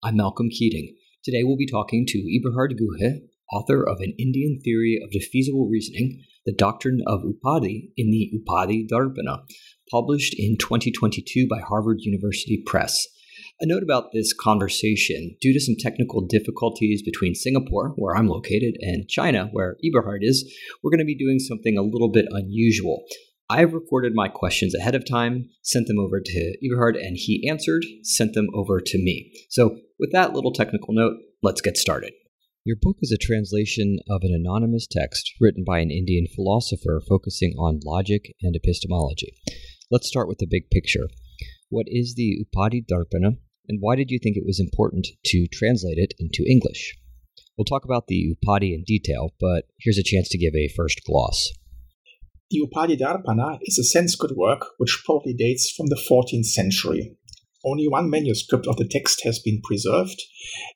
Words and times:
I'm 0.00 0.16
Malcolm 0.16 0.48
Keating. 0.48 0.94
Today 1.24 1.42
we'll 1.42 1.56
be 1.56 1.66
talking 1.66 2.06
to 2.06 2.18
Eberhard 2.18 2.74
Guhe, 2.78 3.18
author 3.52 3.82
of 3.82 3.98
An 3.98 4.14
Indian 4.16 4.60
Theory 4.62 4.96
of 5.02 5.10
Defeasible 5.10 5.68
Reasoning, 5.68 6.22
The 6.46 6.54
Doctrine 6.54 7.00
of 7.04 7.22
Upadhi 7.22 7.90
in 7.96 8.12
the 8.12 8.30
Upadhi 8.32 8.86
Darpana, 8.88 9.40
published 9.90 10.36
in 10.38 10.56
2022 10.56 11.48
by 11.50 11.58
Harvard 11.58 11.98
University 12.02 12.62
Press. 12.64 13.08
A 13.60 13.66
note 13.66 13.82
about 13.82 14.12
this 14.12 14.32
conversation 14.32 15.34
due 15.40 15.52
to 15.52 15.58
some 15.58 15.74
technical 15.76 16.24
difficulties 16.24 17.02
between 17.02 17.34
Singapore, 17.34 17.94
where 17.96 18.14
I'm 18.16 18.28
located, 18.28 18.76
and 18.80 19.08
China, 19.08 19.48
where 19.50 19.78
Eberhard 19.84 20.20
is, 20.22 20.48
we're 20.80 20.92
going 20.92 21.00
to 21.00 21.04
be 21.04 21.18
doing 21.18 21.40
something 21.40 21.76
a 21.76 21.82
little 21.82 22.12
bit 22.12 22.26
unusual. 22.30 23.02
I've 23.50 23.72
recorded 23.72 24.12
my 24.14 24.28
questions 24.28 24.76
ahead 24.76 24.94
of 24.94 25.08
time, 25.08 25.48
sent 25.62 25.88
them 25.88 25.98
over 25.98 26.20
to 26.20 26.56
Eberhard, 26.62 26.96
and 26.96 27.16
he 27.16 27.48
answered, 27.50 27.84
sent 28.04 28.34
them 28.34 28.46
over 28.54 28.78
to 28.78 28.98
me. 28.98 29.32
So, 29.48 29.76
with 29.98 30.12
that 30.12 30.32
little 30.32 30.52
technical 30.52 30.94
note, 30.94 31.14
let's 31.42 31.60
get 31.60 31.76
started. 31.76 32.12
Your 32.64 32.76
book 32.80 32.96
is 33.00 33.12
a 33.12 33.16
translation 33.16 33.98
of 34.08 34.22
an 34.22 34.34
anonymous 34.34 34.86
text 34.86 35.32
written 35.40 35.64
by 35.64 35.78
an 35.80 35.90
Indian 35.90 36.26
philosopher 36.34 37.00
focusing 37.08 37.54
on 37.58 37.80
logic 37.84 38.34
and 38.42 38.54
epistemology. 38.54 39.34
Let's 39.90 40.08
start 40.08 40.28
with 40.28 40.38
the 40.38 40.46
big 40.48 40.70
picture. 40.70 41.08
What 41.70 41.86
is 41.88 42.14
the 42.14 42.44
Upadhi 42.44 42.84
Darpana, 42.84 43.38
and 43.68 43.78
why 43.80 43.96
did 43.96 44.10
you 44.10 44.18
think 44.22 44.36
it 44.36 44.46
was 44.46 44.60
important 44.60 45.06
to 45.26 45.46
translate 45.52 45.98
it 45.98 46.14
into 46.18 46.44
English? 46.48 46.96
We'll 47.56 47.64
talk 47.64 47.84
about 47.84 48.06
the 48.06 48.36
Upadhi 48.36 48.74
in 48.74 48.84
detail, 48.86 49.34
but 49.40 49.64
here's 49.80 49.98
a 49.98 50.02
chance 50.04 50.28
to 50.28 50.38
give 50.38 50.54
a 50.54 50.68
first 50.76 51.00
gloss. 51.04 51.50
The 52.50 52.62
Upadi 52.66 52.98
Upadhi 52.98 53.58
is 53.62 53.78
a 53.78 53.84
Sanskrit 53.84 54.34
work 54.34 54.68
which 54.78 55.02
probably 55.04 55.34
dates 55.34 55.70
from 55.70 55.88
the 55.88 56.00
14th 56.10 56.46
century. 56.46 57.17
Only 57.64 57.88
one 57.88 58.08
manuscript 58.08 58.66
of 58.68 58.76
the 58.76 58.86
text 58.88 59.22
has 59.24 59.40
been 59.40 59.60
preserved, 59.64 60.22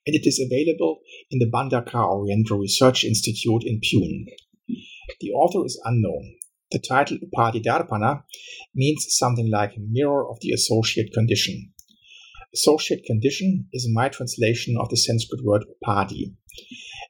and 0.04 0.16
it 0.16 0.26
is 0.26 0.40
available 0.40 1.00
in 1.30 1.38
the 1.38 1.50
Bhandarkar 1.50 2.04
Oriental 2.04 2.58
Research 2.58 3.04
Institute 3.04 3.62
in 3.64 3.80
Pune. 3.80 4.24
The 5.20 5.30
author 5.30 5.64
is 5.64 5.80
unknown. 5.84 6.34
The 6.72 6.80
title 6.80 7.18
Upadhi 7.18 8.22
means 8.74 9.06
something 9.10 9.50
like 9.50 9.74
mirror 9.78 10.28
of 10.28 10.38
the 10.40 10.50
associate 10.50 11.12
condition. 11.12 11.72
Associate 12.52 13.04
condition 13.04 13.68
is 13.72 13.88
my 13.92 14.08
translation 14.08 14.76
of 14.78 14.88
the 14.88 14.96
Sanskrit 14.96 15.44
word 15.44 15.64
Upadhi. 15.84 16.34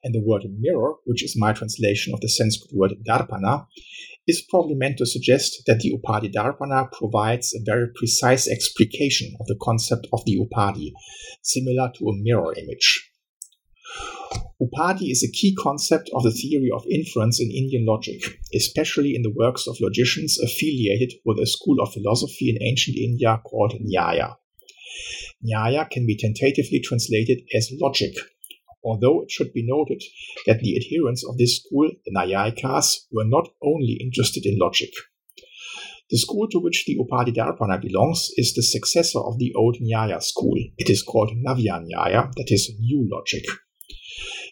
And 0.04 0.14
the 0.14 0.22
word 0.22 0.44
mirror, 0.58 0.96
which 1.04 1.24
is 1.24 1.34
my 1.38 1.52
translation 1.52 2.12
of 2.12 2.20
the 2.20 2.28
Sanskrit 2.28 2.72
word 2.74 2.92
Darpana, 3.08 3.66
is 4.26 4.44
probably 4.48 4.74
meant 4.74 4.98
to 4.98 5.06
suggest 5.06 5.62
that 5.66 5.80
the 5.80 5.92
Upadhi 5.92 6.32
Darpana 6.32 6.90
provides 6.92 7.54
a 7.54 7.64
very 7.64 7.88
precise 7.94 8.48
explication 8.48 9.34
of 9.40 9.46
the 9.46 9.58
concept 9.60 10.06
of 10.12 10.24
the 10.24 10.38
Upadhi, 10.38 10.92
similar 11.42 11.90
to 11.96 12.08
a 12.08 12.16
mirror 12.16 12.54
image. 12.56 13.10
Upadhi 14.62 15.10
is 15.10 15.24
a 15.24 15.30
key 15.30 15.54
concept 15.58 16.08
of 16.14 16.22
the 16.22 16.30
theory 16.30 16.70
of 16.72 16.84
inference 16.88 17.40
in 17.40 17.50
Indian 17.50 17.84
logic, 17.84 18.38
especially 18.54 19.14
in 19.14 19.22
the 19.22 19.34
works 19.34 19.66
of 19.66 19.80
logicians 19.80 20.38
affiliated 20.38 21.12
with 21.24 21.38
a 21.40 21.46
school 21.46 21.80
of 21.80 21.92
philosophy 21.92 22.48
in 22.48 22.62
ancient 22.62 22.96
India 22.96 23.40
called 23.44 23.74
Nyaya. 23.82 24.36
Nyaya 25.44 25.90
can 25.90 26.06
be 26.06 26.16
tentatively 26.16 26.80
translated 26.80 27.42
as 27.52 27.72
logic, 27.80 28.14
although 28.84 29.22
it 29.22 29.30
should 29.30 29.52
be 29.52 29.64
noted 29.66 30.02
that 30.46 30.60
the 30.60 30.76
adherents 30.76 31.24
of 31.28 31.38
this 31.38 31.58
school, 31.58 31.90
the 32.04 32.12
Naiyayikas, 32.12 33.06
were 33.10 33.24
not 33.24 33.48
only 33.62 33.98
interested 34.00 34.44
in 34.46 34.58
logic. 34.58 34.90
The 36.10 36.18
school 36.18 36.46
to 36.50 36.58
which 36.58 36.84
the 36.86 36.98
Upadhi 36.98 37.34
Darpana 37.34 37.80
belongs 37.80 38.28
is 38.36 38.52
the 38.52 38.62
successor 38.62 39.20
of 39.20 39.38
the 39.38 39.54
old 39.54 39.78
Nyaya 39.80 40.22
school. 40.22 40.58
It 40.76 40.90
is 40.90 41.02
called 41.02 41.30
Navya 41.30 41.80
that 42.36 42.48
is, 42.48 42.70
new 42.78 43.08
logic. 43.10 43.44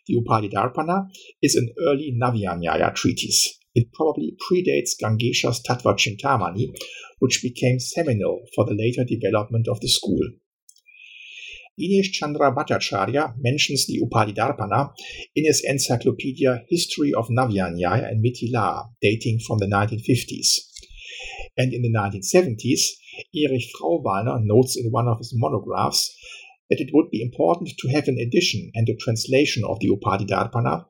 The 0.06 0.16
Upadhi 0.16 0.50
Darpana 0.50 1.08
is 1.42 1.56
an 1.56 1.68
early 1.86 2.16
Navya 2.18 2.94
treatise. 2.94 3.58
It 3.74 3.92
probably 3.92 4.36
predates 4.50 4.92
Gangesha's 5.00 5.62
Tattva 5.62 5.94
Chintamani, 5.96 6.72
which 7.18 7.42
became 7.42 7.78
seminal 7.78 8.40
for 8.54 8.64
the 8.64 8.74
later 8.74 9.04
development 9.04 9.68
of 9.68 9.80
the 9.80 9.88
school. 9.88 10.26
Dinesh 11.80 12.12
Chandra 12.12 12.52
Bhattacharya 12.54 13.36
mentions 13.38 13.86
the 13.86 14.00
Upadhidarpana 14.04 14.92
in 15.34 15.46
his 15.46 15.64
encyclopedia 15.66 16.62
History 16.68 17.14
of 17.14 17.28
Navyanyaya 17.28 18.06
and 18.06 18.22
Mithila, 18.22 18.90
dating 19.00 19.38
from 19.46 19.58
the 19.58 19.66
1950s. 19.66 20.58
And 21.56 21.72
in 21.72 21.80
the 21.80 21.92
1970s, 21.92 22.82
Erich 23.34 23.64
Frauwallner 23.80 24.40
notes 24.42 24.76
in 24.76 24.90
one 24.90 25.08
of 25.08 25.18
his 25.18 25.32
monographs 25.34 26.14
that 26.68 26.80
it 26.80 26.90
would 26.92 27.10
be 27.10 27.22
important 27.22 27.70
to 27.78 27.88
have 27.88 28.08
an 28.08 28.18
edition 28.18 28.70
and 28.74 28.86
a 28.88 28.96
translation 28.96 29.62
of 29.64 29.78
the 29.80 29.88
Upadhidarpana 29.88 30.84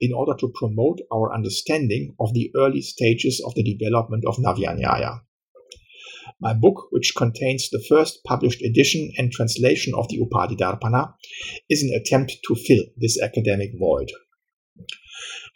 in 0.00 0.14
order 0.14 0.32
to 0.40 0.52
promote 0.54 1.00
our 1.12 1.34
understanding 1.34 2.14
of 2.18 2.32
the 2.32 2.50
early 2.56 2.80
stages 2.80 3.42
of 3.46 3.54
the 3.54 3.62
development 3.62 4.24
of 4.26 4.38
Navyanyaya. 4.38 5.20
My 6.40 6.54
book, 6.54 6.88
which 6.90 7.14
contains 7.16 7.68
the 7.68 7.84
first 7.88 8.22
published 8.24 8.62
edition 8.62 9.12
and 9.16 9.30
translation 9.30 9.94
of 9.94 10.08
the 10.08 10.18
Upadhi 10.18 10.56
Darpana, 10.56 11.14
is 11.68 11.82
an 11.82 11.92
attempt 11.94 12.38
to 12.46 12.54
fill 12.54 12.84
this 12.96 13.20
academic 13.20 13.70
void. 13.78 14.10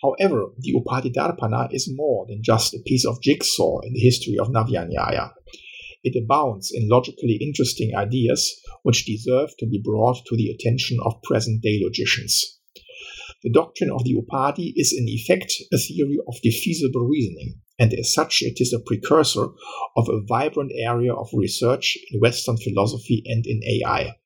However, 0.03 0.53
the 0.59 0.75
Upadhi 0.75 1.13
Darpana 1.13 1.73
is 1.73 1.91
more 1.91 2.27
than 2.29 2.43
just 2.43 2.75
a 2.75 2.83
piece 2.85 3.07
of 3.07 3.23
jigsaw 3.23 3.81
in 3.81 3.95
the 3.95 4.01
history 4.01 4.37
of 4.39 4.49
Navyanyaya. 4.49 5.33
It 6.03 6.23
abounds 6.23 6.71
in 6.73 6.89
logically 6.89 7.39
interesting 7.41 7.95
ideas 7.97 8.61
which 8.83 9.07
deserve 9.07 9.57
to 9.59 9.67
be 9.67 9.81
brought 9.83 10.27
to 10.27 10.37
the 10.37 10.51
attention 10.51 10.99
of 11.03 11.23
present 11.23 11.63
day 11.63 11.81
logicians. 11.83 12.61
The 13.45 13.53
doctrine 13.53 13.91
of 13.91 14.05
the 14.05 14.15
Upadhi 14.15 14.73
is 14.75 14.91
in 14.97 15.07
effect 15.07 15.53
a 15.71 15.77
theory 15.77 16.19
of 16.27 16.41
defeasible 16.43 17.07
reasoning, 17.07 17.61
and 17.79 17.93
as 17.93 18.15
such 18.15 18.41
it 18.41 18.59
is 18.59 18.73
a 18.73 18.81
precursor 18.81 19.49
of 19.99 20.09
a 20.09 20.23
vibrant 20.27 20.73
area 20.75 21.13
of 21.13 21.29
research 21.35 21.99
in 22.11 22.21
Western 22.21 22.57
philosophy 22.57 23.23
and 23.27 23.45
in 23.47 23.61
AI. 23.63 24.17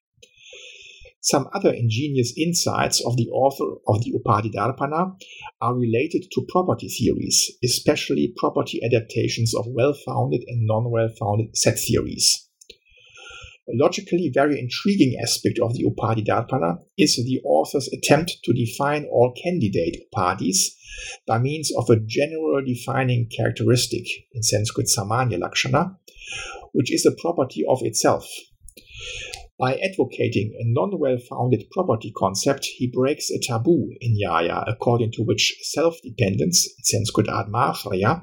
Some 1.21 1.49
other 1.53 1.73
ingenious 1.73 2.33
insights 2.39 3.05
of 3.05 3.17
the 3.17 3.29
author 3.31 3.81
of 3.89 4.05
the 4.05 4.13
Upadhi 4.13 4.53
Darpana 4.53 5.17
are 5.61 5.75
related 5.75 6.31
to 6.31 6.47
property 6.49 6.87
theories, 6.89 7.51
especially 7.65 8.33
property 8.37 8.81
adaptations 8.85 9.53
of 9.53 9.67
well 9.67 9.95
founded 9.95 10.45
and 10.47 10.65
non 10.65 10.93
well 10.93 11.09
founded 11.19 11.57
set 11.57 11.81
theories. 11.81 12.48
A 13.71 13.77
logically 13.77 14.31
very 14.33 14.59
intriguing 14.59 15.19
aspect 15.21 15.59
of 15.59 15.75
the 15.75 15.85
Upadhi 15.85 16.25
Darpana 16.27 16.79
is 16.97 17.17
the 17.17 17.43
author's 17.45 17.87
attempt 17.89 18.39
to 18.45 18.55
define 18.55 19.05
all 19.05 19.35
candidate 19.43 20.09
Upadhis 20.09 20.71
by 21.27 21.39
means 21.39 21.71
of 21.77 21.91
a 21.91 22.01
general 22.01 22.65
defining 22.65 23.29
characteristic 23.29 24.07
in 24.33 24.43
Sanskrit 24.43 24.87
Samanya 24.87 25.39
Lakshana, 25.39 25.99
which 26.73 26.91
is 26.91 27.05
a 27.05 27.13
property 27.13 27.63
of 27.69 27.81
itself. 27.83 28.27
By 29.59 29.77
advocating 29.77 30.57
a 30.59 30.65
non 30.65 30.99
well 30.99 31.19
founded 31.19 31.69
property 31.71 32.11
concept, 32.17 32.65
he 32.65 32.87
breaks 32.87 33.31
a 33.31 33.39
taboo 33.39 33.93
in 34.01 34.17
Nyaya, 34.17 34.65
according 34.67 35.13
to 35.13 35.23
which 35.23 35.59
self 35.61 36.01
dependence, 36.03 36.67
in 36.67 36.85
Sanskrit 36.85 37.27
Atmashraya, 37.27 38.23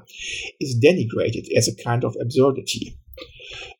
is 0.60 0.80
denigrated 0.82 1.46
as 1.56 1.68
a 1.68 1.84
kind 1.84 2.02
of 2.02 2.16
absurdity. 2.20 2.98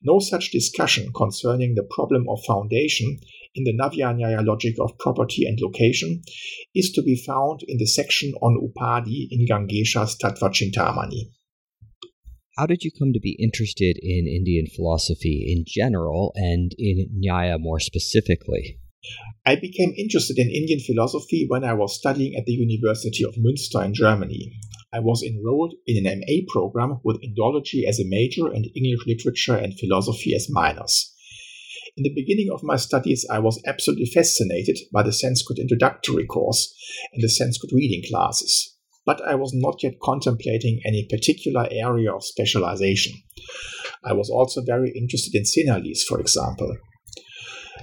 No 0.02 0.18
such 0.18 0.50
discussion 0.50 1.12
concerning 1.14 1.74
the 1.74 1.86
problem 1.90 2.26
of 2.28 2.44
foundation 2.46 3.18
in 3.54 3.64
the 3.64 3.72
Navyanyaya 3.72 4.46
logic 4.46 4.76
of 4.80 4.98
property 4.98 5.46
and 5.46 5.58
location 5.60 6.22
is 6.74 6.92
to 6.92 7.02
be 7.02 7.16
found 7.16 7.60
in 7.66 7.78
the 7.78 7.86
section 7.86 8.32
on 8.42 8.60
Upadhi 8.60 9.28
in 9.30 9.46
Gangesha's 9.46 10.16
Tattva 10.22 10.50
Chintamani. 10.50 11.30
How 12.58 12.66
did 12.66 12.82
you 12.82 12.90
come 12.98 13.12
to 13.12 13.20
be 13.20 13.36
interested 13.38 13.98
in 14.00 14.26
Indian 14.26 14.66
philosophy 14.74 15.44
in 15.46 15.64
general 15.66 16.32
and 16.36 16.72
in 16.78 17.20
Nyaya 17.22 17.58
more 17.58 17.80
specifically? 17.80 18.78
I 19.44 19.56
became 19.56 19.92
interested 19.96 20.38
in 20.38 20.50
Indian 20.50 20.80
philosophy 20.80 21.44
when 21.48 21.64
I 21.64 21.74
was 21.74 21.94
studying 21.94 22.34
at 22.34 22.46
the 22.46 22.52
University 22.52 23.24
of 23.24 23.34
Münster 23.34 23.84
in 23.84 23.94
Germany. 23.94 24.52
I 24.96 25.00
was 25.00 25.22
enrolled 25.22 25.74
in 25.86 26.06
an 26.06 26.20
MA 26.20 26.36
program 26.48 27.00
with 27.04 27.20
Indology 27.20 27.86
as 27.86 28.00
a 28.00 28.08
major 28.08 28.46
and 28.46 28.64
English 28.74 29.06
literature 29.06 29.54
and 29.54 29.78
philosophy 29.78 30.34
as 30.34 30.48
minors. 30.48 31.12
In 31.98 32.02
the 32.02 32.14
beginning 32.14 32.48
of 32.50 32.62
my 32.62 32.76
studies, 32.76 33.26
I 33.30 33.40
was 33.40 33.60
absolutely 33.66 34.06
fascinated 34.06 34.78
by 34.90 35.02
the 35.02 35.12
Sanskrit 35.12 35.58
introductory 35.58 36.24
course 36.24 36.74
and 37.12 37.22
the 37.22 37.28
Sanskrit 37.28 37.72
reading 37.74 38.04
classes, 38.08 38.74
but 39.04 39.20
I 39.20 39.34
was 39.34 39.52
not 39.52 39.82
yet 39.82 40.00
contemplating 40.02 40.80
any 40.86 41.06
particular 41.10 41.68
area 41.70 42.10
of 42.10 42.24
specialization. 42.24 43.12
I 44.02 44.14
was 44.14 44.30
also 44.30 44.62
very 44.62 44.92
interested 44.96 45.34
in 45.34 45.42
Sinhalese, 45.42 46.04
for 46.08 46.18
example. 46.18 46.74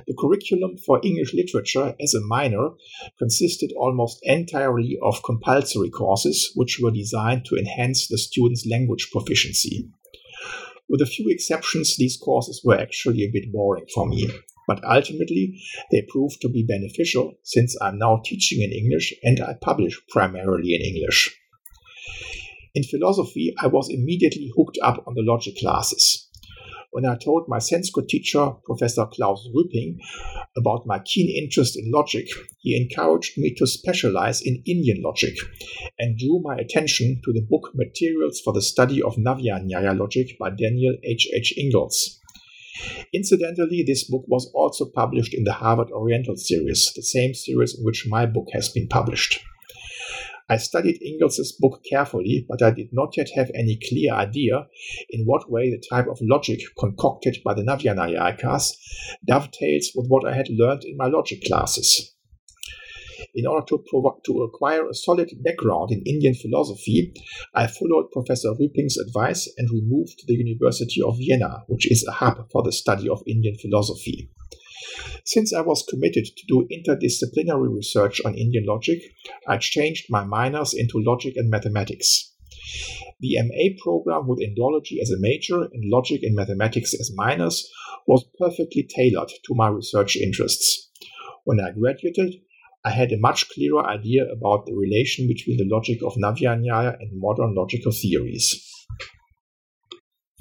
The 0.08 0.16
curriculum 0.18 0.78
for 0.78 1.00
English 1.04 1.34
literature 1.34 1.96
as 2.02 2.14
a 2.14 2.22
minor 2.22 2.72
consisted 3.18 3.72
almost 3.78 4.20
entirely 4.24 4.98
of 5.02 5.24
compulsory 5.24 5.90
courses 5.90 6.52
which 6.56 6.80
were 6.82 6.92
designed 6.92 7.46
to 7.46 7.56
enhance 7.56 8.08
the 8.08 8.18
student's 8.18 8.66
language 8.66 9.10
proficiency. 9.12 9.90
With 10.90 11.02
a 11.02 11.06
few 11.06 11.30
exceptions, 11.30 11.96
these 11.98 12.18
courses 12.18 12.62
were 12.64 12.78
actually 12.78 13.24
a 13.24 13.32
bit 13.32 13.52
boring 13.52 13.86
for 13.94 14.08
me, 14.08 14.30
but 14.68 14.84
ultimately 14.84 15.60
they 15.92 16.06
proved 16.08 16.42
to 16.42 16.50
be 16.50 16.64
beneficial 16.64 17.34
since 17.44 17.76
I'm 17.82 17.98
now 17.98 18.22
teaching 18.24 18.62
in 18.62 18.72
English 18.72 19.14
and 19.24 19.40
I 19.40 19.56
publish 19.62 20.00
primarily 20.10 20.76
in 20.76 20.82
English. 20.82 21.36
In 22.76 22.84
philosophy, 22.84 23.54
I 23.60 23.68
was 23.68 23.90
immediately 23.90 24.52
hooked 24.56 24.80
up 24.82 25.04
on 25.06 25.14
the 25.14 25.22
logic 25.22 25.58
classes. 25.58 26.23
When 26.94 27.08
I 27.08 27.18
told 27.18 27.48
my 27.48 27.58
Sanskrit 27.58 28.08
teacher, 28.08 28.52
Professor 28.66 29.08
Klaus 29.08 29.50
Rüping, 29.52 29.98
about 30.56 30.86
my 30.86 31.00
keen 31.00 31.28
interest 31.28 31.76
in 31.76 31.90
logic, 31.90 32.28
he 32.60 32.80
encouraged 32.80 33.36
me 33.36 33.52
to 33.56 33.66
specialize 33.66 34.44
in 34.44 34.62
Indian 34.68 35.02
logic 35.02 35.34
and 35.98 36.20
drew 36.20 36.40
my 36.44 36.56
attention 36.56 37.20
to 37.26 37.34
the 37.34 37.42
book 37.42 37.72
Materials 37.74 38.40
for 38.42 38.54
the 38.54 38.62
Study 38.62 39.02
of 39.02 39.16
Navya 39.16 39.98
Logic 39.98 40.38
by 40.38 40.52
Daniel 40.52 40.96
H. 41.04 41.28
H. 41.34 41.56
Ingalls. 41.58 42.20
Incidentally, 43.12 43.82
this 43.82 44.04
book 44.04 44.26
was 44.28 44.52
also 44.54 44.86
published 44.86 45.34
in 45.34 45.46
the 45.46 45.54
Harvard 45.54 45.90
Oriental 45.90 46.36
series, 46.36 46.94
the 46.96 47.02
same 47.02 47.34
series 47.34 47.76
in 47.76 47.84
which 47.84 48.06
my 48.08 48.28
book 48.28 48.50
has 48.54 48.70
been 48.70 48.88
published. 48.88 49.44
I 50.50 50.58
studied 50.58 51.02
Ingalls' 51.02 51.56
book 51.60 51.84
carefully, 51.90 52.46
but 52.50 52.62
I 52.62 52.72
did 52.72 52.90
not 52.92 53.16
yet 53.16 53.30
have 53.36 53.50
any 53.56 53.80
clear 53.88 54.14
idea 54.14 54.68
in 55.10 55.26
what 55.26 55.50
way 55.50 55.70
the 55.70 55.82
type 55.90 56.08
of 56.08 56.20
logic 56.22 56.60
concocted 56.78 57.38
by 57.46 57.54
the 57.54 57.64
Navya 57.64 57.96
dovetails 59.26 59.92
with 59.96 60.08
what 60.08 60.28
I 60.28 60.36
had 60.36 60.50
learned 60.50 60.84
in 60.84 60.98
my 60.98 61.08
logic 61.08 61.44
classes. 61.44 62.14
In 63.34 63.48
order 63.48 63.66
to, 63.70 63.84
to 64.26 64.44
acquire 64.44 64.88
a 64.88 64.94
solid 64.94 65.32
background 65.44 65.92
in 65.92 66.04
Indian 66.06 66.36
philosophy, 66.36 67.14
I 67.56 67.68
followed 67.68 68.12
Professor 68.12 68.50
Rüping's 68.50 68.98
advice 68.98 69.52
and 69.58 69.70
removed 69.72 70.20
to 70.20 70.26
the 70.28 70.36
University 70.36 71.02
of 71.02 71.18
Vienna, 71.18 71.64
which 71.68 71.90
is 71.90 72.06
a 72.08 72.12
hub 72.12 72.50
for 72.52 72.64
the 72.64 72.72
study 72.72 73.10
of 73.10 73.24
Indian 73.26 73.56
philosophy. 73.56 74.30
Since 75.26 75.54
I 75.54 75.62
was 75.62 75.86
committed 75.90 76.26
to 76.26 76.46
do 76.48 76.68
interdisciplinary 76.72 77.74
research 77.74 78.22
on 78.26 78.36
Indian 78.36 78.66
logic, 78.66 79.02
I 79.48 79.58
changed 79.58 80.06
my 80.10 80.24
minors 80.24 80.74
into 80.74 81.04
logic 81.04 81.36
and 81.38 81.50
mathematics. 81.50 82.32
The 83.20 83.38
MA 83.42 83.76
program 83.82 84.28
with 84.28 84.40
Indology 84.40 85.02
as 85.02 85.12
a 85.12 85.20
major 85.20 85.64
and 85.64 85.90
logic 85.90 86.24
and 86.24 86.36
mathematics 86.36 86.94
as 86.94 87.12
minors 87.16 87.70
was 88.08 88.26
perfectly 88.40 88.84
tailored 88.84 89.30
to 89.30 89.56
my 89.56 89.68
research 89.68 90.16
interests. 90.16 90.90
When 91.46 91.60
I 91.60 91.72
graduated, 91.72 92.36
I 92.86 92.92
had 92.92 93.12
a 93.12 93.20
much 93.20 93.48
clearer 93.50 93.86
idea 93.86 94.26
about 94.30 94.66
the 94.66 94.76
relation 94.76 95.28
between 95.28 95.58
the 95.58 95.70
logic 95.74 96.02
of 96.04 96.16
Navya 96.16 96.60
Nyaya 96.60 96.98
and 97.00 97.12
modern 97.14 97.56
logical 97.56 97.94
theories. 97.94 98.70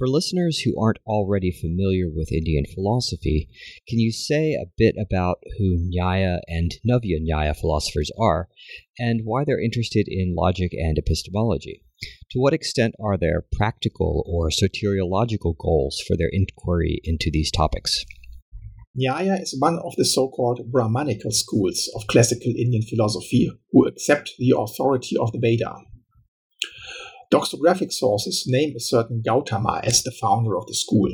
For 0.02 0.08
listeners 0.08 0.58
who 0.58 0.76
aren't 0.82 0.98
already 1.06 1.52
familiar 1.52 2.10
with 2.12 2.32
Indian 2.32 2.64
philosophy, 2.74 3.48
can 3.86 4.00
you 4.00 4.10
say 4.10 4.54
a 4.54 4.66
bit 4.76 4.96
about 5.00 5.38
who 5.56 5.78
Nyaya 5.78 6.40
and 6.48 6.72
Navya 6.84 7.20
Nyaya 7.22 7.54
philosophers 7.56 8.10
are, 8.18 8.48
and 8.98 9.20
why 9.22 9.44
they're 9.44 9.62
interested 9.62 10.08
in 10.08 10.34
logic 10.34 10.72
and 10.72 10.98
epistemology? 10.98 11.84
To 12.32 12.40
what 12.40 12.52
extent 12.52 12.96
are 13.00 13.16
there 13.16 13.46
practical 13.52 14.24
or 14.26 14.50
soteriological 14.50 15.56
goals 15.56 16.02
for 16.04 16.16
their 16.16 16.30
inquiry 16.32 17.00
into 17.04 17.30
these 17.32 17.52
topics? 17.52 18.04
Nyaya 19.00 19.40
is 19.40 19.54
one 19.60 19.78
of 19.78 19.94
the 19.94 20.04
so 20.04 20.28
called 20.28 20.72
Brahmanical 20.72 21.30
schools 21.30 21.88
of 21.94 22.08
classical 22.08 22.52
Indian 22.58 22.82
philosophy 22.82 23.52
who 23.70 23.86
accept 23.86 24.32
the 24.36 24.52
authority 24.58 25.14
of 25.16 25.30
the 25.30 25.38
Veda. 25.38 25.76
Doxographic 27.32 27.90
sources 27.92 28.44
name 28.46 28.74
a 28.76 28.80
certain 28.80 29.22
Gautama 29.24 29.80
as 29.84 30.02
the 30.02 30.12
founder 30.20 30.54
of 30.54 30.66
the 30.66 30.74
school. 30.74 31.08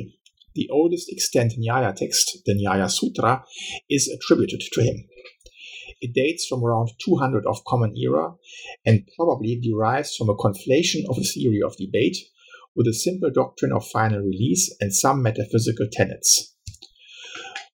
The 0.53 0.67
oldest 0.69 1.09
extant 1.09 1.53
Nyaya 1.57 1.95
text, 1.95 2.39
the 2.45 2.53
Nyaya 2.53 2.91
Sutra, 2.91 3.45
is 3.89 4.09
attributed 4.09 4.59
to 4.73 4.83
him. 4.83 5.07
It 6.01 6.13
dates 6.13 6.45
from 6.45 6.61
around 6.61 6.89
200 7.05 7.45
of 7.45 7.63
Common 7.65 7.95
Era 7.95 8.33
and 8.85 9.07
probably 9.15 9.61
derives 9.61 10.17
from 10.17 10.29
a 10.29 10.35
conflation 10.35 11.07
of 11.09 11.17
a 11.17 11.23
theory 11.23 11.61
of 11.65 11.77
debate 11.77 12.17
with 12.75 12.87
a 12.87 12.93
simple 12.93 13.31
doctrine 13.31 13.71
of 13.71 13.87
final 13.87 14.19
release 14.19 14.75
and 14.81 14.93
some 14.93 15.23
metaphysical 15.23 15.87
tenets. 15.89 16.53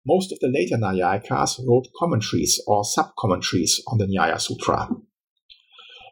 Most 0.05 0.31
of 0.31 0.37
the 0.39 0.49
later 0.49 0.77
Naiyayikas 0.77 1.67
wrote 1.67 1.87
commentaries 1.97 2.61
or 2.67 2.85
sub-commentaries 2.85 3.81
on 3.87 3.97
the 3.97 4.05
Nyaya 4.05 4.39
Sutra. 4.39 4.87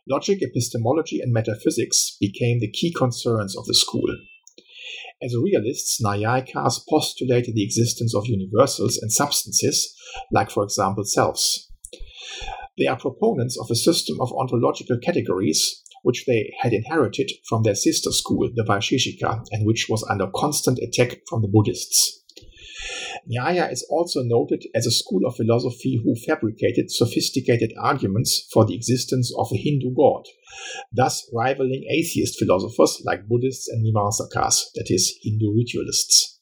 Logic, 0.09 0.39
epistemology, 0.41 1.21
and 1.21 1.31
metaphysics 1.31 2.17
became 2.19 2.59
the 2.59 2.69
key 2.69 2.91
concerns 2.91 3.57
of 3.57 3.65
the 3.65 3.73
school. 3.73 4.17
As 5.21 5.33
realists, 5.35 6.01
Naiyayikas 6.03 6.81
postulated 6.89 7.55
the 7.55 7.63
existence 7.63 8.13
of 8.13 8.25
universals 8.25 8.97
and 8.97 9.11
substances, 9.11 9.95
like, 10.29 10.51
for 10.51 10.63
example, 10.63 11.05
selves. 11.05 11.71
They 12.77 12.87
are 12.87 12.99
proponents 12.99 13.57
of 13.57 13.71
a 13.71 13.75
system 13.75 14.17
of 14.19 14.33
ontological 14.33 14.97
categories, 14.97 15.81
which 16.01 16.25
they 16.25 16.51
had 16.59 16.73
inherited 16.73 17.31
from 17.47 17.63
their 17.63 17.75
sister 17.75 18.11
school, 18.11 18.49
the 18.53 18.63
Vaisheshika, 18.63 19.45
and 19.51 19.65
which 19.65 19.87
was 19.87 20.05
under 20.09 20.27
constant 20.35 20.79
attack 20.79 21.21
from 21.29 21.41
the 21.41 21.47
Buddhists. 21.47 22.22
Nyaya 23.29 23.71
is 23.71 23.85
also 23.89 24.21
noted 24.21 24.65
as 24.75 24.85
a 24.85 24.91
school 24.91 25.25
of 25.25 25.35
philosophy 25.35 26.01
who 26.03 26.15
fabricated 26.15 26.91
sophisticated 26.91 27.73
arguments 27.79 28.47
for 28.51 28.65
the 28.65 28.75
existence 28.75 29.33
of 29.37 29.47
a 29.53 29.57
Hindu 29.57 29.93
god, 29.95 30.25
thus 30.91 31.29
rivaling 31.33 31.85
atheist 31.89 32.37
philosophers 32.37 33.01
like 33.05 33.27
Buddhists 33.27 33.69
and 33.69 33.85
Mimamsakas, 33.85 34.71
that 34.75 34.87
is, 34.89 35.17
Hindu 35.21 35.53
ritualists. 35.53 36.39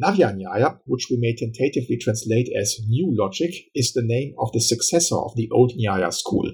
Navya 0.00 0.32
Nyaya, 0.32 0.78
which 0.86 1.08
we 1.10 1.16
may 1.16 1.34
tentatively 1.34 1.96
translate 1.96 2.48
as 2.56 2.78
New 2.86 3.08
Logic, 3.10 3.50
is 3.74 3.92
the 3.92 4.02
name 4.02 4.34
of 4.38 4.52
the 4.52 4.60
successor 4.60 5.16
of 5.16 5.34
the 5.34 5.48
old 5.50 5.72
Nyaya 5.72 6.12
school. 6.12 6.48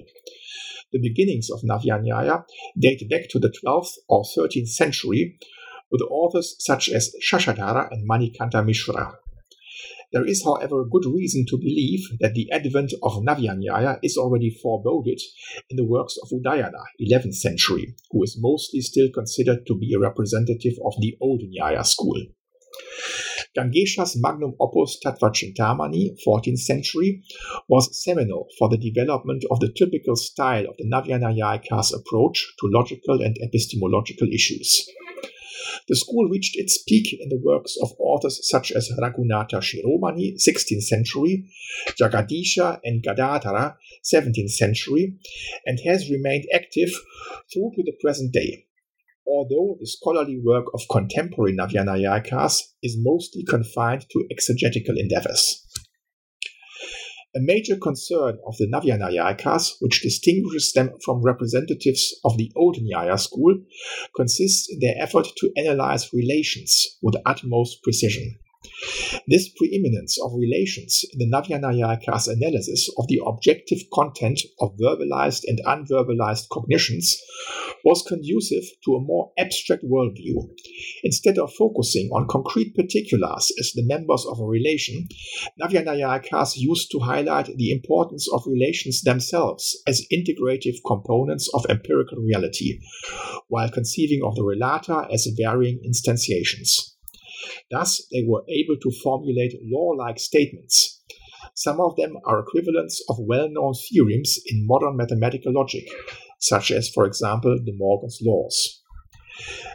The 0.91 0.99
beginnings 0.99 1.49
of 1.51 1.61
Navya 1.61 2.01
Nyaya 2.01 2.43
date 2.79 3.07
back 3.09 3.29
to 3.29 3.39
the 3.39 3.53
12th 3.63 3.91
or 4.07 4.23
13th 4.23 4.69
century, 4.69 5.37
with 5.91 6.01
authors 6.09 6.55
such 6.59 6.89
as 6.89 7.13
Shashadhara 7.21 7.91
and 7.91 8.09
Manikanta 8.09 8.65
Mishra. 8.65 9.17
There 10.13 10.25
is, 10.25 10.43
however, 10.45 10.85
good 10.85 11.05
reason 11.05 11.45
to 11.49 11.57
believe 11.57 11.99
that 12.21 12.35
the 12.35 12.49
advent 12.51 12.93
of 13.03 13.23
Navya 13.23 13.99
is 14.01 14.17
already 14.17 14.49
foreboded 14.49 15.19
in 15.69 15.77
the 15.77 15.83
works 15.83 16.15
of 16.21 16.29
Udayana, 16.29 16.83
11th 17.01 17.35
century, 17.35 17.95
who 18.11 18.23
is 18.23 18.37
mostly 18.39 18.79
still 18.81 19.09
considered 19.13 19.65
to 19.67 19.75
be 19.75 19.93
a 19.93 19.99
representative 19.99 20.73
of 20.85 20.93
the 21.01 21.17
old 21.19 21.41
Nyaya 21.41 21.85
school. 21.85 22.15
Gangesha's 23.57 24.17
magnum 24.21 24.53
opus 24.59 24.99
Tattvachintamani, 25.03 26.15
14th 26.25 26.59
century, 26.59 27.23
was 27.67 28.01
seminal 28.03 28.47
for 28.59 28.69
the 28.69 28.77
development 28.77 29.43
of 29.49 29.59
the 29.59 29.71
typical 29.71 30.15
style 30.15 30.65
of 30.65 30.75
the 30.77 30.85
Navya 30.85 31.19
approach 31.93 32.53
to 32.59 32.67
logical 32.67 33.21
and 33.21 33.35
epistemological 33.41 34.27
issues. 34.31 34.87
The 35.87 35.95
school 35.95 36.27
reached 36.29 36.55
its 36.57 36.81
peak 36.87 37.15
in 37.19 37.29
the 37.29 37.41
works 37.43 37.75
of 37.81 37.93
authors 37.99 38.39
such 38.49 38.71
as 38.71 38.91
Raghunatha 38.99 39.61
Shiromani, 39.61 40.35
16th 40.35 40.83
century, 40.83 41.49
Jagadisha 41.99 42.79
and 42.83 43.01
Gadadhara, 43.03 43.77
17th 44.03 44.51
century, 44.51 45.17
and 45.65 45.79
has 45.85 46.09
remained 46.09 46.45
active 46.53 46.89
through 47.51 47.71
to 47.75 47.83
the 47.83 47.95
present 48.01 48.31
day. 48.33 48.65
Although 49.27 49.77
the 49.79 49.87
scholarly 49.87 50.39
work 50.43 50.65
of 50.73 50.81
contemporary 50.91 51.53
Navyanayakas 51.53 52.61
is 52.83 52.95
mostly 52.99 53.43
confined 53.43 54.05
to 54.11 54.27
exegetical 54.31 54.97
endeavors. 54.97 55.64
A 57.35 57.41
major 57.41 57.75
concern 57.75 58.39
of 58.47 58.55
the 58.57 58.65
Navya 58.65 58.97
Naiyayikas, 58.97 59.73
which 59.81 60.01
distinguishes 60.01 60.71
them 60.71 60.91
from 61.03 61.21
representatives 61.21 62.17
of 62.23 62.37
the 62.37 62.49
old 62.55 62.77
Nyaya 62.77 63.19
school, 63.19 63.59
consists 64.15 64.69
in 64.71 64.79
their 64.79 64.95
effort 64.97 65.27
to 65.35 65.51
analyze 65.57 66.13
relations 66.13 66.97
with 67.01 67.15
utmost 67.25 67.83
precision. 67.83 68.37
This 69.27 69.49
preeminence 69.49 70.17
of 70.21 70.31
relations 70.35 71.03
in 71.11 71.19
the 71.19 71.29
Navya-Nayaka's 71.35 72.27
analysis 72.27 72.89
of 72.97 73.07
the 73.07 73.21
objective 73.25 73.79
content 73.93 74.41
of 74.59 74.77
verbalized 74.77 75.43
and 75.47 75.59
unverbalized 75.65 76.49
cognitions 76.51 77.17
was 77.83 78.03
conducive 78.07 78.63
to 78.83 78.95
a 78.95 79.01
more 79.01 79.31
abstract 79.37 79.83
worldview. 79.83 80.49
Instead 81.03 81.37
of 81.37 81.53
focusing 81.53 82.09
on 82.09 82.27
concrete 82.27 82.75
particulars 82.75 83.51
as 83.59 83.71
the 83.73 83.85
members 83.85 84.25
of 84.25 84.39
a 84.39 84.45
relation, 84.45 85.07
Navya-Nayakas 85.61 86.53
used 86.55 86.89
to 86.91 86.99
highlight 86.99 87.55
the 87.55 87.71
importance 87.71 88.27
of 88.33 88.41
relations 88.47 89.01
themselves 89.03 89.77
as 89.87 90.05
integrative 90.11 90.75
components 90.85 91.49
of 91.53 91.65
empirical 91.69 92.17
reality, 92.17 92.79
while 93.47 93.69
conceiving 93.69 94.21
of 94.23 94.35
the 94.35 94.41
relata 94.41 95.07
as 95.13 95.27
varying 95.37 95.79
instantiations. 95.85 96.94
Thus, 97.71 98.05
they 98.11 98.23
were 98.27 98.43
able 98.49 98.77
to 98.81 98.91
formulate 99.03 99.53
law 99.63 99.91
like 99.97 100.19
statements. 100.19 101.03
Some 101.53 101.79
of 101.79 101.95
them 101.95 102.17
are 102.25 102.39
equivalents 102.39 103.03
of 103.09 103.17
well 103.19 103.49
known 103.49 103.73
theorems 103.73 104.39
in 104.47 104.67
modern 104.67 104.97
mathematical 104.97 105.53
logic, 105.53 105.87
such 106.39 106.71
as, 106.71 106.89
for 106.89 107.05
example, 107.05 107.57
De 107.63 107.71
Morgan's 107.73 108.19
laws. 108.21 108.81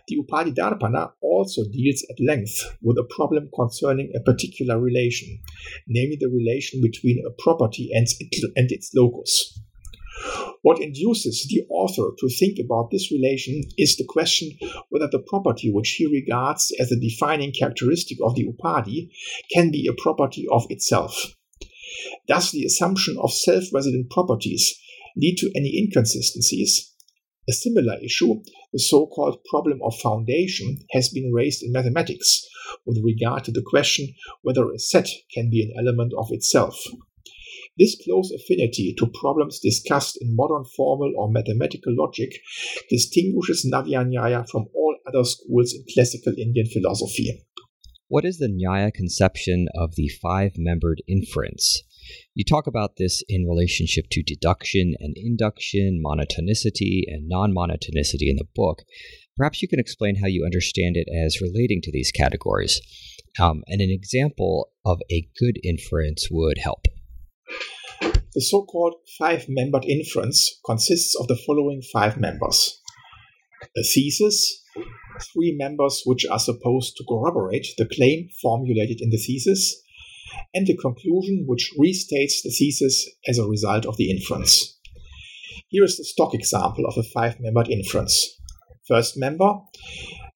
The 0.09 0.17
Upadhi 0.17 0.55
Darpana 0.55 1.12
also 1.21 1.62
deals 1.71 2.05
at 2.11 2.25
length 2.25 2.77
with 2.83 2.97
a 2.99 3.05
problem 3.05 3.50
concerning 3.55 4.11
a 4.15 4.21
particular 4.21 4.81
relation, 4.81 5.39
namely 5.87 6.17
the 6.19 6.29
relation 6.29 6.81
between 6.81 7.23
a 7.27 7.43
property 7.43 7.91
and 7.93 8.07
its 8.71 8.91
locus. 8.95 9.61
What 10.62 10.81
induces 10.81 11.47
the 11.49 11.65
author 11.71 12.15
to 12.19 12.29
think 12.29 12.59
about 12.59 12.91
this 12.91 13.11
relation 13.11 13.62
is 13.79 13.97
the 13.97 14.05
question 14.05 14.50
whether 14.91 15.09
the 15.11 15.25
property 15.27 15.71
which 15.71 15.91
he 15.97 16.07
regards 16.07 16.73
as 16.79 16.93
a 16.93 17.00
defining 17.00 17.53
characteristic 17.53 18.19
of 18.23 18.35
the 18.35 18.47
upadhi 18.47 19.11
can 19.53 19.71
be 19.71 19.87
a 19.87 20.03
property 20.03 20.47
of 20.50 20.67
itself. 20.69 21.35
Does 22.29 22.50
the 22.50 22.65
assumption 22.65 23.17
of 23.19 23.33
self 23.33 23.65
resident 23.73 24.11
properties 24.11 24.75
lead 25.17 25.37
to 25.39 25.50
any 25.57 25.77
inconsistencies? 25.79 26.93
A 27.49 27.53
similar 27.53 27.99
issue, 28.00 28.43
the 28.73 28.79
so 28.79 29.07
called 29.07 29.43
problem 29.45 29.81
of 29.83 29.99
foundation, 29.99 30.79
has 30.91 31.09
been 31.09 31.33
raised 31.33 31.62
in 31.62 31.73
mathematics 31.73 32.47
with 32.87 33.03
regard 33.03 33.45
to 33.45 33.50
the 33.50 33.62
question 33.65 34.15
whether 34.43 34.71
a 34.71 34.79
set 34.79 35.09
can 35.35 35.50
be 35.50 35.62
an 35.62 35.73
element 35.77 36.12
of 36.17 36.29
itself. 36.31 36.79
This 37.79 37.97
close 38.05 38.31
affinity 38.31 38.95
to 38.99 39.07
problems 39.07 39.61
discussed 39.61 40.19
in 40.21 40.37
modern 40.37 40.65
formal 40.77 41.12
or 41.17 41.31
mathematical 41.31 41.95
logic 41.97 42.31
distinguishes 42.89 43.67
Navya 43.73 44.49
from 44.49 44.67
all 44.75 44.97
other 45.07 45.25
schools 45.25 45.73
in 45.73 45.85
classical 45.95 46.35
Indian 46.37 46.67
philosophy. 46.67 47.47
What 48.09 48.25
is 48.25 48.39
the 48.39 48.49
Nyaya 48.49 48.93
conception 48.93 49.69
of 49.77 49.95
the 49.95 50.09
five 50.09 50.53
membered 50.57 51.00
inference? 51.07 51.83
You 52.35 52.45
talk 52.45 52.67
about 52.67 52.97
this 52.97 53.23
in 53.29 53.47
relationship 53.47 54.07
to 54.11 54.23
deduction 54.23 54.95
and 54.99 55.15
induction, 55.17 56.03
monotonicity 56.05 57.03
and 57.07 57.29
non 57.29 57.55
monotonicity 57.55 58.29
in 58.29 58.37
the 58.37 58.49
book. 58.55 58.83
Perhaps 59.37 59.62
you 59.62 59.69
can 59.69 59.79
explain 59.79 60.17
how 60.17 60.27
you 60.27 60.45
understand 60.45 60.97
it 60.97 61.07
as 61.25 61.41
relating 61.41 61.81
to 61.83 61.93
these 61.93 62.11
categories. 62.11 62.81
Um, 63.41 63.62
and 63.69 63.81
an 63.81 63.91
example 63.91 64.71
of 64.85 64.99
a 65.11 65.29
good 65.39 65.59
inference 65.62 66.27
would 66.31 66.59
help. 66.59 66.87
The 68.34 68.40
so-called 68.40 68.94
five-membered 69.18 69.84
inference 69.87 70.60
consists 70.64 71.16
of 71.18 71.26
the 71.26 71.37
following 71.46 71.82
five 71.82 72.16
members. 72.16 72.80
A 73.76 73.82
thesis, 73.82 74.64
three 75.32 75.54
members 75.56 76.02
which 76.06 76.25
are 76.30 76.38
supposed 76.38 76.96
to 76.96 77.04
corroborate 77.08 77.66
the 77.76 77.87
claim 77.87 78.28
formulated 78.40 79.00
in 79.00 79.10
the 79.10 79.18
thesis, 79.18 79.82
and 80.54 80.68
a 80.68 80.76
conclusion 80.76 81.44
which 81.46 81.72
restates 81.76 82.42
the 82.44 82.54
thesis 82.56 83.08
as 83.26 83.38
a 83.38 83.46
result 83.46 83.84
of 83.84 83.96
the 83.96 84.10
inference. 84.10 84.78
Here 85.68 85.84
is 85.84 85.96
the 85.96 86.04
stock 86.04 86.32
example 86.32 86.87
of 86.87 86.96
a 86.96 87.02
five-membered 87.02 87.68
inference. 87.68 88.38
First 88.87 89.16
member, 89.16 89.54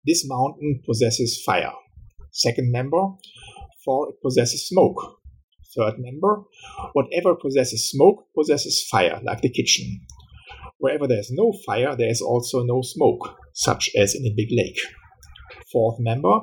this 0.04 0.24
mountain 0.26 0.82
possesses 0.84 1.42
fire. 1.44 1.72
Second 2.32 2.72
member, 2.72 3.06
for 3.84 4.08
it 4.10 4.16
possesses 4.20 4.66
smoke. 4.68 5.20
Third 5.76 5.98
member, 5.98 6.42
whatever 6.92 7.34
possesses 7.34 7.90
smoke 7.90 8.26
possesses 8.34 8.86
fire, 8.90 9.20
like 9.24 9.40
the 9.40 9.48
kitchen. 9.48 10.00
Wherever 10.78 11.06
there 11.06 11.20
is 11.20 11.30
no 11.32 11.52
fire, 11.66 11.96
there 11.96 12.10
is 12.10 12.20
also 12.20 12.62
no 12.62 12.82
smoke, 12.82 13.36
such 13.52 13.90
as 13.96 14.14
in 14.14 14.26
a 14.26 14.34
big 14.34 14.48
lake. 14.50 14.78
Fourth 15.72 15.96
member, 15.98 16.40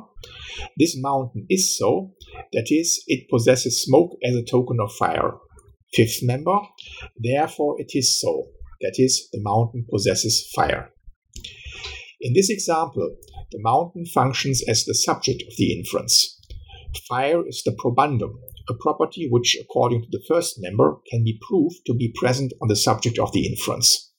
this 0.77 0.97
mountain 0.97 1.45
is 1.49 1.77
so, 1.77 2.11
that 2.51 2.67
is, 2.69 3.03
it 3.07 3.29
possesses 3.29 3.81
smoke 3.81 4.17
as 4.23 4.35
a 4.35 4.43
token 4.43 4.79
of 4.81 4.91
fire. 4.93 5.33
Fifth 5.93 6.23
member, 6.23 6.57
therefore 7.17 7.75
it 7.79 7.91
is 7.93 8.19
so, 8.19 8.47
that 8.81 8.95
is, 8.97 9.29
the 9.31 9.41
mountain 9.41 9.85
possesses 9.89 10.49
fire. 10.55 10.91
In 12.19 12.33
this 12.33 12.49
example, 12.49 13.15
the 13.51 13.59
mountain 13.61 14.05
functions 14.05 14.61
as 14.67 14.85
the 14.85 14.93
subject 14.93 15.43
of 15.43 15.55
the 15.57 15.77
inference. 15.77 16.39
Fire 17.07 17.47
is 17.47 17.63
the 17.63 17.71
probandum, 17.71 18.33
a 18.71 18.77
property 18.79 19.27
which, 19.29 19.57
according 19.61 20.01
to 20.01 20.07
the 20.09 20.23
first 20.27 20.55
member, 20.59 20.97
can 21.09 21.23
be 21.23 21.39
proved 21.47 21.77
to 21.85 21.93
be 21.93 22.13
present 22.15 22.53
on 22.61 22.69
the 22.69 22.75
subject 22.75 23.19
of 23.19 23.31
the 23.33 23.45
inference. 23.45 24.13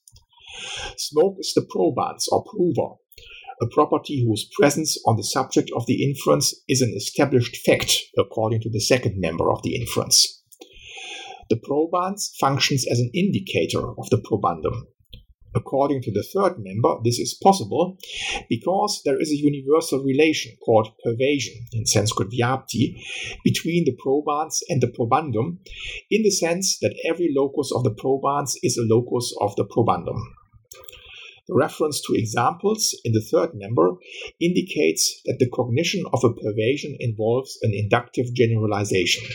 Smoke 0.99 1.37
is 1.41 1.53
the 1.55 1.63
probans 1.63 2.29
or 2.31 2.45
prover, 2.45 2.97
a 3.61 3.67
property 3.67 4.25
whose 4.27 4.49
presence 4.59 4.99
on 5.07 5.17
the 5.17 5.25
subject 5.25 5.71
of 5.75 5.87
the 5.87 6.05
inference 6.05 6.55
is 6.69 6.83
an 6.83 6.93
established 6.97 7.57
fact 7.65 7.97
according 8.19 8.61
to 8.61 8.71
the 8.71 8.81
second 8.81 9.15
member 9.19 9.51
of 9.51 9.63
the 9.63 9.75
inference. 9.75 10.43
The 11.49 11.57
probans 11.57 12.35
functions 12.41 12.87
as 12.91 12.99
an 12.99 13.11
indicator 13.15 13.91
of 13.99 14.11
the 14.11 14.19
probandum, 14.19 14.87
According 15.55 16.03
to 16.03 16.11
the 16.11 16.23
third 16.23 16.59
member, 16.59 16.97
this 17.05 17.19
is 17.19 17.35
possible 17.35 17.99
because 18.49 19.03
there 19.05 19.21
is 19.21 19.31
a 19.31 19.37
universal 19.37 20.03
relation 20.03 20.57
called 20.65 20.89
pervasion 21.05 21.67
in 21.73 21.85
Sanskrit 21.85 22.31
vyapti 22.31 22.97
between 23.45 23.85
the 23.85 23.97
probans 24.03 24.63
and 24.69 24.81
the 24.81 24.87
probandum 24.87 25.59
in 26.11 26.23
the 26.23 26.31
sense 26.31 26.79
that 26.81 26.97
every 27.07 27.29
locus 27.37 27.71
of 27.75 27.85
the 27.85 27.95
probans 27.95 28.57
is 28.63 28.79
a 28.79 28.87
locus 28.95 29.35
of 29.41 29.55
the 29.57 29.65
probandum. 29.65 30.21
The 31.49 31.55
reference 31.55 32.01
to 32.07 32.15
examples 32.15 32.97
in 33.05 33.13
the 33.13 33.21
third 33.21 33.51
member 33.55 33.97
indicates 34.41 35.21
that 35.27 35.39
the 35.39 35.51
cognition 35.51 36.05
of 36.13 36.25
a 36.25 36.31
pervasion 36.31 36.97
involves 37.01 37.59
an 37.63 37.75
inductive 37.75 38.33
generalization. 38.33 39.29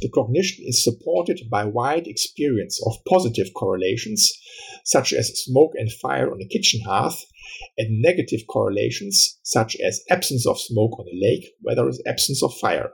The 0.00 0.08
cognition 0.08 0.64
is 0.66 0.84
supported 0.84 1.50
by 1.50 1.64
wide 1.64 2.06
experience 2.06 2.80
of 2.86 3.04
positive 3.08 3.52
correlations, 3.54 4.32
such 4.84 5.12
as 5.12 5.42
smoke 5.42 5.72
and 5.74 5.90
fire 5.90 6.30
on 6.30 6.40
a 6.40 6.46
kitchen 6.46 6.82
hearth, 6.82 7.24
and 7.76 8.00
negative 8.00 8.46
correlations, 8.46 9.40
such 9.42 9.76
as 9.76 10.04
absence 10.08 10.46
of 10.46 10.60
smoke 10.60 10.98
on 11.00 11.06
a 11.08 11.18
lake 11.20 11.52
where 11.62 11.74
there 11.74 11.88
is 11.88 12.02
absence 12.06 12.42
of 12.42 12.54
fire. 12.54 12.92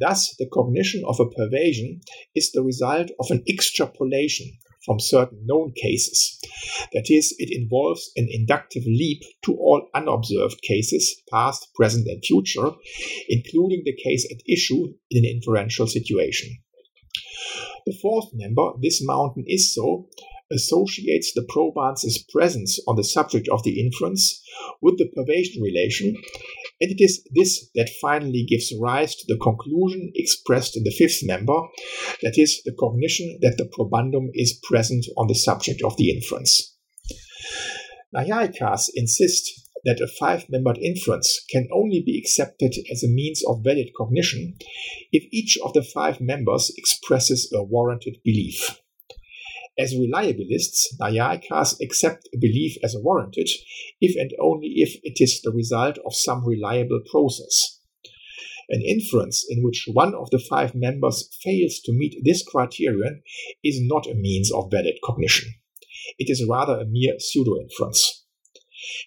Thus, 0.00 0.34
the 0.36 0.48
cognition 0.52 1.04
of 1.06 1.20
a 1.20 1.26
pervasion 1.26 2.00
is 2.34 2.50
the 2.50 2.64
result 2.64 3.12
of 3.20 3.30
an 3.30 3.44
extrapolation 3.48 4.58
from 4.84 5.00
certain 5.00 5.40
known 5.44 5.72
cases. 5.80 6.38
That 6.92 7.10
is, 7.10 7.34
it 7.38 7.50
involves 7.50 8.10
an 8.16 8.28
inductive 8.30 8.84
leap 8.86 9.22
to 9.44 9.52
all 9.52 9.88
unobserved 9.94 10.60
cases, 10.62 11.22
past, 11.30 11.68
present, 11.74 12.06
and 12.08 12.24
future, 12.24 12.70
including 13.28 13.82
the 13.84 13.96
case 13.96 14.26
at 14.30 14.42
issue 14.46 14.94
in 15.10 15.24
an 15.24 15.30
inferential 15.30 15.86
situation. 15.86 16.58
The 17.86 17.96
fourth 18.00 18.30
member, 18.32 18.72
this 18.80 19.04
mountain 19.04 19.44
is 19.46 19.74
so, 19.74 20.08
associates 20.52 21.32
the 21.32 21.46
proband's 21.48 22.22
presence 22.32 22.78
on 22.86 22.96
the 22.96 23.04
subject 23.04 23.48
of 23.48 23.62
the 23.62 23.80
inference 23.80 24.42
with 24.80 24.98
the 24.98 25.10
pervasion 25.16 25.62
relation, 25.62 26.16
and 26.80 26.90
it 26.90 27.02
is 27.02 27.22
this 27.34 27.70
that 27.74 27.90
finally 28.00 28.44
gives 28.48 28.72
rise 28.80 29.14
to 29.14 29.24
the 29.28 29.38
conclusion 29.38 30.10
expressed 30.14 30.76
in 30.76 30.84
the 30.84 30.90
fifth 30.90 31.20
member, 31.22 31.60
that 32.22 32.34
is, 32.36 32.62
the 32.64 32.74
cognition 32.78 33.38
that 33.42 33.56
the 33.58 33.64
probandum 33.64 34.28
is 34.34 34.60
present 34.64 35.06
on 35.16 35.28
the 35.28 35.34
subject 35.34 35.82
of 35.84 35.96
the 35.96 36.10
inference. 36.10 36.76
Naiyayikas 38.14 38.90
insist 38.94 39.68
that 39.84 40.00
a 40.00 40.06
five 40.06 40.46
membered 40.48 40.78
inference 40.78 41.44
can 41.50 41.68
only 41.72 42.02
be 42.04 42.18
accepted 42.18 42.74
as 42.90 43.02
a 43.02 43.08
means 43.08 43.42
of 43.46 43.62
valid 43.62 43.90
cognition 43.96 44.56
if 45.12 45.24
each 45.30 45.58
of 45.64 45.72
the 45.74 45.82
five 45.82 46.20
members 46.20 46.72
expresses 46.76 47.50
a 47.54 47.62
warranted 47.62 48.16
belief. 48.24 48.80
As 49.76 49.92
reliabilists, 49.92 50.94
Naiyayikas 51.00 51.80
accept 51.82 52.28
a 52.32 52.38
belief 52.38 52.76
as 52.84 52.96
warranted 52.96 53.48
if 54.00 54.14
and 54.16 54.30
only 54.40 54.74
if 54.76 55.00
it 55.02 55.22
is 55.22 55.40
the 55.42 55.50
result 55.50 55.98
of 56.06 56.14
some 56.14 56.46
reliable 56.46 57.00
process. 57.10 57.80
An 58.68 58.82
inference 58.82 59.44
in 59.48 59.64
which 59.64 59.84
one 59.92 60.14
of 60.14 60.30
the 60.30 60.38
five 60.38 60.74
members 60.74 61.28
fails 61.42 61.80
to 61.84 61.92
meet 61.92 62.22
this 62.24 62.42
criterion 62.42 63.22
is 63.62 63.80
not 63.82 64.06
a 64.06 64.14
means 64.14 64.52
of 64.52 64.70
valid 64.70 64.94
cognition. 65.04 65.52
It 66.18 66.30
is 66.30 66.46
rather 66.48 66.78
a 66.78 66.86
mere 66.86 67.14
pseudo 67.18 67.56
inference. 67.60 68.24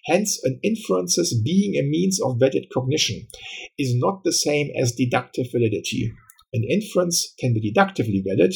Hence, 0.04 0.38
an 0.44 0.60
inferences 0.62 1.40
being 1.42 1.76
a 1.76 1.88
means 1.88 2.20
of 2.20 2.38
valid 2.38 2.66
cognition 2.72 3.26
is 3.78 3.94
not 3.96 4.22
the 4.22 4.32
same 4.32 4.70
as 4.76 4.92
deductive 4.92 5.50
validity. 5.50 6.12
An 6.52 6.64
inference 6.68 7.34
can 7.38 7.52
be 7.52 7.60
deductively 7.60 8.24
valid, 8.26 8.54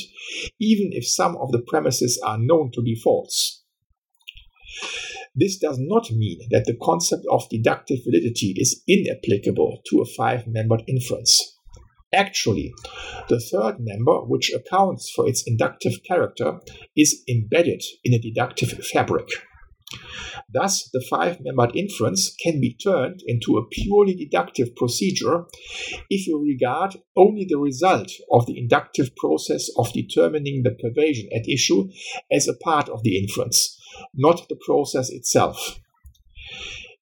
even 0.58 0.90
if 0.92 1.06
some 1.06 1.37
of 1.37 1.52
the 1.52 1.62
premises 1.66 2.20
are 2.25 2.38
known 2.38 2.70
to 2.72 2.82
be 2.82 2.94
false. 2.94 3.62
This 5.34 5.58
does 5.58 5.78
not 5.78 6.11
mean 6.11 6.40
that 6.50 6.64
the 6.66 6.76
concept 6.80 7.25
of 7.30 7.49
deductive 7.49 8.00
validity 8.04 8.54
is 8.56 8.82
inapplicable 8.87 9.80
to 9.88 10.00
a 10.00 10.06
five 10.06 10.46
membered 10.46 10.82
inference. 10.87 11.56
Actually, 12.14 12.72
the 13.28 13.40
third 13.40 13.76
member, 13.80 14.20
which 14.20 14.52
accounts 14.52 15.11
for 15.14 15.26
its 15.26 15.42
inductive 15.46 16.02
character, 16.06 16.61
is 16.94 17.22
embedded 17.26 17.82
in 18.04 18.12
a 18.12 18.18
deductive 18.18 18.70
fabric. 18.92 19.26
Thus, 20.52 20.88
the 20.92 21.04
five-membered 21.08 21.76
inference 21.76 22.34
can 22.42 22.61
be 22.61 22.75
turned 22.75 23.22
into 23.26 23.56
a 23.56 23.66
purely 23.66 24.14
deductive 24.14 24.75
procedure 24.76 25.46
if 26.11 26.26
you 26.26 26.42
regard 26.42 26.96
only 27.16 27.46
the 27.49 27.58
result 27.58 28.11
of 28.30 28.46
the 28.46 28.58
inductive 28.58 29.14
process 29.16 29.68
of 29.76 29.92
determining 29.92 30.62
the 30.62 30.70
pervasion 30.70 31.28
at 31.34 31.49
issue 31.49 31.88
as 32.30 32.49
a 32.49 32.54
part 32.54 32.88
of 32.88 33.02
the 33.02 33.18
inference, 33.18 33.78
not 34.14 34.49
the 34.49 34.56
process 34.56 35.11
itself. 35.11 35.80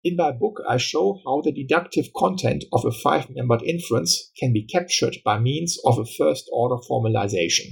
In 0.02 0.16
my 0.16 0.32
book, 0.32 0.62
I 0.66 0.78
show 0.78 1.20
how 1.26 1.42
the 1.42 1.52
deductive 1.52 2.12
content 2.16 2.64
of 2.72 2.86
a 2.86 2.92
five-membered 2.92 3.62
inference 3.62 4.30
can 4.38 4.52
be 4.52 4.62
captured 4.62 5.18
by 5.24 5.38
means 5.38 5.78
of 5.84 5.98
a 5.98 6.06
first-order 6.06 6.76
formalization. 6.88 7.66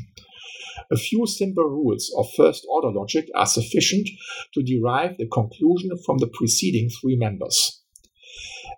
A 0.91 0.97
few 0.97 1.27
simple 1.27 1.65
rules 1.65 2.13
of 2.17 2.27
first 2.37 2.67
order 2.69 2.91
logic 2.91 3.29
are 3.35 3.47
sufficient 3.47 4.09
to 4.55 4.63
derive 4.63 5.17
the 5.19 5.27
conclusion 5.27 5.91
from 6.05 6.19
the 6.19 6.29
preceding 6.29 6.89
three 6.91 7.17
members. 7.17 7.83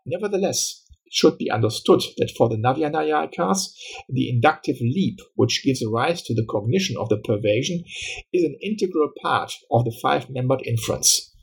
Nevertheless, 0.07 0.83
it 1.07 1.13
should 1.13 1.39
be 1.39 1.51
understood 1.51 2.03
that 2.19 2.33
for 2.37 2.49
the 2.49 2.57
Naiyayikas, 2.57 3.75
the 4.09 4.29
inductive 4.29 4.77
leap 4.81 5.19
which 5.35 5.63
gives 5.65 5.85
rise 5.85 6.23
to 6.23 6.35
the 6.35 6.47
cognition 6.49 6.97
of 6.97 7.09
the 7.09 7.19
pervasion 7.19 7.85
is 8.33 8.45
an 8.45 8.57
integral 8.63 9.11
part 9.23 9.53
of 9.71 9.85
the 9.85 9.97
five 10.03 10.31
membered 10.31 10.63
inference. 10.65 11.35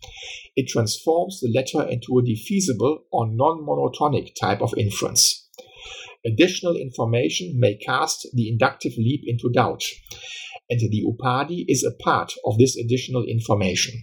It 0.55 0.67
transforms 0.67 1.39
the 1.39 1.51
latter 1.53 1.87
into 1.87 2.17
a 2.17 2.23
defeasible 2.23 3.03
or 3.11 3.27
non 3.27 3.65
monotonic 3.65 4.33
type 4.39 4.61
of 4.61 4.73
inference. 4.77 5.47
Additional 6.25 6.75
information 6.75 7.59
may 7.59 7.75
cast 7.75 8.27
the 8.33 8.49
inductive 8.49 8.93
leap 8.97 9.21
into 9.25 9.49
doubt, 9.49 9.83
and 10.69 10.79
the 10.79 11.03
Upadhi 11.05 11.65
is 11.67 11.83
a 11.83 11.95
part 12.03 12.33
of 12.45 12.57
this 12.57 12.75
additional 12.75 13.23
information. 13.23 13.93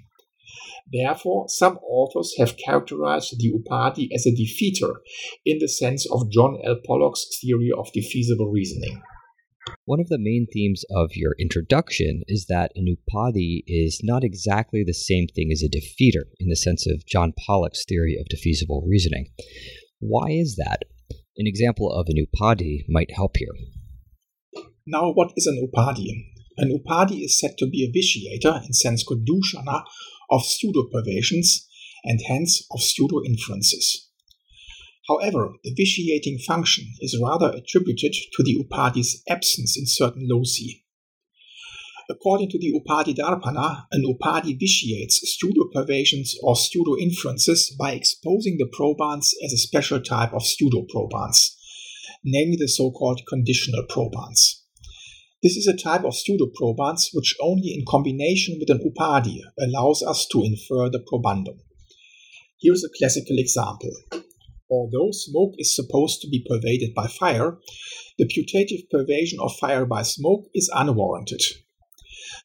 Therefore, 0.92 1.46
some 1.48 1.78
authors 1.78 2.34
have 2.38 2.56
characterized 2.56 3.34
the 3.38 3.52
Upadhi 3.52 4.08
as 4.14 4.26
a 4.26 4.30
defeater 4.30 4.96
in 5.44 5.58
the 5.58 5.68
sense 5.68 6.06
of 6.10 6.30
John 6.30 6.58
L. 6.64 6.76
Pollock's 6.86 7.26
theory 7.40 7.70
of 7.76 7.88
defeasible 7.96 8.52
reasoning. 8.52 9.02
One 9.86 10.00
of 10.00 10.08
the 10.08 10.18
main 10.18 10.46
themes 10.52 10.84
of 10.90 11.10
your 11.14 11.34
introduction 11.38 12.22
is 12.28 12.46
that 12.48 12.72
an 12.74 12.86
upadhi 12.86 13.62
is 13.66 14.00
not 14.02 14.22
exactly 14.22 14.84
the 14.84 14.92
same 14.92 15.26
thing 15.26 15.50
as 15.52 15.62
a 15.62 15.68
defeater 15.68 16.24
in 16.38 16.48
the 16.48 16.56
sense 16.56 16.86
of 16.86 17.06
John 17.06 17.32
Pollock's 17.46 17.84
theory 17.86 18.16
of 18.18 18.26
defeasible 18.28 18.82
reasoning. 18.86 19.28
Why 20.00 20.30
is 20.30 20.56
that? 20.56 20.82
An 21.38 21.46
example 21.46 21.90
of 21.90 22.08
an 22.08 22.16
upadhi 22.16 22.84
might 22.88 23.10
help 23.14 23.36
here. 23.36 24.64
Now, 24.86 25.12
what 25.12 25.32
is 25.34 25.46
an 25.46 25.66
upadhi? 25.66 26.33
An 26.56 26.70
upadhi 26.70 27.24
is 27.24 27.38
said 27.38 27.58
to 27.58 27.66
be 27.66 27.84
a 27.84 27.90
vitiator 27.90 28.60
in 28.64 28.72
Sanskrit 28.72 29.24
dushana 29.24 29.84
of 30.30 30.44
pseudo-pervasions 30.44 31.66
and 32.04 32.20
hence 32.26 32.64
of 32.70 32.80
pseudo-inferences. 32.80 34.08
However, 35.08 35.54
the 35.64 35.74
vitiating 35.74 36.38
function 36.38 36.94
is 37.00 37.20
rather 37.20 37.50
attributed 37.50 38.14
to 38.32 38.42
the 38.42 38.56
upadhi's 38.56 39.22
absence 39.28 39.76
in 39.76 39.86
certain 39.86 40.28
loci. 40.30 40.84
According 42.08 42.50
to 42.50 42.58
the 42.58 42.72
Upadhi 42.72 43.14
Darpana, 43.14 43.86
an 43.90 44.04
upadhi 44.04 44.58
vitiates 44.58 45.20
pseudo-pervasions 45.24 46.36
or 46.42 46.54
pseudo-inferences 46.54 47.74
by 47.78 47.92
exposing 47.92 48.58
the 48.58 48.66
probans 48.66 49.34
as 49.42 49.54
a 49.54 49.58
special 49.58 50.00
type 50.00 50.34
of 50.34 50.44
pseudo-probans, 50.44 51.56
namely 52.22 52.56
the 52.56 52.68
so-called 52.68 53.22
conditional 53.26 53.84
probans. 53.88 54.63
This 55.44 55.58
is 55.58 55.66
a 55.66 55.76
type 55.76 56.04
of 56.04 56.14
pseudoprobans 56.14 57.10
which 57.12 57.36
only 57.38 57.74
in 57.74 57.84
combination 57.86 58.56
with 58.58 58.70
an 58.70 58.80
upadhi 58.80 59.40
allows 59.60 60.02
us 60.02 60.26
to 60.32 60.42
infer 60.42 60.88
the 60.88 61.04
probandum. 61.06 61.58
Here's 62.58 62.82
a 62.82 62.88
classical 62.96 63.36
example. 63.36 63.90
Although 64.70 65.10
smoke 65.12 65.52
is 65.58 65.76
supposed 65.76 66.22
to 66.22 66.30
be 66.30 66.42
pervaded 66.48 66.94
by 66.94 67.08
fire, 67.08 67.58
the 68.18 68.24
putative 68.24 68.88
pervasion 68.90 69.38
of 69.38 69.54
fire 69.58 69.84
by 69.84 70.00
smoke 70.00 70.46
is 70.54 70.70
unwarranted. 70.74 71.42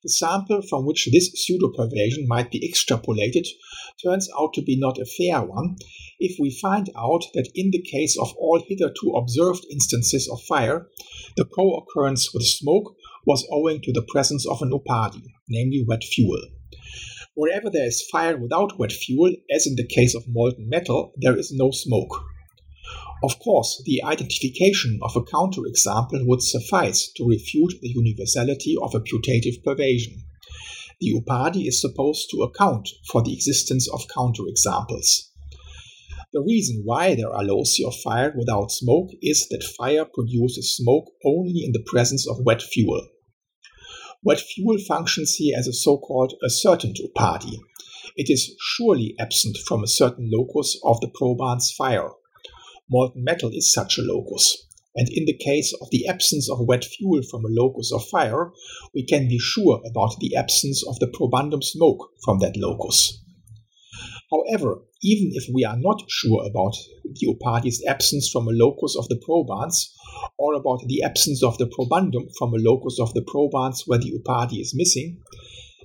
The 0.03 0.09
sample 0.09 0.61
from 0.61 0.85
which 0.85 1.07
this 1.09 1.31
pseudo-pervasion 1.33 2.27
might 2.27 2.51
be 2.51 2.69
extrapolated 2.69 3.47
turns 4.03 4.27
out 4.37 4.53
to 4.55 4.61
be 4.61 4.77
not 4.77 4.97
a 4.97 5.05
fair 5.05 5.41
one 5.41 5.77
if 6.19 6.37
we 6.37 6.51
find 6.61 6.89
out 6.97 7.23
that 7.33 7.49
in 7.55 7.71
the 7.71 7.81
case 7.81 8.17
of 8.19 8.33
all 8.37 8.61
hitherto 8.67 9.11
observed 9.15 9.65
instances 9.71 10.29
of 10.29 10.41
fire, 10.41 10.89
the 11.37 11.45
co-occurrence 11.45 12.33
with 12.33 12.45
smoke 12.45 12.95
was 13.25 13.47
owing 13.51 13.81
to 13.81 13.93
the 13.93 14.01
presence 14.01 14.47
of 14.47 14.61
an 14.61 14.71
upadhi, 14.71 15.23
namely 15.47 15.83
wet 15.87 16.03
fuel. 16.03 16.41
Wherever 17.35 17.69
there 17.69 17.85
is 17.85 18.07
fire 18.11 18.37
without 18.37 18.77
wet 18.77 18.91
fuel, 18.91 19.33
as 19.53 19.65
in 19.65 19.75
the 19.75 19.87
case 19.87 20.15
of 20.15 20.27
molten 20.27 20.67
metal, 20.67 21.13
there 21.15 21.37
is 21.37 21.51
no 21.51 21.71
smoke. 21.71 22.23
Of 23.23 23.39
course, 23.39 23.81
the 23.85 24.03
identification 24.03 24.99
of 25.01 25.15
a 25.15 25.21
counterexample 25.21 26.25
would 26.25 26.41
suffice 26.41 27.11
to 27.17 27.27
refute 27.27 27.75
the 27.81 27.89
universality 27.89 28.75
of 28.81 28.95
a 28.95 28.99
putative 28.99 29.63
pervasion. 29.63 30.23
The 31.01 31.13
upadhi 31.13 31.67
is 31.67 31.79
supposed 31.79 32.29
to 32.31 32.43
account 32.43 32.89
for 33.09 33.21
the 33.21 33.33
existence 33.33 33.87
of 33.87 34.07
counterexamples. 34.07 35.28
The 36.31 36.43
reason 36.43 36.83
why 36.85 37.15
there 37.15 37.33
are 37.33 37.43
loci 37.43 37.83
of 37.83 37.95
fire 37.95 38.31
without 38.37 38.71
smoke 38.71 39.09
is 39.19 39.47
that 39.49 39.63
fire 39.63 40.05
produces 40.05 40.75
smoke 40.75 41.05
only 41.25 41.63
in 41.65 41.71
the 41.71 41.83
presence 41.83 42.27
of 42.27 42.45
wet 42.45 42.61
fuel. 42.61 43.07
Wet 44.21 44.39
fuel 44.39 44.77
functions 44.87 45.35
here 45.35 45.57
as 45.57 45.67
a 45.67 45.73
so-called 45.73 46.35
ascertained 46.45 46.99
party. 47.15 47.59
It 48.15 48.29
is 48.29 48.55
surely 48.59 49.15
absent 49.19 49.57
from 49.65 49.83
a 49.83 49.87
certain 49.87 50.29
locus 50.31 50.79
of 50.83 51.01
the 51.01 51.07
probans 51.07 51.71
fire. 51.71 52.11
Molten 52.91 53.23
metal 53.23 53.49
is 53.51 53.73
such 53.73 53.97
a 53.97 54.03
locus. 54.03 54.67
And 54.95 55.09
in 55.09 55.25
the 55.25 55.37
case 55.37 55.73
of 55.81 55.89
the 55.89 56.07
absence 56.07 56.47
of 56.47 56.67
wet 56.67 56.85
fuel 56.85 57.21
from 57.23 57.43
a 57.43 57.49
locus 57.49 57.91
of 57.91 58.07
fire, 58.07 58.51
we 58.93 59.03
can 59.03 59.27
be 59.27 59.39
sure 59.39 59.81
about 59.89 60.19
the 60.19 60.35
absence 60.35 60.85
of 60.85 60.99
the 60.99 61.07
probandum 61.07 61.63
smoke 61.63 62.11
from 62.23 62.37
that 62.39 62.55
locus. 62.55 63.19
However, 64.31 64.83
even 65.01 65.31
if 65.33 65.45
we 65.51 65.63
are 65.63 65.77
not 65.77 66.03
sure 66.07 66.45
about 66.45 66.75
the 67.03 67.27
upadhi's 67.27 67.83
absence 67.85 68.29
from 68.29 68.47
a 68.47 68.51
locus 68.51 68.95
of 68.95 69.07
the 69.09 69.17
probans, 69.17 69.91
or 70.37 70.53
about 70.53 70.81
the 70.87 71.01
absence 71.01 71.41
of 71.43 71.57
the 71.57 71.67
probandum 71.67 72.29
from 72.37 72.53
a 72.53 72.57
locus 72.57 72.99
of 72.99 73.13
the 73.13 73.23
probans 73.23 73.83
where 73.87 73.99
the 73.99 74.11
upadhi 74.11 74.61
is 74.61 74.75
missing, 74.75 75.17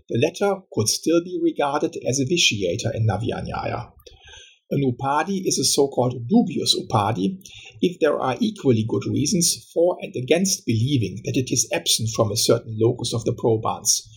the 0.09 0.19
latter 0.19 0.61
could 0.73 0.89
still 0.89 1.23
be 1.25 1.41
regarded 1.43 1.97
as 2.07 2.21
a 2.21 2.27
vitiator 2.27 2.93
in 2.93 3.07
Navyanyaya. 3.07 3.93
An 4.71 4.83
upadhi 4.83 5.43
is 5.47 5.59
a 5.59 5.65
so-called 5.65 6.29
dubious 6.29 6.79
upadhi 6.79 7.39
if 7.81 7.99
there 8.01 8.19
are 8.19 8.37
equally 8.41 8.85
good 8.87 9.05
reasons 9.07 9.71
for 9.73 9.97
and 10.01 10.15
against 10.17 10.67
believing 10.67 11.23
that 11.25 11.37
it 11.37 11.51
is 11.51 11.69
absent 11.73 12.11
from 12.15 12.31
a 12.31 12.37
certain 12.37 12.77
locus 12.79 13.15
of 13.15 13.25
the 13.25 13.33
probans, 13.33 14.09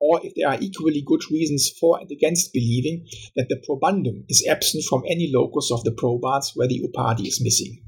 or 0.00 0.20
if 0.24 0.34
there 0.34 0.48
are 0.48 0.58
equally 0.60 1.02
good 1.04 1.22
reasons 1.30 1.70
for 1.70 1.98
and 2.00 2.10
against 2.10 2.52
believing 2.52 3.06
that 3.36 3.48
the 3.48 3.62
probandum 3.68 4.24
is 4.28 4.46
absent 4.48 4.84
from 4.84 5.02
any 5.08 5.30
locus 5.32 5.70
of 5.72 5.84
the 5.84 5.92
probans 5.92 6.52
where 6.54 6.68
the 6.68 6.80
upadhi 6.80 7.26
is 7.26 7.40
missing. 7.42 7.82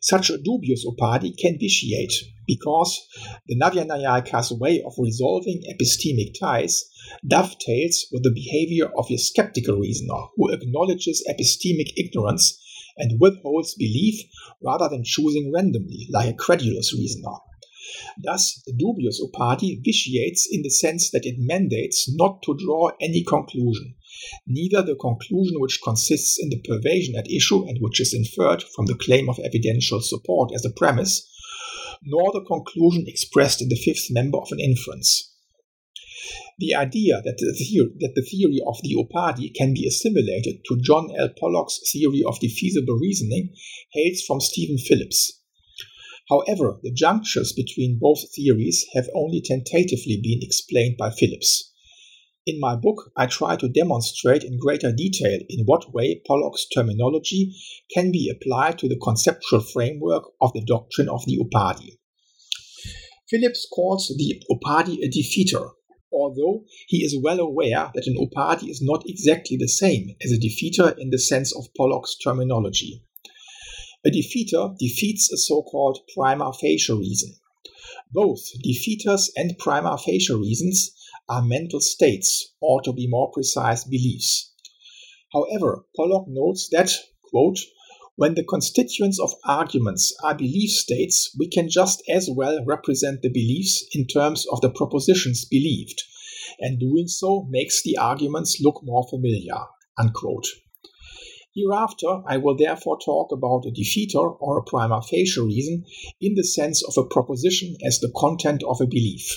Such 0.00 0.30
a 0.30 0.38
dubious 0.38 0.86
upadhi 0.86 1.36
can 1.36 1.58
vitiate 1.58 2.12
because 2.46 3.06
the 3.46 3.58
Navyanayaka's 3.58 4.52
way 4.52 4.82
of 4.82 4.94
resolving 4.98 5.62
epistemic 5.68 6.38
ties 6.38 6.84
dovetails 7.26 8.06
with 8.12 8.22
the 8.22 8.30
behavior 8.30 8.90
of 8.96 9.10
a 9.10 9.16
skeptical 9.18 9.76
reasoner 9.76 10.20
who 10.36 10.50
acknowledges 10.50 11.26
epistemic 11.28 11.92
ignorance 11.96 12.58
and 12.96 13.20
withholds 13.20 13.74
belief 13.74 14.22
rather 14.62 14.88
than 14.88 15.04
choosing 15.04 15.52
randomly 15.52 16.06
like 16.10 16.28
a 16.28 16.36
credulous 16.36 16.94
reasoner. 16.94 17.34
Thus, 18.20 18.60
the 18.66 18.72
dubious 18.72 19.20
upadhi 19.20 19.80
vitiates 19.84 20.48
in 20.50 20.62
the 20.62 20.70
sense 20.70 21.10
that 21.10 21.24
it 21.24 21.36
mandates 21.38 22.12
not 22.12 22.42
to 22.42 22.56
draw 22.56 22.90
any 23.00 23.22
conclusion, 23.22 23.94
neither 24.44 24.82
the 24.82 24.96
conclusion 24.96 25.60
which 25.60 25.80
consists 25.84 26.36
in 26.36 26.50
the 26.50 26.60
pervasion 26.60 27.14
at 27.16 27.30
issue 27.30 27.64
and 27.68 27.78
which 27.80 28.00
is 28.00 28.12
inferred 28.12 28.64
from 28.74 28.86
the 28.86 28.96
claim 28.96 29.28
of 29.28 29.38
evidential 29.38 30.00
support 30.00 30.50
as 30.52 30.64
a 30.64 30.70
premise, 30.70 31.30
nor 32.02 32.32
the 32.32 32.44
conclusion 32.44 33.04
expressed 33.06 33.62
in 33.62 33.68
the 33.68 33.76
fifth 33.76 34.10
member 34.10 34.38
of 34.38 34.50
an 34.50 34.58
inference. 34.58 35.34
The 36.58 36.74
idea 36.74 37.22
that 37.24 37.38
the, 37.38 37.54
theory, 37.54 37.92
that 38.00 38.16
the 38.16 38.22
theory 38.22 38.60
of 38.66 38.82
the 38.82 38.96
Upadhi 38.96 39.54
can 39.54 39.74
be 39.74 39.86
assimilated 39.86 40.64
to 40.66 40.80
John 40.80 41.08
L. 41.16 41.28
Pollock's 41.38 41.78
theory 41.92 42.24
of 42.26 42.40
defeasible 42.40 42.98
reasoning 42.98 43.54
hails 43.92 44.22
from 44.22 44.40
Stephen 44.40 44.76
Phillips. 44.76 45.37
However, 46.28 46.78
the 46.82 46.92
junctures 46.92 47.52
between 47.52 47.98
both 47.98 48.20
theories 48.34 48.84
have 48.92 49.08
only 49.14 49.40
tentatively 49.40 50.20
been 50.22 50.40
explained 50.42 50.96
by 50.98 51.10
Phillips. 51.10 51.72
In 52.46 52.60
my 52.60 52.76
book, 52.76 53.10
I 53.16 53.26
try 53.26 53.56
to 53.56 53.68
demonstrate 53.68 54.44
in 54.44 54.58
greater 54.58 54.92
detail 54.92 55.40
in 55.48 55.64
what 55.64 55.92
way 55.92 56.20
Pollock's 56.26 56.66
terminology 56.66 57.54
can 57.92 58.10
be 58.10 58.30
applied 58.30 58.78
to 58.78 58.88
the 58.88 58.98
conceptual 59.02 59.60
framework 59.60 60.24
of 60.40 60.52
the 60.52 60.64
doctrine 60.64 61.08
of 61.08 61.24
the 61.26 61.38
Upadhi. 61.38 61.98
Phillips 63.28 63.66
calls 63.70 64.08
the 64.16 64.42
Upadhi 64.50 65.02
a 65.02 65.08
defeater, 65.08 65.72
although 66.12 66.64
he 66.86 67.04
is 67.04 67.18
well 67.22 67.40
aware 67.40 67.90
that 67.94 68.06
an 68.06 68.16
Upadhi 68.16 68.70
is 68.70 68.80
not 68.82 69.04
exactly 69.06 69.56
the 69.58 69.68
same 69.68 70.16
as 70.22 70.32
a 70.32 70.38
defeater 70.38 70.94
in 70.98 71.10
the 71.10 71.18
sense 71.18 71.54
of 71.54 71.72
Pollock's 71.76 72.16
terminology. 72.16 73.02
A 74.06 74.10
defeater 74.10 74.76
defeats 74.78 75.32
a 75.32 75.36
so 75.36 75.62
called 75.62 75.98
prima 76.14 76.52
facie 76.52 76.92
reason. 76.92 77.34
Both 78.12 78.40
defeaters 78.64 79.28
and 79.36 79.58
prima 79.58 79.98
facie 79.98 80.34
reasons 80.34 80.92
are 81.28 81.42
mental 81.42 81.80
states, 81.80 82.54
or 82.60 82.80
to 82.82 82.92
be 82.92 83.06
more 83.08 83.30
precise, 83.32 83.84
beliefs. 83.84 84.52
However, 85.32 85.84
Pollock 85.96 86.26
notes 86.28 86.68
that, 86.70 86.90
quote, 87.24 87.58
when 88.16 88.34
the 88.34 88.44
constituents 88.44 89.20
of 89.20 89.34
arguments 89.44 90.14
are 90.24 90.34
belief 90.34 90.70
states, 90.70 91.34
we 91.38 91.48
can 91.48 91.68
just 91.68 92.02
as 92.08 92.28
well 92.30 92.64
represent 92.64 93.22
the 93.22 93.28
beliefs 93.28 93.84
in 93.94 94.06
terms 94.06 94.46
of 94.50 94.60
the 94.60 94.70
propositions 94.70 95.44
believed, 95.44 96.02
and 96.60 96.80
doing 96.80 97.08
so 97.08 97.46
makes 97.50 97.82
the 97.82 97.96
arguments 97.96 98.60
look 98.60 98.80
more 98.82 99.06
familiar. 99.08 99.58
Unquote. 99.98 100.46
Hereafter, 101.58 102.22
I 102.24 102.36
will 102.36 102.56
therefore 102.56 103.00
talk 103.04 103.32
about 103.32 103.66
a 103.66 103.72
defeater 103.72 104.36
or 104.40 104.58
a 104.58 104.62
prima 104.62 105.02
facie 105.02 105.40
reason 105.40 105.84
in 106.20 106.36
the 106.36 106.44
sense 106.44 106.84
of 106.84 106.96
a 106.96 107.08
proposition 107.08 107.74
as 107.84 107.98
the 107.98 108.12
content 108.14 108.62
of 108.62 108.80
a 108.80 108.86
belief. 108.86 109.28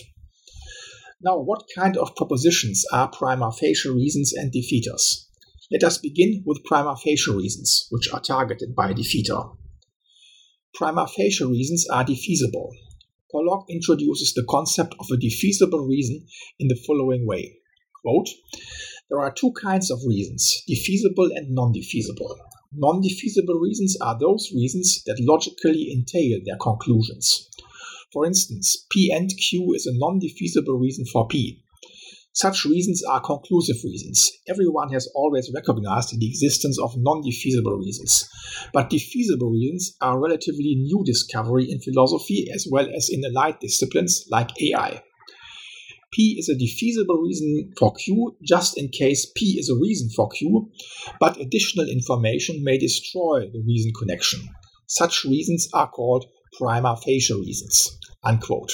Now, 1.20 1.40
what 1.40 1.64
kind 1.74 1.98
of 1.98 2.16
propositions 2.16 2.86
are 2.94 3.08
prima 3.08 3.52
facie 3.52 3.90
reasons 3.90 4.34
and 4.34 4.54
defeaters? 4.54 5.26
Let 5.72 5.84
us 5.84 5.98
begin 5.98 6.44
with 6.46 6.64
prima 6.64 6.96
facie 6.96 7.32
reasons, 7.32 7.88
which 7.90 8.14
are 8.14 8.22
targeted 8.22 8.76
by 8.76 8.92
a 8.92 8.94
defeater. 8.94 9.56
Prima 10.76 11.08
facie 11.08 11.46
reasons 11.46 11.88
are 11.92 12.06
defeasible. 12.06 12.70
Pollock 13.32 13.66
introduces 13.68 14.34
the 14.36 14.46
concept 14.48 14.94
of 15.00 15.08
a 15.12 15.18
defeasible 15.18 15.88
reason 15.88 16.28
in 16.60 16.68
the 16.68 16.80
following 16.86 17.26
way. 17.26 17.58
Quote, 18.04 18.30
there 19.12 19.20
are 19.20 19.32
two 19.32 19.52
kinds 19.62 19.92
of 19.92 20.00
reasons, 20.08 20.64
defeasible 20.68 21.30
and 21.36 21.54
non-defeasible. 21.54 22.38
Non-defeasible 22.74 23.60
reasons 23.62 23.98
are 24.02 24.18
those 24.18 24.50
reasons 24.56 25.04
that 25.06 25.20
logically 25.20 25.92
entail 25.92 26.40
their 26.46 26.58
conclusions. 26.58 27.50
For 28.12 28.26
instance, 28.26 28.88
P 28.90 29.12
and 29.14 29.30
Q 29.30 29.74
is 29.76 29.86
a 29.86 29.92
non-defeasible 29.94 30.80
reason 30.80 31.06
for 31.06 31.28
P, 31.28 31.62
such 32.34 32.64
reasons 32.64 33.04
are 33.04 33.20
conclusive 33.20 33.84
reasons. 33.84 34.26
Everyone 34.48 34.90
has 34.94 35.06
always 35.14 35.52
recognized 35.54 36.18
the 36.18 36.26
existence 36.26 36.80
of 36.80 36.96
non 36.96 37.22
defeasible 37.22 37.78
reasons. 37.78 38.30
But 38.72 38.90
defeasible 38.90 39.52
reasons 39.52 39.98
are 40.00 40.16
a 40.16 40.20
relatively 40.20 40.76
new 40.76 41.04
discovery 41.06 41.70
in 41.70 41.82
philosophy 41.82 42.48
as 42.54 42.66
well 42.72 42.88
as 42.96 43.10
in 43.10 43.26
allied 43.26 43.60
disciplines 43.60 44.26
like 44.30 44.50
AI. 44.62 45.04
P 46.12 46.36
is 46.38 46.50
a 46.50 46.56
defeasible 46.56 47.24
reason 47.24 47.72
for 47.78 47.94
Q 47.94 48.36
just 48.44 48.78
in 48.78 48.90
case 48.90 49.32
P 49.36 49.58
is 49.58 49.70
a 49.70 49.76
reason 49.76 50.10
for 50.16 50.30
Q, 50.30 50.70
but 51.20 51.40
additional 51.40 51.88
information 51.88 52.64
may 52.64 52.78
destroy 52.78 53.50
the 53.52 53.64
reason 53.66 53.92
connection. 53.98 54.42
Such 54.88 55.24
reasons 55.24 55.70
are 55.74 55.90
called 55.90 56.26
prima 56.58 56.98
facie 56.98 57.34
reasons. 57.34 57.98
Unquote. 58.24 58.74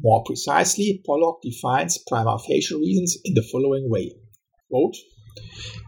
More 0.00 0.24
precisely, 0.24 1.00
Pollock 1.06 1.40
defines 1.42 1.98
prima 2.08 2.36
facie 2.38 2.74
reasons 2.74 3.16
in 3.24 3.34
the 3.34 3.42
following 3.52 3.88
way. 3.88 4.12
Quote, 4.68 4.96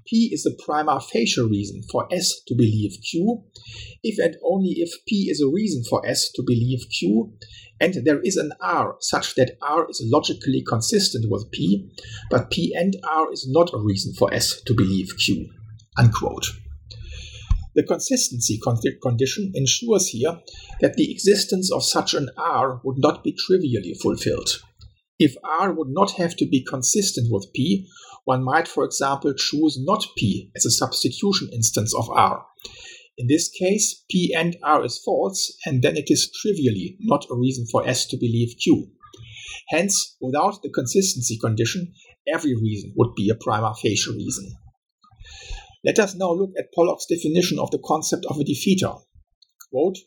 P 0.06 0.30
is 0.32 0.46
a 0.46 0.62
prima 0.62 1.00
facie 1.00 1.40
reason 1.40 1.82
for 1.90 2.06
S 2.12 2.40
to 2.46 2.54
believe 2.54 2.98
Q 3.10 3.42
if 4.02 4.18
and 4.18 4.36
only 4.44 4.74
if 4.78 4.90
P 5.06 5.28
is 5.30 5.40
a 5.40 5.48
reason 5.48 5.82
for 5.88 6.06
S 6.06 6.30
to 6.32 6.42
believe 6.42 6.86
Q 6.98 7.32
and 7.80 7.94
there 8.04 8.20
is 8.20 8.36
an 8.36 8.52
R 8.60 8.96
such 9.00 9.34
that 9.34 9.56
R 9.60 9.86
is 9.88 10.02
logically 10.04 10.62
consistent 10.66 11.30
with 11.30 11.50
P, 11.50 11.90
but 12.30 12.50
P 12.50 12.72
and 12.74 12.96
R 13.02 13.32
is 13.32 13.46
not 13.48 13.72
a 13.74 13.78
reason 13.78 14.14
for 14.14 14.32
S 14.32 14.60
to 14.62 14.74
believe 14.74 15.08
Q. 15.18 15.48
Unquote. 15.98 16.46
The 17.74 17.82
consistency 17.82 18.60
condition 19.02 19.50
ensures 19.54 20.08
here 20.08 20.38
that 20.80 20.94
the 20.94 21.10
existence 21.10 21.72
of 21.72 21.82
such 21.82 22.14
an 22.14 22.30
R 22.36 22.80
would 22.84 22.98
not 22.98 23.24
be 23.24 23.34
trivially 23.46 23.94
fulfilled. 23.94 24.62
If 25.18 25.36
R 25.44 25.72
would 25.72 25.90
not 25.90 26.12
have 26.12 26.36
to 26.36 26.46
be 26.46 26.64
consistent 26.64 27.28
with 27.30 27.52
P, 27.54 27.86
one 28.24 28.42
might, 28.42 28.66
for 28.66 28.84
example, 28.84 29.32
choose 29.34 29.78
not 29.80 30.04
P 30.16 30.50
as 30.56 30.66
a 30.66 30.70
substitution 30.70 31.50
instance 31.52 31.94
of 31.94 32.10
R. 32.10 32.44
In 33.16 33.28
this 33.28 33.48
case, 33.48 34.02
P 34.10 34.34
and 34.36 34.56
R 34.62 34.84
is 34.84 34.98
false, 35.04 35.56
and 35.64 35.82
then 35.82 35.96
it 35.96 36.10
is 36.10 36.32
trivially 36.42 36.96
not 37.00 37.26
a 37.30 37.36
reason 37.36 37.66
for 37.70 37.86
S 37.86 38.06
to 38.06 38.16
believe 38.16 38.56
Q. 38.60 38.88
Hence, 39.68 40.16
without 40.20 40.62
the 40.62 40.70
consistency 40.70 41.38
condition, 41.38 41.92
every 42.26 42.56
reason 42.56 42.92
would 42.96 43.14
be 43.14 43.30
a 43.30 43.36
prima 43.36 43.72
facie 43.80 44.10
reason. 44.10 44.52
Let 45.84 45.98
us 46.00 46.14
now 46.14 46.32
look 46.32 46.50
at 46.58 46.72
Pollock's 46.74 47.06
definition 47.06 47.58
of 47.58 47.70
the 47.70 47.82
concept 47.84 48.24
of 48.26 48.38
a 48.40 48.44
defeater. 48.44 49.00
Quote, 49.70 49.98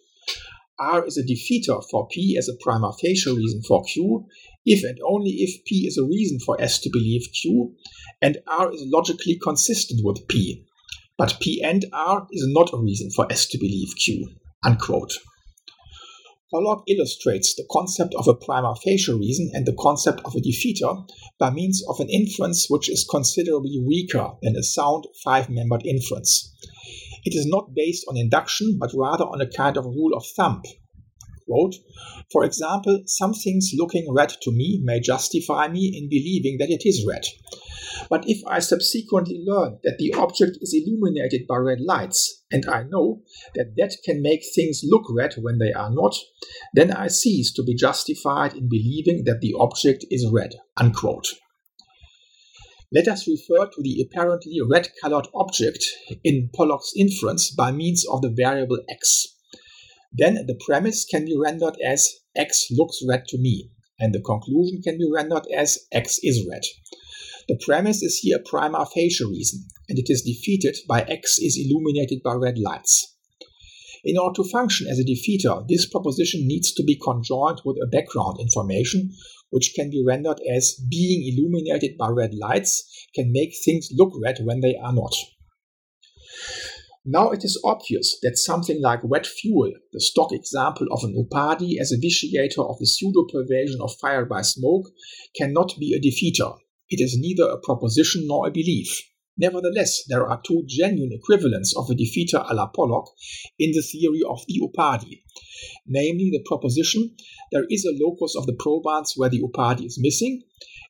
R 0.80 1.06
is 1.06 1.18
a 1.18 1.24
defeater 1.24 1.84
for 1.90 2.08
P 2.08 2.36
as 2.38 2.48
a 2.48 2.58
prima 2.60 2.92
facie 3.02 3.32
reason 3.32 3.62
for 3.63 3.84
Q, 3.84 4.26
if 4.66 4.84
and 4.84 5.00
only 5.08 5.32
if 5.32 5.63
P 5.66 5.88
is 5.88 5.98
a 5.98 6.06
reason 6.06 6.40
for 6.40 6.60
S 6.62 6.80
to 6.82 6.90
believe 6.92 7.28
Q, 7.42 7.76
and 8.22 8.38
R 8.48 8.72
is 8.74 8.84
logically 8.86 9.40
consistent 9.42 10.02
with 10.04 10.28
P. 10.28 10.66
But 11.18 11.40
P 11.40 11.63
and 11.63 11.86
R 11.92 12.28
is 12.32 12.46
not 12.48 12.74
a 12.74 12.78
reason 12.78 13.10
for 13.16 13.26
S 13.32 13.48
to 13.48 13.58
believe 13.58 13.96
Q. 13.96 14.30
Unquote. 14.63 15.13
Pollock 16.52 16.84
illustrates 16.88 17.56
the 17.56 17.68
concept 17.70 18.16
of 18.16 18.28
a 18.28 18.34
prima 18.34 18.74
facie 18.82 19.12
reason 19.12 19.52
and 19.54 19.66
the 19.66 19.76
concept 19.78 20.22
of 20.24 20.34
a 20.34 20.40
defeater 20.40 21.06
by 21.38 21.50
means 21.50 21.84
of 21.90 22.00
an 22.00 22.10
inference 22.10 22.68
which 22.70 22.90
is 22.90 23.06
considerably 23.10 23.84
weaker 23.86 24.32
than 24.42 24.56
a 24.56 24.63
sound 24.63 25.08
five 25.26 25.50
membered 25.50 25.86
inference. 25.86 26.56
It 27.26 27.36
is 27.36 27.46
not 27.46 27.74
based 27.76 28.06
on 28.10 28.18
induction, 28.18 28.78
but 28.80 28.92
rather 28.96 29.26
on 29.26 29.42
a 29.42 29.50
kind 29.50 29.78
of 29.78 29.86
rule 29.86 30.16
of 30.16 30.26
thumb. 30.36 30.62
Quote, 31.46 31.76
For 32.32 32.44
example, 32.44 33.04
some 33.06 33.34
things 33.34 33.72
looking 33.74 34.14
red 34.14 34.34
to 34.42 34.52
me 34.52 34.82
may 34.84 35.00
justify 35.00 35.70
me 35.70 35.94
in 35.96 36.10
believing 36.10 36.58
that 36.60 36.70
it 36.70 36.82
is 36.86 37.06
red. 37.08 37.26
But 38.10 38.26
if 38.28 38.42
I 38.46 38.60
subsequently 38.60 39.44
learn 39.46 39.80
that 39.84 39.98
the 39.98 40.14
object 40.14 40.58
is 40.62 40.74
illuminated 40.74 41.48
by 41.48 41.56
red 41.58 41.80
lights, 41.80 42.44
and 42.52 42.66
I 42.70 42.84
know 42.84 43.22
that 43.56 43.76
that 43.78 43.98
can 44.04 44.22
make 44.22 44.44
things 44.54 44.82
look 44.84 45.04
red 45.10 45.36
when 45.42 45.58
they 45.58 45.74
are 45.74 45.90
not, 45.90 46.16
then 46.74 46.92
I 46.92 47.08
cease 47.08 47.52
to 47.54 47.64
be 47.64 47.76
justified 47.76 48.54
in 48.54 48.70
believing 48.70 49.24
that 49.26 49.42
the 49.42 49.56
object 49.58 50.06
is 50.12 50.30
red. 50.32 50.56
Unquote. 50.78 51.28
Let 52.93 53.08
us 53.08 53.28
refer 53.28 53.65
to 53.65 53.82
the 53.82 54.02
apparently 54.02 54.60
red 54.62 54.89
colored 55.02 55.28
object 55.36 55.86
in 56.23 56.50
Pollock's 56.56 56.93
inference 56.95 57.52
by 57.52 57.71
means 57.71 58.06
of 58.10 58.21
the 58.21 58.30
variable 58.30 58.80
x. 58.89 59.28
Then 60.13 60.45
the 60.47 60.60
premise 60.65 61.04
can 61.04 61.26
be 61.26 61.38
rendered 61.38 61.78
as 61.86 62.08
x 62.36 62.67
looks 62.71 63.02
red 63.08 63.28
to 63.28 63.38
me, 63.38 63.69
and 64.00 64.13
the 64.13 64.21
conclusion 64.21 64.82
can 64.82 64.97
be 64.97 65.10
rendered 65.12 65.47
as 65.54 65.78
x 65.91 66.19
is 66.23 66.47
red. 66.50 66.63
The 67.50 67.60
premise 67.65 68.02
is 68.04 68.19
here 68.19 68.38
a 68.38 68.39
prima 68.41 68.86
facie 68.86 69.23
reason, 69.26 69.67
and 69.89 69.97
it 69.97 70.10
is 70.10 70.21
defeated 70.21 70.78
by 70.88 71.02
X 71.02 71.39
is 71.39 71.58
illuminated 71.58 72.21
by 72.21 72.34
red 72.34 72.58
lights. 72.58 73.15
In 74.04 74.17
order 74.17 74.43
to 74.43 74.50
function 74.50 74.88
as 74.88 75.00
a 75.00 75.04
defeater, 75.04 75.65
this 75.67 75.86
proposition 75.86 76.45
needs 76.45 76.73
to 76.73 76.84
be 76.84 76.95
conjoined 76.95 77.62
with 77.65 77.78
a 77.82 77.88
background 77.88 78.39
information, 78.39 79.12
which 79.50 79.74
can 79.76 79.90
be 79.90 80.04
rendered 80.06 80.40
as 80.54 80.80
being 80.90 81.24
illuminated 81.32 81.98
by 81.98 82.10
red 82.10 82.34
lights 82.34 83.08
can 83.16 83.32
make 83.32 83.54
things 83.64 83.90
look 83.94 84.14
red 84.22 84.38
when 84.44 84.62
they 84.62 84.76
are 84.76 84.94
not. 84.94 85.14
Now 87.10 87.32
it 87.32 87.46
is 87.46 87.62
obvious 87.64 88.18
that 88.22 88.38
something 88.38 88.82
like 88.82 89.00
wet 89.02 89.26
fuel, 89.26 89.72
the 89.94 90.02
stock 90.02 90.34
example 90.34 90.88
of 90.92 91.06
an 91.06 91.16
upadhi 91.16 91.80
as 91.80 91.94
a 91.94 91.98
vitiator 91.98 92.62
of 92.62 92.80
the 92.80 92.86
pseudo 92.86 93.26
pervasion 93.34 93.80
of 93.80 93.96
fire 93.98 94.26
by 94.26 94.42
smoke, 94.42 94.92
cannot 95.34 95.74
be 95.80 95.94
a 95.94 96.02
defeater. 96.02 96.58
It 96.90 97.00
is 97.00 97.18
neither 97.18 97.46
a 97.46 97.62
proposition 97.62 98.28
nor 98.28 98.48
a 98.48 98.52
belief. 98.52 99.02
Nevertheless, 99.38 100.04
there 100.10 100.28
are 100.28 100.42
two 100.46 100.64
genuine 100.68 101.14
equivalents 101.14 101.74
of 101.78 101.90
a 101.90 101.96
defeater 101.96 102.44
a 102.50 102.54
la 102.54 102.68
Pollock 102.68 103.08
in 103.58 103.72
the 103.72 103.84
theory 103.84 104.22
of 104.28 104.42
the 104.48 104.60
Upadhi. 104.60 105.22
Namely 105.86 106.30
the 106.32 106.43
proposition 106.46 107.15
there 107.52 107.65
is 107.70 107.86
a 107.86 107.96
locus 108.04 108.36
of 108.36 108.46
the 108.46 108.54
probans 108.54 109.13
where 109.15 109.30
the 109.30 109.41
upadhi 109.41 109.86
is 109.86 110.00
missing, 110.00 110.43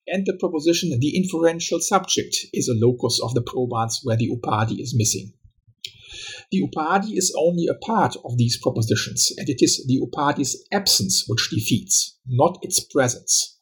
and 0.07 0.25
the 0.25 0.33
proposition 0.33 0.97
the 0.99 1.15
inferential 1.15 1.79
subject 1.79 2.35
is 2.53 2.67
a 2.67 2.73
locus 2.73 3.19
of 3.21 3.33
the 3.33 3.41
probans 3.41 4.01
where 4.03 4.17
the 4.17 4.29
upadhi 4.29 4.79
is 4.79 4.95
missing. 4.95 5.33
The 6.51 6.61
upadhi 6.61 7.17
is 7.17 7.35
only 7.37 7.67
a 7.67 7.73
part 7.73 8.15
of 8.23 8.37
these 8.37 8.57
propositions, 8.57 9.31
and 9.37 9.49
it 9.49 9.61
is 9.61 9.85
the 9.85 9.99
upadhi's 9.99 10.63
absence 10.71 11.25
which 11.27 11.49
defeats, 11.49 12.17
not 12.25 12.57
its 12.61 12.79
presence. 12.79 13.57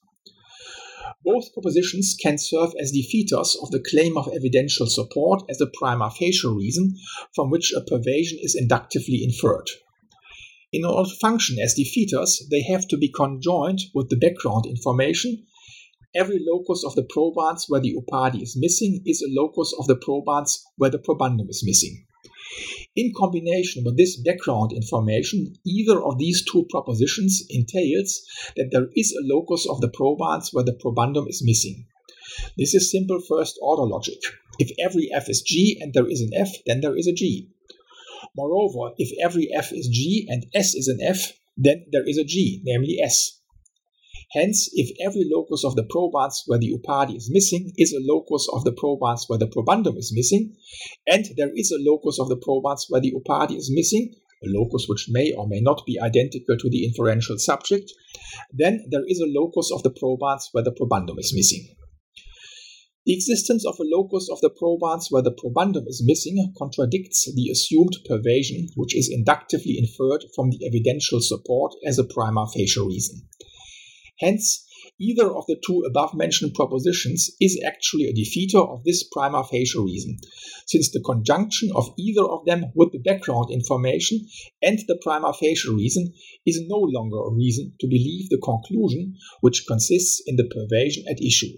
Both 1.23 1.53
propositions 1.53 2.15
can 2.21 2.37
serve 2.37 2.75
as 2.79 2.91
defeaters 2.91 3.55
of 3.63 3.71
the 3.71 3.79
claim 3.79 4.15
of 4.15 4.29
evidential 4.31 4.85
support 4.85 5.41
as 5.49 5.59
a 5.59 5.65
prima 5.65 6.11
facie 6.11 6.47
reason 6.47 6.95
from 7.33 7.49
which 7.49 7.73
a 7.73 7.81
pervasion 7.81 8.37
is 8.39 8.53
inductively 8.53 9.23
inferred. 9.23 9.67
In 10.75 10.83
order 10.83 11.09
to 11.09 11.15
function 11.15 11.57
as 11.57 11.73
defeaters, 11.73 12.49
they 12.51 12.61
have 12.63 12.85
to 12.89 12.97
be 12.97 13.07
conjoined 13.07 13.79
with 13.93 14.09
the 14.09 14.17
background 14.17 14.65
information. 14.65 15.45
Every 16.13 16.37
locus 16.45 16.83
of 16.85 16.95
the 16.95 17.03
probans 17.03 17.67
where 17.69 17.79
the 17.79 17.95
upadhi 17.95 18.41
is 18.41 18.57
missing 18.57 19.01
is 19.05 19.21
a 19.21 19.31
locus 19.41 19.73
of 19.79 19.87
the 19.87 19.95
probans 19.95 20.65
where 20.75 20.89
the 20.89 20.99
probandum 20.99 21.49
is 21.49 21.63
missing. 21.65 22.05
In 22.93 23.13
combination 23.15 23.85
with 23.85 23.95
this 23.95 24.17
background 24.17 24.73
information, 24.73 25.53
either 25.65 26.03
of 26.03 26.17
these 26.17 26.43
two 26.43 26.65
propositions 26.69 27.41
entails 27.49 28.25
that 28.57 28.71
there 28.73 28.89
is 28.97 29.13
a 29.13 29.23
locus 29.33 29.65
of 29.69 29.79
the 29.79 29.87
probans 29.87 30.49
where 30.51 30.65
the 30.65 30.73
probandum 30.73 31.29
is 31.29 31.41
missing. 31.41 31.85
This 32.57 32.75
is 32.75 32.91
simple 32.91 33.21
first 33.21 33.57
order 33.61 33.83
logic. 33.83 34.19
If 34.59 34.71
every 34.77 35.09
f 35.13 35.29
is 35.29 35.41
g 35.41 35.77
and 35.79 35.93
there 35.93 36.09
is 36.09 36.19
an 36.19 36.31
f, 36.33 36.51
then 36.65 36.81
there 36.81 36.97
is 36.97 37.07
a 37.07 37.13
g. 37.13 37.49
Moreover, 38.35 38.93
if 38.97 39.11
every 39.23 39.49
f 39.53 39.71
is 39.71 39.87
G 39.87 40.25
and 40.29 40.45
S 40.53 40.75
is 40.75 40.87
an 40.87 40.99
f, 41.01 41.33
then 41.57 41.85
there 41.91 42.07
is 42.07 42.17
a 42.17 42.23
G, 42.23 42.61
namely 42.65 42.97
S. 43.01 43.39
Hence, 44.31 44.69
if 44.73 44.89
every 44.99 45.23
locus 45.31 45.63
of 45.63 45.75
the 45.75 45.83
probans 45.83 46.43
where 46.47 46.59
the 46.59 46.73
upadhi 46.73 47.15
is 47.15 47.29
missing 47.31 47.71
is 47.77 47.93
a 47.93 48.01
locus 48.01 48.47
of 48.51 48.65
the 48.65 48.73
probans 48.73 49.25
where 49.27 49.39
the 49.39 49.47
probandum 49.47 49.97
is 49.97 50.11
missing, 50.13 50.55
and 51.07 51.25
there 51.37 51.51
is 51.55 51.71
a 51.71 51.79
locus 51.79 52.19
of 52.19 52.27
the 52.27 52.35
probans 52.35 52.87
where 52.89 52.99
the 52.99 53.13
upadhi 53.13 53.55
is 53.55 53.71
missing, 53.71 54.13
a 54.43 54.47
locus 54.47 54.85
which 54.89 55.07
may 55.09 55.31
or 55.31 55.47
may 55.47 55.61
not 55.61 55.81
be 55.85 55.99
identical 56.01 56.57
to 56.57 56.69
the 56.69 56.85
inferential 56.85 57.37
subject, 57.37 57.93
then 58.51 58.85
there 58.89 59.05
is 59.07 59.19
a 59.19 59.27
locus 59.39 59.71
of 59.71 59.83
the 59.83 59.91
probans 59.91 60.49
where 60.51 60.63
the 60.63 60.71
probandum 60.71 61.17
is 61.19 61.33
missing. 61.33 61.73
The 63.05 63.13
existence 63.13 63.63
of 63.67 63.79
a 63.79 63.83
locus 63.83 64.29
of 64.31 64.41
the 64.41 64.49
probans 64.49 65.11
where 65.11 65.21
the 65.21 65.31
probandum 65.31 65.87
is 65.87 66.01
missing 66.03 66.51
contradicts 66.57 67.31
the 67.31 67.49
assumed 67.51 67.97
pervasion, 68.09 68.69
which 68.75 68.95
is 68.95 69.11
inductively 69.11 69.77
inferred 69.77 70.25
from 70.35 70.49
the 70.49 70.65
evidential 70.65 71.21
support 71.21 71.75
as 71.85 71.99
a 71.99 72.03
prima 72.03 72.47
facie 72.47 72.81
reason. 72.81 73.27
Hence, 74.19 74.65
either 74.99 75.31
of 75.31 75.45
the 75.45 75.61
two 75.63 75.83
above 75.87 76.15
mentioned 76.15 76.55
propositions 76.55 77.29
is 77.39 77.61
actually 77.63 78.05
a 78.05 78.13
defeater 78.13 78.67
of 78.67 78.83
this 78.85 79.03
prima 79.03 79.43
facie 79.43 79.77
reason, 79.77 80.17
since 80.65 80.89
the 80.89 81.01
conjunction 81.01 81.69
of 81.75 81.93
either 81.99 82.25
of 82.25 82.43
them 82.45 82.71
with 82.73 82.91
the 82.91 82.97
background 82.97 83.51
information 83.51 84.27
and 84.63 84.79
the 84.87 84.97
prima 85.03 85.31
facie 85.31 85.69
reason 85.69 86.11
is 86.47 86.59
no 86.65 86.79
longer 86.79 87.19
a 87.19 87.31
reason 87.35 87.71
to 87.79 87.85
believe 87.85 88.29
the 88.29 88.41
conclusion 88.43 89.13
which 89.41 89.67
consists 89.67 90.23
in 90.25 90.37
the 90.37 90.49
pervasion 90.49 91.03
at 91.07 91.21
issue. 91.21 91.55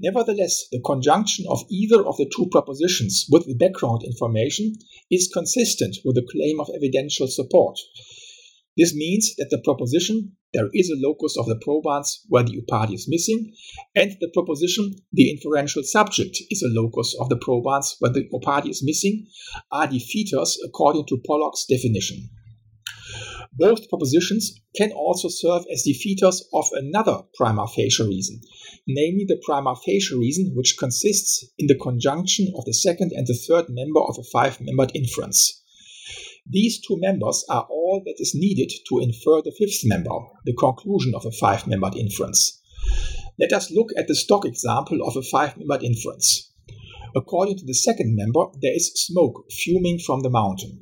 Nevertheless, 0.00 0.68
the 0.70 0.80
conjunction 0.80 1.44
of 1.48 1.64
either 1.68 2.06
of 2.06 2.16
the 2.18 2.30
two 2.34 2.48
propositions 2.52 3.26
with 3.30 3.46
the 3.46 3.54
background 3.54 4.02
information 4.04 4.74
is 5.10 5.30
consistent 5.32 5.96
with 6.04 6.14
the 6.14 6.26
claim 6.30 6.60
of 6.60 6.70
evidential 6.74 7.26
support. 7.26 7.76
This 8.76 8.94
means 8.94 9.34
that 9.38 9.48
the 9.50 9.58
proposition 9.58 10.36
there 10.54 10.70
is 10.72 10.88
a 10.88 10.96
locus 10.96 11.36
of 11.36 11.46
the 11.46 11.60
probans 11.62 12.24
where 12.28 12.44
the 12.44 12.58
upadhi 12.62 12.94
is 12.94 13.08
missing, 13.08 13.52
and 13.94 14.16
the 14.20 14.30
proposition 14.32 14.94
the 15.12 15.30
inferential 15.30 15.82
subject 15.82 16.38
is 16.48 16.62
a 16.62 16.80
locus 16.80 17.14
of 17.20 17.28
the 17.28 17.36
probans 17.36 17.96
where 17.98 18.12
the 18.12 18.28
upadhi 18.32 18.70
is 18.70 18.82
missing 18.84 19.26
are 19.72 19.88
defeaters 19.88 20.56
according 20.64 21.06
to 21.06 21.20
Pollock's 21.26 21.66
definition. 21.66 22.30
Both 23.58 23.88
propositions 23.88 24.60
can 24.76 24.92
also 24.92 25.28
serve 25.28 25.64
as 25.72 25.84
defeaters 25.84 26.42
of 26.54 26.66
another 26.74 27.22
prima 27.34 27.66
facie 27.66 28.04
reason, 28.04 28.40
namely 28.86 29.24
the 29.26 29.42
prima 29.44 29.74
facie 29.74 30.14
reason 30.14 30.52
which 30.54 30.78
consists 30.78 31.44
in 31.58 31.66
the 31.66 31.74
conjunction 31.74 32.52
of 32.56 32.64
the 32.66 32.72
second 32.72 33.10
and 33.12 33.26
the 33.26 33.34
third 33.34 33.66
member 33.68 34.00
of 34.00 34.16
a 34.16 34.22
five 34.22 34.60
membered 34.60 34.92
inference. 34.94 35.60
These 36.48 36.80
two 36.86 36.98
members 37.00 37.44
are 37.50 37.66
all 37.68 38.00
that 38.06 38.20
is 38.20 38.32
needed 38.32 38.70
to 38.88 39.00
infer 39.00 39.42
the 39.42 39.54
fifth 39.58 39.80
member, 39.84 40.16
the 40.44 40.54
conclusion 40.54 41.14
of 41.16 41.26
a 41.26 41.32
five 41.32 41.66
membered 41.66 41.96
inference. 41.96 42.62
Let 43.40 43.52
us 43.52 43.72
look 43.72 43.90
at 43.98 44.06
the 44.06 44.14
stock 44.14 44.44
example 44.44 45.00
of 45.04 45.16
a 45.16 45.22
five 45.22 45.56
membered 45.56 45.82
inference. 45.82 46.52
According 47.16 47.58
to 47.58 47.66
the 47.66 47.74
second 47.74 48.14
member, 48.14 48.46
there 48.62 48.74
is 48.74 48.92
smoke 48.94 49.50
fuming 49.50 49.98
from 49.98 50.20
the 50.20 50.30
mountain. 50.30 50.80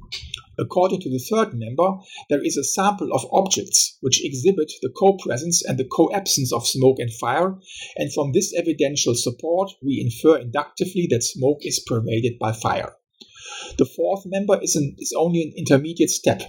According 0.58 1.00
to 1.02 1.10
the 1.10 1.18
third 1.18 1.52
member, 1.54 1.98
there 2.30 2.42
is 2.42 2.56
a 2.56 2.64
sample 2.64 3.12
of 3.12 3.26
objects 3.30 3.98
which 4.00 4.24
exhibit 4.24 4.72
the 4.80 4.88
co-presence 4.88 5.62
and 5.62 5.78
the 5.78 5.84
co-absence 5.84 6.52
of 6.52 6.66
smoke 6.66 6.98
and 6.98 7.12
fire, 7.12 7.58
and 7.96 8.12
from 8.12 8.32
this 8.32 8.54
evidential 8.54 9.14
support 9.14 9.72
we 9.82 10.00
infer 10.00 10.38
inductively 10.38 11.06
that 11.10 11.22
smoke 11.22 11.58
is 11.62 11.80
pervaded 11.86 12.38
by 12.38 12.52
fire. 12.52 12.94
The 13.78 13.84
fourth 13.84 14.24
member 14.24 14.58
is, 14.62 14.76
an, 14.76 14.96
is 14.98 15.12
only 15.16 15.42
an 15.42 15.52
intermediate 15.56 16.10
step. 16.10 16.40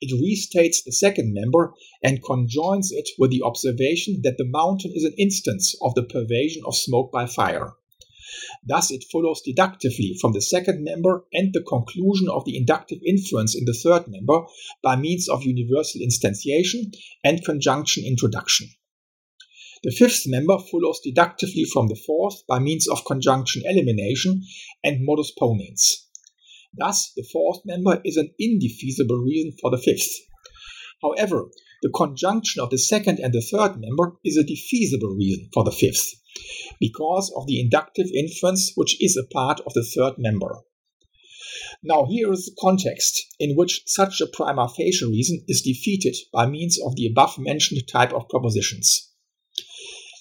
It 0.00 0.12
restates 0.12 0.82
the 0.84 0.92
second 0.92 1.34
member 1.34 1.74
and 2.02 2.22
conjoins 2.22 2.90
it 2.90 3.08
with 3.18 3.30
the 3.30 3.42
observation 3.42 4.20
that 4.22 4.38
the 4.38 4.44
mountain 4.44 4.92
is 4.94 5.04
an 5.04 5.14
instance 5.18 5.74
of 5.82 5.94
the 5.94 6.02
pervasion 6.02 6.62
of 6.64 6.74
smoke 6.74 7.12
by 7.12 7.26
fire. 7.26 7.74
Thus, 8.64 8.90
it 8.90 9.04
follows 9.10 9.42
deductively 9.42 10.16
from 10.20 10.32
the 10.32 10.40
second 10.40 10.84
member 10.84 11.24
and 11.32 11.52
the 11.52 11.62
conclusion 11.62 12.28
of 12.28 12.44
the 12.44 12.56
inductive 12.56 12.98
inference 13.04 13.54
in 13.54 13.64
the 13.64 13.74
third 13.74 14.08
member 14.08 14.42
by 14.82 14.96
means 14.96 15.28
of 15.28 15.42
universal 15.42 16.00
instantiation 16.00 16.94
and 17.24 17.44
conjunction 17.44 18.04
introduction. 18.04 18.68
The 19.82 19.90
fifth 19.90 20.22
member 20.26 20.58
follows 20.58 21.00
deductively 21.02 21.64
from 21.64 21.88
the 21.88 21.96
fourth 22.06 22.46
by 22.46 22.60
means 22.60 22.88
of 22.88 23.04
conjunction 23.04 23.62
elimination 23.64 24.42
and 24.84 25.04
modus 25.04 25.32
ponens. 25.36 26.06
Thus, 26.72 27.12
the 27.16 27.26
fourth 27.32 27.62
member 27.64 28.00
is 28.04 28.16
an 28.16 28.32
indefeasible 28.38 29.18
reason 29.18 29.56
for 29.60 29.70
the 29.70 29.78
fifth. 29.78 30.08
However, 31.02 31.50
the 31.82 31.90
conjunction 31.90 32.62
of 32.62 32.70
the 32.70 32.78
second 32.78 33.18
and 33.18 33.34
the 33.34 33.42
third 33.42 33.80
member 33.80 34.16
is 34.24 34.36
a 34.36 34.44
defeasible 34.44 35.16
reason 35.16 35.50
for 35.52 35.64
the 35.64 35.72
fifth 35.72 36.21
because 36.80 37.32
of 37.36 37.46
the 37.46 37.60
inductive 37.60 38.08
inference 38.14 38.72
which 38.74 39.02
is 39.02 39.16
a 39.16 39.26
part 39.32 39.60
of 39.66 39.72
the 39.74 39.84
third 39.84 40.14
member. 40.18 40.60
Now, 41.82 42.06
here 42.06 42.32
is 42.32 42.46
the 42.46 42.56
context 42.60 43.26
in 43.38 43.56
which 43.56 43.82
such 43.86 44.20
a 44.20 44.26
prima 44.26 44.68
facie 44.68 45.04
reason 45.04 45.44
is 45.48 45.62
defeated 45.62 46.16
by 46.32 46.46
means 46.46 46.78
of 46.80 46.94
the 46.96 47.06
above 47.06 47.38
mentioned 47.38 47.86
type 47.88 48.12
of 48.12 48.28
propositions. 48.28 49.10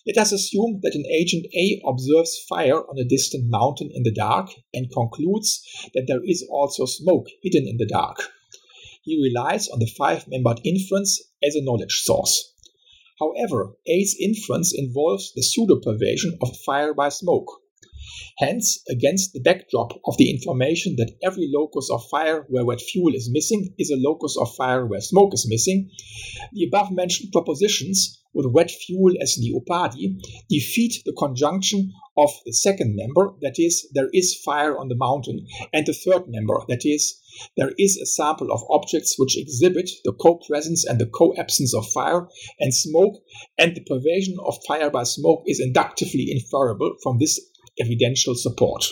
Let 0.07 0.17
us 0.17 0.31
assume 0.31 0.79
that 0.81 0.95
an 0.95 1.05
agent 1.05 1.45
A 1.53 1.79
observes 1.85 2.43
fire 2.49 2.79
on 2.79 2.97
a 2.97 3.03
distant 3.03 3.49
mountain 3.49 3.91
in 3.93 4.01
the 4.01 4.11
dark 4.11 4.49
and 4.73 4.91
concludes 4.91 5.61
that 5.93 6.05
there 6.07 6.23
is 6.25 6.43
also 6.49 6.85
smoke 6.85 7.27
hidden 7.43 7.67
in 7.67 7.77
the 7.77 7.85
dark. 7.85 8.31
He 9.03 9.21
relies 9.21 9.67
on 9.67 9.79
the 9.79 9.85
five 9.85 10.27
membered 10.27 10.61
inference 10.63 11.21
as 11.43 11.55
a 11.55 11.63
knowledge 11.63 12.01
source. 12.01 12.50
However, 13.21 13.77
A's 13.85 14.17
inference 14.19 14.73
involves 14.75 15.31
the 15.35 15.43
pseudo-pervasion 15.43 16.39
of 16.41 16.57
fire 16.65 16.91
by 16.91 17.09
smoke. 17.09 17.61
Hence, 18.39 18.81
against 18.89 19.33
the 19.33 19.39
backdrop 19.39 19.93
of 20.07 20.17
the 20.17 20.31
information 20.31 20.95
that 20.95 21.15
every 21.21 21.47
locus 21.53 21.89
of 21.91 22.09
fire 22.09 22.47
where 22.49 22.65
wet 22.65 22.81
fuel 22.81 23.13
is 23.13 23.29
missing 23.29 23.75
is 23.77 23.91
a 23.91 23.95
locus 23.95 24.35
of 24.37 24.55
fire 24.55 24.87
where 24.87 25.01
smoke 25.01 25.35
is 25.35 25.47
missing, 25.47 25.91
the 26.51 26.63
above 26.63 26.91
mentioned 26.91 27.31
propositions 27.31 28.19
with 28.33 28.47
wet 28.47 28.71
fuel 28.71 29.13
as 29.21 29.35
the 29.35 29.53
upadhi 29.53 30.19
defeat 30.49 31.03
the 31.05 31.13
conjunction 31.13 31.91
of 32.17 32.31
the 32.45 32.53
second 32.53 32.95
member, 32.95 33.35
that 33.41 33.59
is, 33.59 33.87
there 33.93 34.09
is 34.13 34.41
fire 34.43 34.79
on 34.79 34.87
the 34.87 34.95
mountain, 34.95 35.45
and 35.71 35.85
the 35.85 35.93
third 35.93 36.27
member, 36.27 36.59
that 36.69 36.85
is, 36.85 37.20
there 37.57 37.71
is 37.77 37.97
a 37.97 38.05
sample 38.05 38.51
of 38.51 38.63
objects 38.69 39.15
which 39.17 39.37
exhibit 39.37 39.89
the 40.03 40.13
co-presence 40.13 40.85
and 40.85 40.99
the 40.99 41.05
co-absence 41.05 41.73
of 41.73 41.89
fire 41.91 42.27
and 42.59 42.73
smoke, 42.73 43.15
and 43.57 43.75
the 43.75 43.81
pervasion 43.81 44.35
of 44.45 44.57
fire 44.67 44.89
by 44.89 45.03
smoke 45.03 45.43
is 45.47 45.59
inductively 45.59 46.27
inferable 46.31 46.95
from 47.03 47.17
this 47.19 47.39
evidential 47.79 48.35
support. 48.35 48.85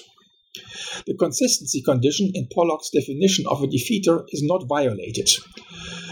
The 1.06 1.16
consistency 1.16 1.82
condition 1.82 2.32
in 2.34 2.48
Pollock's 2.54 2.90
definition 2.90 3.46
of 3.48 3.62
a 3.62 3.68
defeater 3.68 4.26
is 4.30 4.42
not 4.44 4.68
violated. 4.68 5.30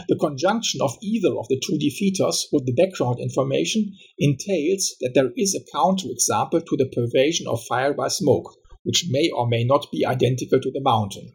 The 0.08 0.16
conjunction 0.16 0.80
of 0.82 0.96
either 1.02 1.36
of 1.38 1.48
the 1.50 1.60
two 1.60 1.78
defeaters 1.78 2.46
with 2.52 2.66
the 2.66 2.74
background 2.74 3.20
information 3.20 3.94
entails 4.20 4.96
that 5.02 5.14
there 5.16 5.32
is 5.36 5.56
a 5.56 5.76
counterexample 5.76 6.66
to 6.66 6.78
the 6.78 6.90
pervasion 6.96 7.48
of 7.48 7.64
fire 7.66 7.94
by 7.94 8.08
smoke, 8.08 8.56
which 8.84 9.08
may 9.10 9.30
or 9.32 9.48
may 9.48 9.64
not 9.64 9.88
be 9.92 10.06
identical 10.06 10.62
to 10.62 10.72
the 10.72 10.82
mountain. 10.82 11.34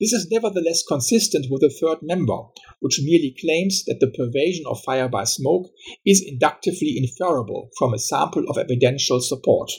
This 0.00 0.12
is 0.12 0.28
nevertheless 0.28 0.82
consistent 0.82 1.46
with 1.48 1.60
the 1.60 1.70
third 1.70 1.98
member, 2.02 2.38
which 2.80 3.00
merely 3.00 3.34
claims 3.40 3.84
that 3.84 4.00
the 4.00 4.08
pervasion 4.08 4.66
of 4.66 4.82
fire 4.82 5.08
by 5.08 5.22
smoke 5.22 5.70
is 6.04 6.20
inductively 6.20 6.96
inferable 6.98 7.70
from 7.78 7.94
a 7.94 7.98
sample 7.98 8.44
of 8.48 8.58
evidential 8.58 9.20
support. 9.20 9.70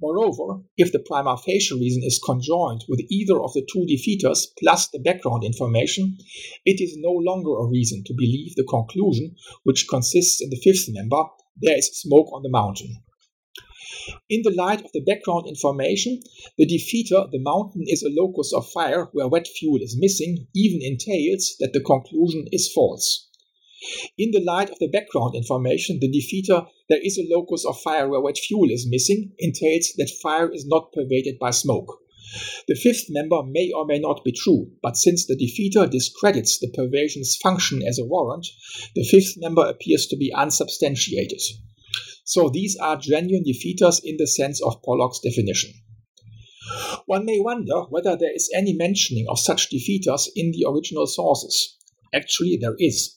Moreover, 0.00 0.62
if 0.76 0.92
the 0.92 1.00
prima 1.00 1.36
facie 1.38 1.74
reason 1.74 2.02
is 2.04 2.20
conjoined 2.24 2.84
with 2.88 3.00
either 3.08 3.40
of 3.42 3.52
the 3.54 3.66
two 3.66 3.86
defeators 3.86 4.46
plus 4.58 4.88
the 4.88 5.00
background 5.00 5.42
information, 5.42 6.18
it 6.64 6.80
is 6.80 6.96
no 6.96 7.10
longer 7.10 7.56
a 7.58 7.66
reason 7.66 8.04
to 8.04 8.14
believe 8.14 8.54
the 8.54 8.64
conclusion, 8.64 9.34
which 9.64 9.88
consists 9.88 10.40
in 10.40 10.50
the 10.50 10.60
fifth 10.62 10.88
member, 10.88 11.24
there 11.56 11.78
is 11.78 11.98
smoke 11.98 12.32
on 12.32 12.42
the 12.42 12.50
mountain. 12.50 13.02
In 14.28 14.42
the 14.42 14.54
light 14.54 14.84
of 14.84 14.92
the 14.92 15.00
background 15.00 15.46
information, 15.48 16.22
the 16.56 16.66
defeater, 16.66 17.30
the 17.32 17.40
mountain 17.40 17.84
is 17.86 18.02
a 18.02 18.08
locus 18.08 18.52
of 18.52 18.70
fire 18.70 19.08
where 19.12 19.26
wet 19.26 19.48
fuel 19.48 19.80
is 19.82 19.96
missing, 19.98 20.46
even 20.54 20.80
entails 20.80 21.56
that 21.60 21.72
the 21.72 21.80
conclusion 21.80 22.46
is 22.52 22.70
false. 22.72 23.26
In 24.16 24.30
the 24.30 24.40
light 24.40 24.70
of 24.70 24.78
the 24.78 24.88
background 24.88 25.34
information, 25.34 25.98
the 26.00 26.08
defeater, 26.08 26.66
there 26.88 27.00
is 27.02 27.18
a 27.18 27.26
locus 27.28 27.64
of 27.64 27.80
fire 27.80 28.08
where 28.08 28.20
wet 28.20 28.38
fuel 28.38 28.70
is 28.70 28.86
missing, 28.86 29.32
entails 29.38 29.92
that 29.96 30.10
fire 30.22 30.52
is 30.52 30.66
not 30.66 30.92
pervaded 30.92 31.38
by 31.38 31.50
smoke. 31.50 32.00
The 32.68 32.74
fifth 32.74 33.06
member 33.08 33.42
may 33.42 33.70
or 33.72 33.86
may 33.86 33.98
not 33.98 34.24
be 34.24 34.32
true, 34.32 34.70
but 34.82 34.96
since 34.96 35.26
the 35.26 35.36
defeater 35.36 35.88
discredits 35.88 36.58
the 36.58 36.68
pervasion's 36.68 37.36
function 37.36 37.82
as 37.82 37.98
a 37.98 38.04
warrant, 38.04 38.46
the 38.94 39.04
fifth 39.04 39.36
member 39.36 39.64
appears 39.66 40.06
to 40.08 40.16
be 40.16 40.32
unsubstantiated. 40.32 41.40
So 42.26 42.50
these 42.50 42.76
are 42.76 42.96
genuine 42.96 43.44
defeaters 43.44 44.00
in 44.02 44.16
the 44.18 44.26
sense 44.26 44.60
of 44.60 44.82
Pollock's 44.82 45.20
definition. 45.20 45.70
One 47.06 47.24
may 47.24 47.38
wonder 47.38 47.82
whether 47.88 48.16
there 48.16 48.34
is 48.34 48.50
any 48.52 48.72
mentioning 48.72 49.26
of 49.28 49.38
such 49.38 49.70
defeaters 49.70 50.28
in 50.34 50.50
the 50.50 50.66
original 50.68 51.06
sources. 51.06 51.76
Actually, 52.12 52.58
there 52.60 52.74
is. 52.80 53.16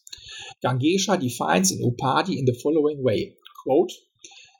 Gangesha 0.63 1.19
defines 1.19 1.71
an 1.71 1.79
upadhi 1.81 2.37
in 2.37 2.45
the 2.45 2.57
following 2.61 3.03
way 3.03 3.33
quote, 3.63 3.91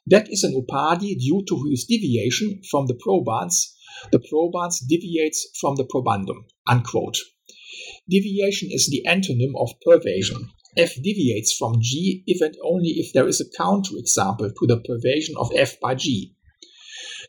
That 0.08 0.32
is 0.32 0.44
an 0.44 0.56
upadi 0.60 1.16
due 1.20 1.44
to 1.48 1.56
whose 1.56 1.86
deviation 1.86 2.62
from 2.72 2.88
the 2.88 2.96
probans, 2.96 3.76
the 4.12 4.20
probans 4.20 4.80
deviates 4.80 5.48
from 5.60 5.76
the 5.76 5.86
probandum. 5.86 6.46
Unquote. 6.68 7.18
Deviation 8.10 8.70
is 8.72 8.88
the 8.88 9.04
antonym 9.08 9.54
of 9.56 9.70
pervasion, 9.86 10.50
f 10.80 10.96
deviates 10.96 11.54
from 11.54 11.76
G 11.82 12.24
if 12.26 12.42
and 12.42 12.56
only 12.64 12.92
if 13.02 13.12
there 13.14 13.28
is 13.28 13.42
a 13.42 13.62
counterexample 13.62 14.52
to 14.56 14.68
the 14.68 14.78
pervasion 14.88 15.36
of 15.38 15.52
f 15.56 15.80
by 15.80 15.96
G. 15.96 16.34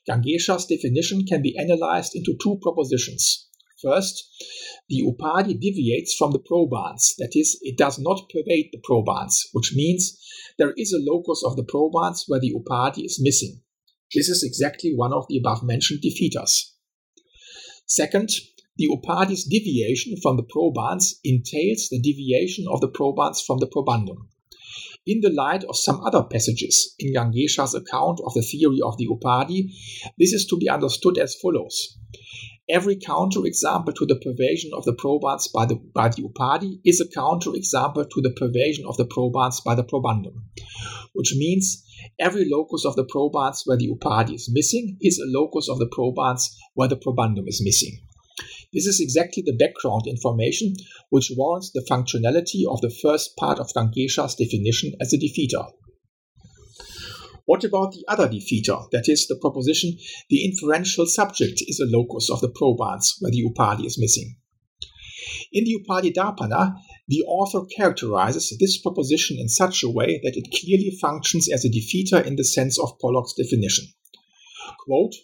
Gangesha's 0.09 0.67
definition 0.67 1.27
can 1.27 1.43
be 1.43 1.59
analyzed 1.59 2.15
into 2.15 2.37
two 2.43 2.59
propositions. 2.63 3.49
First, 3.83 4.29
the 4.89 5.03
upadhi 5.03 5.59
deviates 5.59 6.15
from 6.15 6.33
the 6.33 6.39
probans, 6.39 7.15
that 7.19 7.33
is, 7.35 7.59
it 7.63 7.77
does 7.77 7.99
not 7.99 8.29
pervade 8.31 8.71
the 8.73 8.81
probans, 8.83 9.49
which 9.53 9.73
means 9.75 10.19
there 10.59 10.75
is 10.77 10.93
a 10.93 11.13
locus 11.13 11.43
of 11.45 11.57
the 11.57 11.65
probans 11.65 12.25
where 12.29 12.41
the 12.41 12.53
upadhi 12.53 13.05
is 13.05 13.21
missing. 13.21 13.63
This 14.15 14.29
is 14.29 14.43
exactly 14.43 14.93
one 14.95 15.13
of 15.13 15.27
the 15.29 15.39
above 15.39 15.63
mentioned 15.63 16.01
defeaters. 16.03 16.73
Second, 17.87 18.31
the 18.77 18.89
upadhi's 18.89 19.45
deviation 19.45 20.17
from 20.23 20.37
the 20.37 20.43
probans 20.43 21.21
entails 21.25 21.89
the 21.91 22.01
deviation 22.01 22.67
of 22.71 22.81
the 22.81 22.89
probans 22.89 23.43
from 23.47 23.59
the 23.59 23.67
probandum. 23.67 24.29
In 25.07 25.21
the 25.23 25.31
light 25.31 25.65
of 25.65 25.77
some 25.77 26.01
other 26.03 26.23
passages 26.23 26.95
in 26.99 27.13
Gangesha's 27.13 27.75
account 27.75 28.21
of 28.25 28.35
the 28.35 28.43
theory 28.43 28.81
of 28.85 28.97
the 28.97 29.09
upadhi, 29.09 29.71
this 30.19 30.33
is 30.33 30.47
to 30.47 30.57
be 30.57 30.69
understood 30.69 31.19
as 31.19 31.35
follows. 31.35 31.97
Every 32.69 32.97
counterexample 32.97 33.95
to 33.97 34.07
the 34.07 34.15
pervasion 34.15 34.71
of 34.73 34.85
the 34.85 34.93
probans 34.93 35.49
by 35.49 35.67
the, 35.67 35.75
by 35.75 36.09
the 36.11 36.23
upadhi 36.23 36.81
is 36.85 37.01
a 37.01 37.09
counterexample 37.09 38.09
to 38.09 38.21
the 38.21 38.31
pervasion 38.31 38.87
of 38.87 38.97
the 38.97 39.07
probans 39.07 39.61
by 39.61 39.75
the 39.75 39.83
probandum, 39.83 40.45
which 41.15 41.35
means 41.35 41.83
every 42.21 42.49
locus 42.49 42.85
of 42.85 42.95
the 42.95 43.05
probans 43.05 43.63
where 43.65 43.77
the 43.77 43.89
upadhi 43.89 44.35
is 44.35 44.49
missing 44.53 44.97
is 45.01 45.19
a 45.19 45.27
locus 45.27 45.69
of 45.69 45.79
the 45.79 45.89
probans 45.91 46.57
where 46.75 46.89
the 46.89 46.97
probandum 46.97 47.49
is 47.49 47.61
missing. 47.65 47.99
This 48.73 48.87
is 48.87 49.01
exactly 49.01 49.43
the 49.45 49.57
background 49.57 50.03
information 50.07 50.75
which 51.09 51.33
warrants 51.37 51.73
the 51.73 51.85
functionality 51.91 52.63
of 52.71 52.81
the 52.81 52.95
first 53.03 53.37
part 53.37 53.59
of 53.59 53.73
Gangesha's 53.75 54.37
definition 54.37 54.93
as 55.01 55.13
a 55.13 55.19
defeater. 55.19 55.73
What 57.47 57.65
about 57.65 57.93
the 57.93 58.05
other 58.07 58.29
defeater, 58.29 58.89
that 58.93 59.09
is, 59.09 59.27
the 59.27 59.35
proposition 59.35 59.99
the 60.29 60.45
inferential 60.45 61.07
subject 61.07 61.63
is 61.67 61.81
a 61.81 61.87
locus 61.87 62.31
of 62.31 62.41
the 62.41 62.49
probans 62.49 63.17
where 63.19 63.33
the 63.33 63.43
upadhi 63.43 63.87
is 63.87 63.99
missing? 63.99 64.37
In 65.53 65.65
the 65.65 65.77
Upadhi 65.81 66.15
Darpana, 66.15 66.77
the 67.09 67.23
author 67.27 67.67
characterizes 67.77 68.57
this 68.61 68.79
proposition 68.81 69.37
in 69.39 69.49
such 69.49 69.83
a 69.83 69.91
way 69.91 70.21
that 70.23 70.37
it 70.37 70.49
clearly 70.51 70.97
functions 71.01 71.49
as 71.53 71.65
a 71.65 71.69
defeater 71.69 72.25
in 72.25 72.37
the 72.37 72.45
sense 72.45 72.79
of 72.79 72.99
Pollock's 73.01 73.35
definition. 73.35 73.87
Quote, 74.87 75.15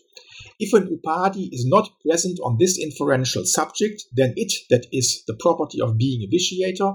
if 0.58 0.72
an 0.72 0.88
upadhi 0.88 1.48
is 1.52 1.66
not 1.66 1.90
present 2.06 2.38
on 2.40 2.56
this 2.58 2.78
inferential 2.78 3.44
subject, 3.44 4.04
then 4.12 4.32
it, 4.36 4.52
that 4.70 4.86
is 4.92 5.22
the 5.26 5.36
property 5.38 5.80
of 5.80 5.98
being 5.98 6.22
a 6.22 6.30
vitiator, 6.30 6.92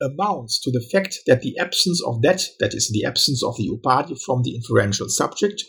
amounts 0.00 0.60
to 0.62 0.70
the 0.70 0.84
fact 0.92 1.20
that 1.26 1.42
the 1.42 1.56
absence 1.58 2.02
of 2.04 2.22
that, 2.22 2.42
that 2.60 2.74
is 2.74 2.90
the 2.90 3.04
absence 3.04 3.44
of 3.44 3.56
the 3.56 3.68
upadhi 3.68 4.20
from 4.20 4.42
the 4.42 4.54
inferential 4.54 5.08
subject, 5.08 5.62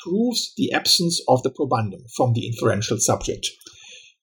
proves 0.00 0.52
the 0.56 0.72
absence 0.72 1.20
of 1.28 1.42
the 1.42 1.50
probandum 1.50 2.02
from 2.16 2.32
the 2.32 2.46
inferential 2.46 2.98
subject. 2.98 3.46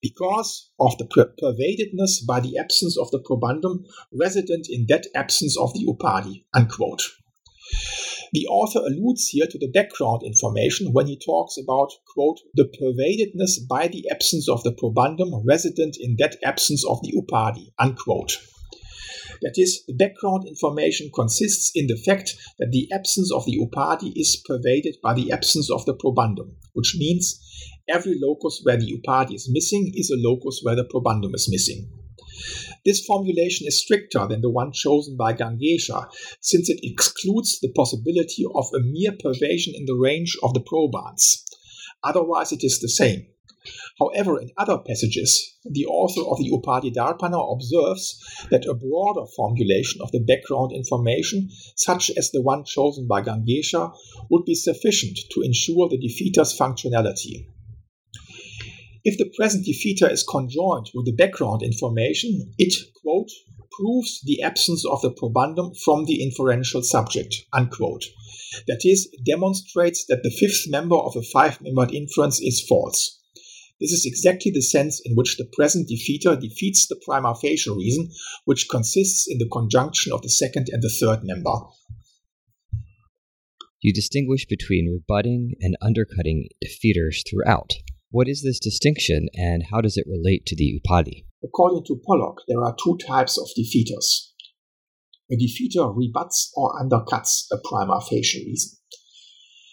Because 0.02 0.70
of 0.80 0.98
the 0.98 1.06
per- 1.06 1.34
pervadedness 1.42 2.26
by 2.28 2.40
the 2.40 2.58
absence 2.58 2.98
of 2.98 3.10
the 3.12 3.20
probandum 3.20 3.86
resident 4.12 4.68
in 4.70 4.86
that 4.90 5.08
absence 5.16 5.58
of 5.58 5.74
the 5.74 5.86
upadhi. 5.86 6.44
Unquote. 6.54 7.04
The 8.34 8.48
author 8.48 8.80
alludes 8.80 9.28
here 9.28 9.46
to 9.46 9.60
the 9.60 9.70
background 9.70 10.24
information 10.24 10.92
when 10.92 11.06
he 11.06 11.20
talks 11.24 11.56
about, 11.56 11.92
quote, 12.16 12.40
the 12.56 12.66
pervadedness 12.66 13.68
by 13.70 13.88
the 13.88 14.10
absence 14.10 14.50
of 14.50 14.64
the 14.64 14.72
probandum 14.72 15.44
resident 15.46 15.98
in 16.00 16.16
that 16.18 16.38
absence 16.44 16.84
of 16.84 17.00
the 17.04 17.14
upadhi, 17.14 17.72
unquote. 17.78 18.40
That 19.44 19.54
is, 19.58 19.84
the 19.86 19.94
background 19.94 20.48
information 20.48 21.12
consists 21.14 21.72
in 21.76 21.86
the 21.86 21.96
fact 21.96 22.36
that 22.58 22.72
the 22.72 22.90
absence 22.92 23.32
of 23.32 23.46
the 23.46 23.60
upadhi 23.60 24.14
is 24.16 24.42
pervaded 24.48 24.98
by 25.04 25.14
the 25.14 25.32
absence 25.32 25.70
of 25.70 25.86
the 25.86 25.94
probandum, 25.94 26.56
which 26.74 26.96
means 26.98 27.40
every 27.88 28.16
locus 28.20 28.62
where 28.64 28.78
the 28.78 28.98
upadhi 28.98 29.36
is 29.36 29.48
missing 29.52 29.92
is 29.94 30.10
a 30.10 30.18
locus 30.18 30.62
where 30.64 30.76
the 30.76 30.86
probandum 30.86 31.36
is 31.36 31.48
missing. 31.52 31.88
This 32.86 33.06
formulation 33.06 33.66
is 33.68 33.82
stricter 33.82 34.28
than 34.28 34.42
the 34.42 34.50
one 34.50 34.74
chosen 34.74 35.16
by 35.16 35.34
Gangesha, 35.34 36.10
since 36.42 36.70
it 36.70 36.80
excludes 36.84 37.60
the 37.60 37.72
possibility 37.72 38.44
of 38.54 38.66
a 38.74 38.80
mere 38.80 39.12
pervasion 39.14 39.74
in 39.74 39.86
the 39.86 39.96
range 39.96 40.36
of 40.44 40.54
the 40.54 40.60
probans. 40.60 41.46
Otherwise, 42.04 42.52
it 42.52 42.64
is 42.64 42.80
the 42.80 42.90
same. 42.90 43.28
However, 43.98 44.42
in 44.42 44.52
other 44.58 44.78
passages, 44.78 45.56
the 45.64 45.86
author 45.86 46.22
of 46.30 46.38
the 46.38 46.52
Upadhi 46.52 46.94
Darpana 46.94 47.54
observes 47.54 48.20
that 48.52 48.66
a 48.66 48.74
broader 48.74 49.26
formulation 49.38 50.02
of 50.02 50.12
the 50.12 50.20
background 50.20 50.74
information, 50.74 51.50
such 51.78 52.12
as 52.18 52.32
the 52.32 52.42
one 52.42 52.66
chosen 52.66 53.08
by 53.08 53.22
Gangesha, 53.22 53.94
would 54.30 54.44
be 54.44 54.56
sufficient 54.56 55.18
to 55.32 55.42
ensure 55.42 55.88
the 55.88 55.98
defeater's 55.98 56.58
functionality. 56.58 57.48
If 59.06 59.18
the 59.18 59.32
present 59.36 59.66
defeater 59.66 60.10
is 60.10 60.24
conjoined 60.24 60.90
with 60.94 61.06
the 61.06 61.12
background 61.12 61.62
information, 61.62 62.54
it, 62.58 62.74
quote, 63.02 63.30
proves 63.72 64.22
the 64.24 64.42
absence 64.42 64.86
of 64.86 65.02
the 65.02 65.12
probandum 65.12 65.74
from 65.84 66.06
the 66.06 66.24
inferential 66.24 66.82
subject, 66.84 67.36
unquote. 67.52 68.06
That 68.68 68.82
is, 68.86 69.10
it 69.12 69.26
demonstrates 69.26 70.06
that 70.06 70.24
the 70.24 70.30
fifth 70.30 70.70
member 70.70 70.96
of 70.96 71.16
a 71.18 71.22
five 71.22 71.60
membered 71.60 71.94
inference 71.94 72.40
is 72.42 72.66
false. 72.66 73.20
This 73.82 73.92
is 73.92 74.06
exactly 74.06 74.52
the 74.52 74.62
sense 74.62 75.02
in 75.04 75.16
which 75.16 75.36
the 75.36 75.50
present 75.52 75.90
defeater 75.90 76.40
defeats 76.40 76.88
the 76.88 76.96
prima 77.04 77.36
facie 77.36 77.72
reason, 77.72 78.10
which 78.46 78.70
consists 78.70 79.28
in 79.28 79.40
the 79.40 79.50
conjunction 79.52 80.14
of 80.14 80.22
the 80.22 80.30
second 80.30 80.70
and 80.72 80.82
the 80.82 80.90
third 81.02 81.24
member. 81.24 81.56
You 83.82 83.92
distinguish 83.92 84.46
between 84.46 84.94
rebutting 84.94 85.56
and 85.60 85.76
undercutting 85.82 86.48
defeaters 86.64 87.28
throughout. 87.28 87.74
What 88.14 88.28
is 88.28 88.44
this 88.44 88.60
distinction 88.60 89.28
and 89.34 89.64
how 89.72 89.82
does 89.82 89.98
it 89.98 90.06
relate 90.06 90.46
to 90.46 90.56
the 90.56 90.80
upadhi? 90.80 91.26
According 91.44 91.86
to 91.88 92.00
Pollock, 92.06 92.42
there 92.48 92.64
are 92.64 92.76
two 92.78 92.96
types 93.08 93.40
of 93.40 93.48
defeaters. 93.58 94.30
A 95.32 95.36
defeater 95.36 95.92
rebuts 95.98 96.52
or 96.56 96.80
undercuts 96.80 97.46
a 97.52 97.58
prima 97.58 98.00
facie 98.02 98.46
reason. 98.46 98.78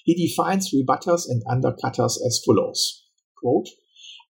He 0.05 0.26
defines 0.26 0.72
rebutters 0.72 1.24
and 1.29 1.42
undercutters 1.53 2.16
as 2.26 2.40
follows 2.42 3.05
Quote, 3.37 3.68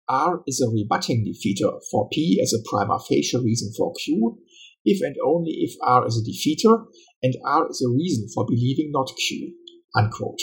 R 0.08 0.42
is 0.44 0.60
a 0.60 0.68
rebutting 0.68 1.24
defeater 1.24 1.78
for 1.92 2.08
P 2.12 2.40
as 2.42 2.52
a 2.52 2.68
prima 2.68 2.98
facie 3.08 3.38
reason 3.38 3.70
for 3.78 3.92
Q, 4.04 4.38
if 4.84 5.00
and 5.02 5.14
only 5.24 5.52
if 5.52 5.74
R 5.84 6.04
is 6.08 6.18
a 6.18 6.26
defeater 6.28 6.82
and 7.22 7.36
R 7.46 7.70
is 7.70 7.80
a 7.80 7.88
reason 7.88 8.26
for 8.34 8.44
believing 8.44 8.90
not 8.90 9.12
Q. 9.16 9.54
Unquote. 9.94 10.40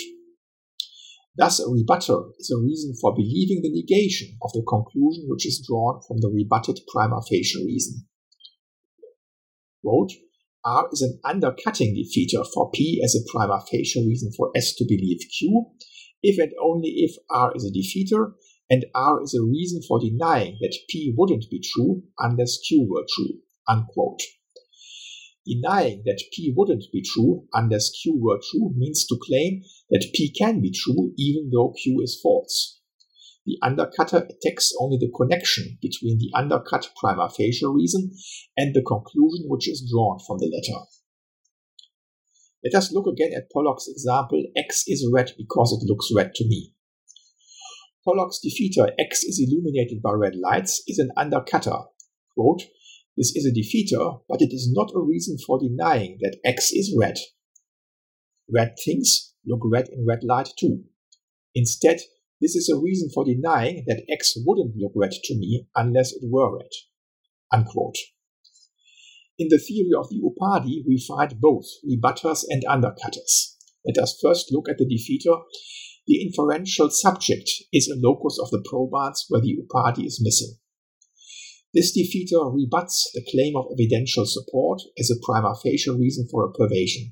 Thus, 1.37 1.59
a 1.59 1.69
rebuttal 1.69 2.33
is 2.39 2.51
a 2.51 2.59
reason 2.59 2.95
for 2.99 3.13
believing 3.13 3.61
the 3.61 3.69
negation 3.69 4.37
of 4.41 4.51
the 4.53 4.65
conclusion 4.67 5.25
which 5.27 5.45
is 5.45 5.63
drawn 5.67 6.01
from 6.07 6.17
the 6.19 6.29
rebutted 6.29 6.79
prima 6.91 7.21
facie 7.29 7.63
reason. 7.63 8.07
Quote, 9.83 10.11
R 10.65 10.89
is 10.91 11.01
an 11.01 11.19
undercutting 11.23 11.95
defeater 11.95 12.43
for 12.53 12.71
P 12.71 13.01
as 13.03 13.15
a 13.15 13.23
prima 13.31 13.61
facie 13.71 14.05
reason 14.05 14.31
for 14.35 14.51
S 14.55 14.73
to 14.75 14.85
believe 14.85 15.19
Q, 15.37 15.65
if 16.23 16.39
and 16.39 16.51
only 16.61 16.89
if 16.89 17.15
R 17.29 17.53
is 17.55 17.63
a 17.63 17.71
defeater 17.71 18.33
and 18.69 18.85
R 18.95 19.21
is 19.23 19.33
a 19.33 19.45
reason 19.45 19.81
for 19.87 19.99
denying 19.99 20.57
that 20.61 20.75
P 20.89 21.13
wouldn't 21.15 21.45
be 21.49 21.61
true 21.63 22.03
unless 22.19 22.57
Q 22.67 22.87
were 22.89 23.05
true. 23.15 23.39
Unquote. 23.67 24.21
Denying 25.47 26.03
that 26.05 26.21
P 26.33 26.53
wouldn't 26.55 26.85
be 26.91 27.01
true 27.01 27.45
unless 27.53 27.89
Q 27.91 28.19
were 28.21 28.39
true 28.51 28.73
means 28.75 29.05
to 29.05 29.17
claim 29.21 29.61
that 29.89 30.11
P 30.13 30.29
can 30.37 30.59
be 30.59 30.71
true 30.71 31.13
even 31.17 31.49
though 31.53 31.73
Q 31.81 32.01
is 32.03 32.19
false. 32.21 32.81
The 33.45 33.57
undercutter 33.63 34.27
attacks 34.27 34.73
only 34.77 34.97
the 34.97 35.09
connection 35.15 35.77
between 35.81 36.17
the 36.17 36.31
undercut 36.35 36.89
prima 36.97 37.29
facie 37.29 37.65
reason 37.65 38.11
and 38.57 38.75
the 38.75 38.81
conclusion 38.81 39.45
which 39.47 39.69
is 39.69 39.89
drawn 39.89 40.19
from 40.27 40.39
the 40.39 40.51
latter. 40.53 40.83
Let 42.65 42.75
us 42.75 42.91
look 42.91 43.07
again 43.07 43.31
at 43.33 43.49
Pollock's 43.49 43.87
example 43.87 44.43
X 44.57 44.83
is 44.87 45.09
red 45.13 45.31
because 45.37 45.71
it 45.71 45.87
looks 45.87 46.09
red 46.13 46.35
to 46.35 46.45
me. 46.45 46.73
Pollock's 48.03 48.41
defeater 48.45 48.91
X 48.99 49.23
is 49.23 49.39
illuminated 49.39 50.01
by 50.01 50.11
red 50.11 50.35
lights 50.35 50.83
is 50.87 50.99
an 50.99 51.11
undercutter. 51.17 51.85
Quote, 52.33 52.63
this 53.17 53.35
is 53.35 53.45
a 53.45 53.51
defeater, 53.51 54.21
but 54.29 54.41
it 54.41 54.53
is 54.53 54.71
not 54.71 54.91
a 54.95 55.01
reason 55.01 55.37
for 55.45 55.59
denying 55.59 56.19
that 56.21 56.37
X 56.45 56.71
is 56.71 56.95
red. 56.97 57.15
Red 58.49 58.75
things 58.85 59.33
look 59.45 59.61
red 59.65 59.89
in 59.89 60.05
red 60.07 60.23
light 60.23 60.49
too. 60.57 60.83
Instead, 61.55 62.01
this 62.39 62.55
is 62.55 62.69
a 62.69 62.79
reason 62.79 63.09
for 63.11 63.25
denying 63.25 63.85
that 63.87 64.03
X 64.07 64.33
wouldn't 64.45 64.75
look 64.77 64.91
red 64.95 65.11
to 65.11 65.35
me 65.35 65.65
unless 65.75 66.13
it 66.13 66.21
were 66.23 66.55
red. 66.55 66.69
Unquote. 67.51 67.97
In 69.39 69.47
the 69.49 69.57
theory 69.57 69.91
of 69.97 70.09
the 70.09 70.21
Upadhi, 70.21 70.83
we 70.87 71.03
find 71.07 71.41
both 71.41 71.65
rebutters 71.83 72.43
and 72.47 72.63
undercutters. 72.69 73.55
Let 73.85 73.97
us 73.97 74.19
first 74.21 74.51
look 74.51 74.69
at 74.69 74.77
the 74.77 74.85
defeater. 74.85 75.41
The 76.05 76.21
inferential 76.21 76.89
subject 76.91 77.49
is 77.73 77.87
a 77.87 77.99
locus 77.99 78.39
of 78.41 78.51
the 78.51 78.63
probans 78.67 79.25
where 79.29 79.41
the 79.41 79.57
Upadhi 79.57 80.05
is 80.05 80.21
missing. 80.23 80.57
This 81.73 81.91
defeater 81.91 82.47
uh, 82.47 82.49
rebuts 82.49 83.11
the 83.13 83.25
claim 83.29 83.55
of 83.57 83.67
evidential 83.71 84.25
support 84.25 84.81
as 84.97 85.11
a 85.11 85.19
prima 85.21 85.53
facie 85.61 85.91
reason 85.91 86.27
for 86.31 86.45
a 86.45 86.53
pervasion. 86.53 87.11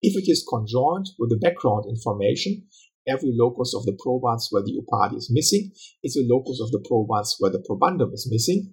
If 0.00 0.16
it 0.16 0.30
is 0.30 0.46
conjoined 0.48 1.10
with 1.18 1.30
the 1.30 1.36
background 1.36 1.84
information, 1.88 2.64
every 3.06 3.32
locus 3.34 3.74
of 3.76 3.84
the 3.84 3.96
probans 4.00 4.48
where 4.50 4.62
the 4.62 4.72
Upadhi 4.72 5.18
is 5.18 5.30
missing 5.30 5.72
is 6.02 6.16
a 6.16 6.24
locus 6.24 6.60
of 6.62 6.70
the 6.70 6.82
probans 6.86 7.36
where 7.38 7.50
the 7.50 7.62
probandum 7.68 8.12
is 8.14 8.28
missing. 8.30 8.72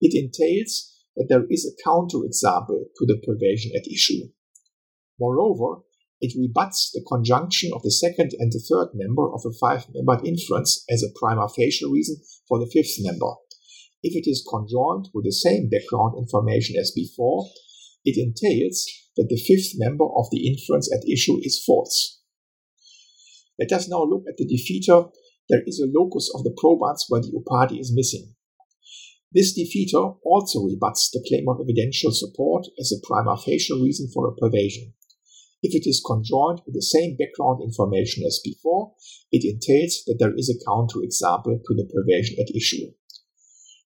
It 0.00 0.14
entails 0.14 0.92
that 1.16 1.26
there 1.28 1.46
is 1.50 1.66
a 1.66 1.88
counterexample 1.88 2.84
to 2.96 3.06
the 3.06 3.20
pervasion 3.26 3.72
at 3.74 3.90
issue. 3.90 4.28
Moreover, 5.18 5.82
it 6.20 6.38
rebuts 6.38 6.90
the 6.92 7.04
conjunction 7.06 7.72
of 7.74 7.82
the 7.82 7.90
second 7.90 8.32
and 8.38 8.52
the 8.52 8.60
third 8.60 8.90
member 8.94 9.32
of 9.32 9.42
a 9.44 9.52
five-membered 9.52 10.26
inference 10.26 10.84
as 10.90 11.02
a 11.02 11.12
prima 11.18 11.48
facie 11.48 11.86
reason 11.90 12.16
for 12.48 12.58
the 12.58 12.70
fifth 12.72 12.96
member. 13.00 13.32
If 14.02 14.14
it 14.14 14.28
is 14.28 14.46
conjoined 14.48 15.08
with 15.14 15.24
the 15.24 15.32
same 15.32 15.68
background 15.68 16.18
information 16.18 16.76
as 16.78 16.92
before, 16.94 17.48
it 18.04 18.16
entails 18.16 18.86
that 19.16 19.28
the 19.28 19.40
fifth 19.40 19.72
member 19.76 20.04
of 20.04 20.26
the 20.30 20.46
inference 20.46 20.92
at 20.92 21.08
issue 21.08 21.38
is 21.42 21.62
false. 21.64 22.20
Let 23.58 23.72
us 23.72 23.88
now 23.88 24.04
look 24.04 24.24
at 24.28 24.36
the 24.36 24.46
defeater. 24.46 25.10
There 25.48 25.62
is 25.66 25.80
a 25.80 25.90
locus 25.90 26.30
of 26.34 26.44
the 26.44 26.54
probans 26.56 27.06
where 27.08 27.22
the 27.22 27.32
Upadhi 27.32 27.80
is 27.80 27.92
missing. 27.94 28.34
This 29.32 29.58
defeater 29.58 30.16
also 30.24 30.62
rebuts 30.62 31.10
the 31.10 31.24
claim 31.26 31.48
of 31.48 31.60
evidential 31.60 32.12
support 32.12 32.66
as 32.78 32.92
a 32.92 33.04
prima 33.06 33.36
facie 33.36 33.74
reason 33.74 34.08
for 34.12 34.28
a 34.28 34.36
pervasion. 34.36 34.92
If 35.62 35.74
it 35.74 35.88
is 35.88 36.02
conjoined 36.04 36.60
with 36.64 36.74
the 36.74 36.82
same 36.82 37.16
background 37.16 37.62
information 37.62 38.24
as 38.26 38.40
before, 38.44 38.94
it 39.32 39.44
entails 39.44 40.04
that 40.06 40.16
there 40.20 40.34
is 40.36 40.48
a 40.48 40.62
counterexample 40.68 41.58
to 41.64 41.74
the 41.74 41.88
pervasion 41.88 42.38
at 42.38 42.54
issue. 42.54 42.92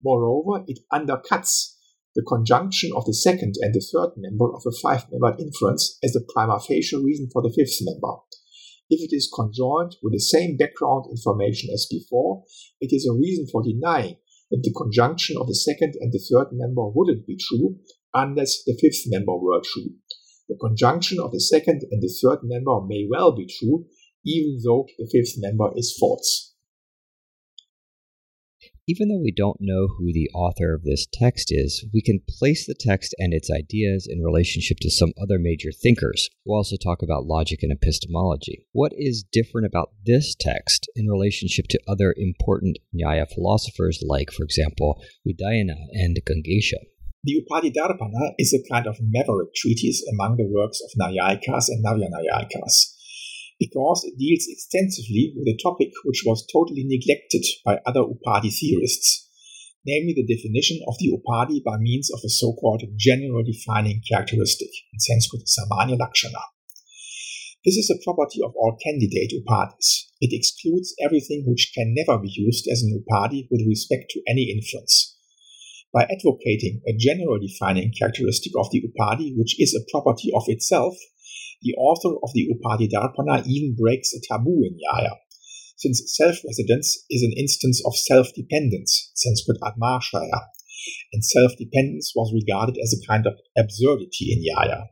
Moreover, 0.05 0.63
it 0.67 0.77
undercuts 0.93 1.73
the 2.15 2.21
conjunction 2.21 2.91
of 2.95 3.05
the 3.05 3.13
second 3.13 3.55
and 3.59 3.73
the 3.73 3.81
third 3.81 4.11
member 4.17 4.53
of 4.53 4.61
a 4.67 4.71
five-membered 4.71 5.41
inference 5.41 5.97
as 6.03 6.13
the 6.13 6.23
prima 6.31 6.59
facie 6.59 6.95
reason 6.95 7.27
for 7.33 7.41
the 7.41 7.49
fifth 7.49 7.79
member. 7.81 8.21
If 8.87 9.01
it 9.01 9.15
is 9.15 9.33
conjoined 9.33 9.95
with 10.03 10.13
the 10.13 10.19
same 10.19 10.57
background 10.57 11.05
information 11.09 11.71
as 11.73 11.87
before, 11.89 12.43
it 12.79 12.93
is 12.93 13.07
a 13.09 13.17
reason 13.17 13.47
for 13.51 13.63
denying 13.63 14.17
that 14.51 14.61
the 14.61 14.73
conjunction 14.77 15.37
of 15.41 15.47
the 15.47 15.55
second 15.55 15.95
and 15.99 16.13
the 16.13 16.21
third 16.21 16.53
member 16.53 16.87
wouldn't 16.87 17.25
be 17.25 17.35
true 17.35 17.79
unless 18.13 18.63
the 18.63 18.77
fifth 18.79 19.03
member 19.07 19.35
were 19.35 19.59
true. 19.73 19.89
The 20.47 20.55
conjunction 20.61 21.19
of 21.19 21.31
the 21.31 21.41
second 21.41 21.81
and 21.89 21.99
the 21.99 22.13
third 22.21 22.41
member 22.43 22.79
may 22.85 23.07
well 23.09 23.35
be 23.35 23.47
true, 23.47 23.87
even 24.23 24.59
though 24.63 24.85
the 24.99 25.09
fifth 25.11 25.33
member 25.37 25.71
is 25.75 25.97
false. 25.99 26.54
Even 28.87 29.09
though 29.09 29.21
we 29.21 29.31
don't 29.31 29.57
know 29.59 29.87
who 29.87 30.13
the 30.13 30.29
author 30.35 30.71
of 30.75 30.83
this 30.83 31.07
text 31.11 31.47
is, 31.49 31.83
we 31.91 32.03
can 32.03 32.21
place 32.29 32.67
the 32.67 32.75
text 32.79 33.15
and 33.17 33.33
its 33.33 33.49
ideas 33.49 34.07
in 34.07 34.21
relationship 34.21 34.77
to 34.81 34.91
some 34.91 35.11
other 35.19 35.39
major 35.39 35.71
thinkers. 35.71 36.29
We'll 36.45 36.57
also 36.57 36.77
talk 36.77 37.01
about 37.01 37.25
logic 37.25 37.63
and 37.63 37.71
epistemology. 37.71 38.67
What 38.73 38.91
is 38.95 39.25
different 39.31 39.65
about 39.65 39.89
this 40.05 40.35
text 40.39 40.87
in 40.95 41.07
relationship 41.07 41.65
to 41.69 41.79
other 41.87 42.13
important 42.15 42.77
Nyaya 42.93 43.25
philosophers 43.27 44.03
like, 44.05 44.29
for 44.31 44.43
example, 44.43 45.01
Udayana 45.27 45.77
and 45.93 46.19
Gangesha? 46.23 46.77
The 47.23 47.41
Upadhi 47.41 47.73
is 48.37 48.53
a 48.53 48.71
kind 48.71 48.85
of 48.85 48.97
maverick 49.01 49.55
treatise 49.55 50.05
among 50.13 50.37
the 50.37 50.45
works 50.45 50.79
of 50.81 50.91
Naiyayikas 51.01 51.69
and 51.69 51.83
Navya 51.83 52.07
Naiyayikas 52.11 52.94
because 53.59 54.03
it 54.03 54.17
deals 54.17 54.45
extensively 54.47 55.33
with 55.35 55.47
a 55.47 55.59
topic 55.61 55.91
which 56.03 56.23
was 56.25 56.45
totally 56.51 56.83
neglected 56.83 57.45
by 57.63 57.79
other 57.85 58.01
Upadhi 58.01 58.51
theorists, 58.51 59.29
namely 59.85 60.13
the 60.13 60.27
definition 60.27 60.79
of 60.87 60.95
the 60.99 61.11
Upadhi 61.11 61.63
by 61.63 61.77
means 61.77 62.11
of 62.11 62.19
a 62.25 62.29
so-called 62.29 62.83
general 62.97 63.43
defining 63.43 64.01
characteristic, 64.11 64.69
in 64.91 64.99
Sanskrit 64.99 65.47
Samanya 65.47 65.97
Lakshana. 65.97 66.43
This 67.63 67.77
is 67.77 67.89
a 67.89 68.03
property 68.03 68.41
of 68.43 68.53
all 68.55 68.77
candidate 68.83 69.33
Upadhis. 69.33 70.05
It 70.21 70.33
excludes 70.33 70.93
everything 71.01 71.45
which 71.47 71.71
can 71.73 71.95
never 71.95 72.19
be 72.19 72.29
used 72.29 72.67
as 72.71 72.83
an 72.83 72.93
Upadhi 72.93 73.47
with 73.49 73.65
respect 73.67 74.11
to 74.11 74.21
any 74.27 74.51
inference. 74.51 75.15
By 75.95 76.03
advocating 76.03 76.81
a 76.85 76.91
general 76.91 77.39
defining 77.39 77.93
characteristic 77.97 78.51
of 78.59 78.69
the 78.69 78.83
upadhi, 78.83 79.31
which 79.37 79.55
is 79.61 79.73
a 79.73 79.89
property 79.89 80.29
of 80.35 80.43
itself, 80.47 80.97
the 81.65 81.73
author 81.73 82.15
of 82.21 82.29
the 82.33 82.47
Upadhi 82.53 82.87
Darpana 82.87 83.43
even 83.47 83.75
breaks 83.75 84.13
a 84.13 84.21
taboo 84.21 84.61
in 84.63 84.77
Nyaya, 84.77 85.17
since 85.77 86.15
self-residence 86.15 87.03
is 87.09 87.23
an 87.23 87.33
instance 87.35 87.81
of 87.85 87.97
self-dependence, 87.97 89.11
Sanskrit 89.15 89.57
Atmashraya, 89.61 90.45
and 91.11 91.25
self-dependence 91.25 92.13
was 92.15 92.31
regarded 92.33 92.77
as 92.81 92.93
a 92.93 93.07
kind 93.07 93.25
of 93.25 93.33
absurdity 93.57 94.31
in 94.31 94.45
Nyaya. 94.45 94.85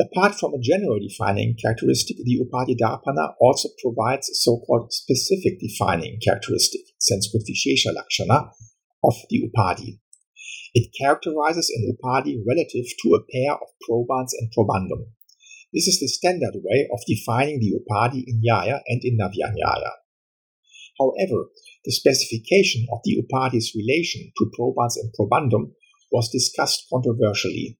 Apart 0.00 0.34
from 0.34 0.54
a 0.54 0.60
general 0.60 0.98
defining 0.98 1.56
characteristic, 1.60 2.16
the 2.24 2.40
Upadhi 2.40 2.76
Darpana 2.76 3.34
also 3.40 3.68
provides 3.82 4.28
a 4.28 4.34
so-called 4.34 4.92
specific 4.92 5.60
defining 5.60 6.18
characteristic, 6.24 6.82
Sanskrit 6.98 7.44
Vishesha 7.48 7.94
Lakshana, 7.94 8.50
of 9.04 9.14
the 9.30 9.48
Upadhi. 9.48 9.99
It 10.74 10.94
characterizes 10.98 11.70
an 11.70 11.90
upadhi 11.90 12.42
relative 12.46 12.86
to 13.02 13.14
a 13.14 13.24
pair 13.32 13.54
of 13.54 13.68
probans 13.82 14.32
and 14.38 14.52
probandum. 14.52 15.10
This 15.72 15.86
is 15.86 16.00
the 16.00 16.08
standard 16.08 16.54
way 16.62 16.88
of 16.92 17.00
defining 17.06 17.60
the 17.60 17.74
upadhi 17.78 18.24
in 18.26 18.42
Nyaya 18.42 18.80
and 18.86 19.00
in 19.04 19.18
Navyanyaya. 19.18 19.90
However, 20.98 21.50
the 21.84 21.92
specification 21.92 22.86
of 22.92 23.00
the 23.04 23.16
upadhi's 23.22 23.74
relation 23.74 24.32
to 24.38 24.50
probans 24.56 24.96
and 24.96 25.12
probandum 25.18 25.72
was 26.12 26.30
discussed 26.30 26.86
controversially. 26.92 27.78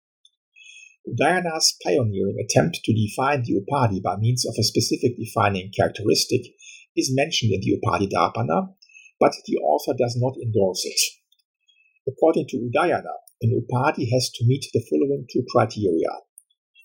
Udayana's 1.08 1.76
pioneering 1.82 2.36
attempt 2.38 2.80
to 2.84 2.92
define 2.92 3.42
the 3.42 3.60
upadhi 3.60 4.02
by 4.02 4.16
means 4.16 4.44
of 4.46 4.54
a 4.58 4.62
specific 4.62 5.16
defining 5.16 5.70
characteristic 5.76 6.42
is 6.96 7.14
mentioned 7.14 7.52
in 7.52 7.60
the 7.60 7.78
Upadhi 7.78 8.08
Darpana, 8.10 8.74
but 9.18 9.32
the 9.46 9.56
author 9.58 9.94
does 9.96 10.16
not 10.16 10.34
endorse 10.42 10.84
it. 10.84 11.19
According 12.08 12.46
to 12.48 12.56
Udayana, 12.56 13.14
an 13.42 13.52
upadhi 13.52 14.10
has 14.12 14.30
to 14.34 14.46
meet 14.46 14.64
the 14.72 14.84
following 14.88 15.26
two 15.32 15.44
criteria. 15.50 16.10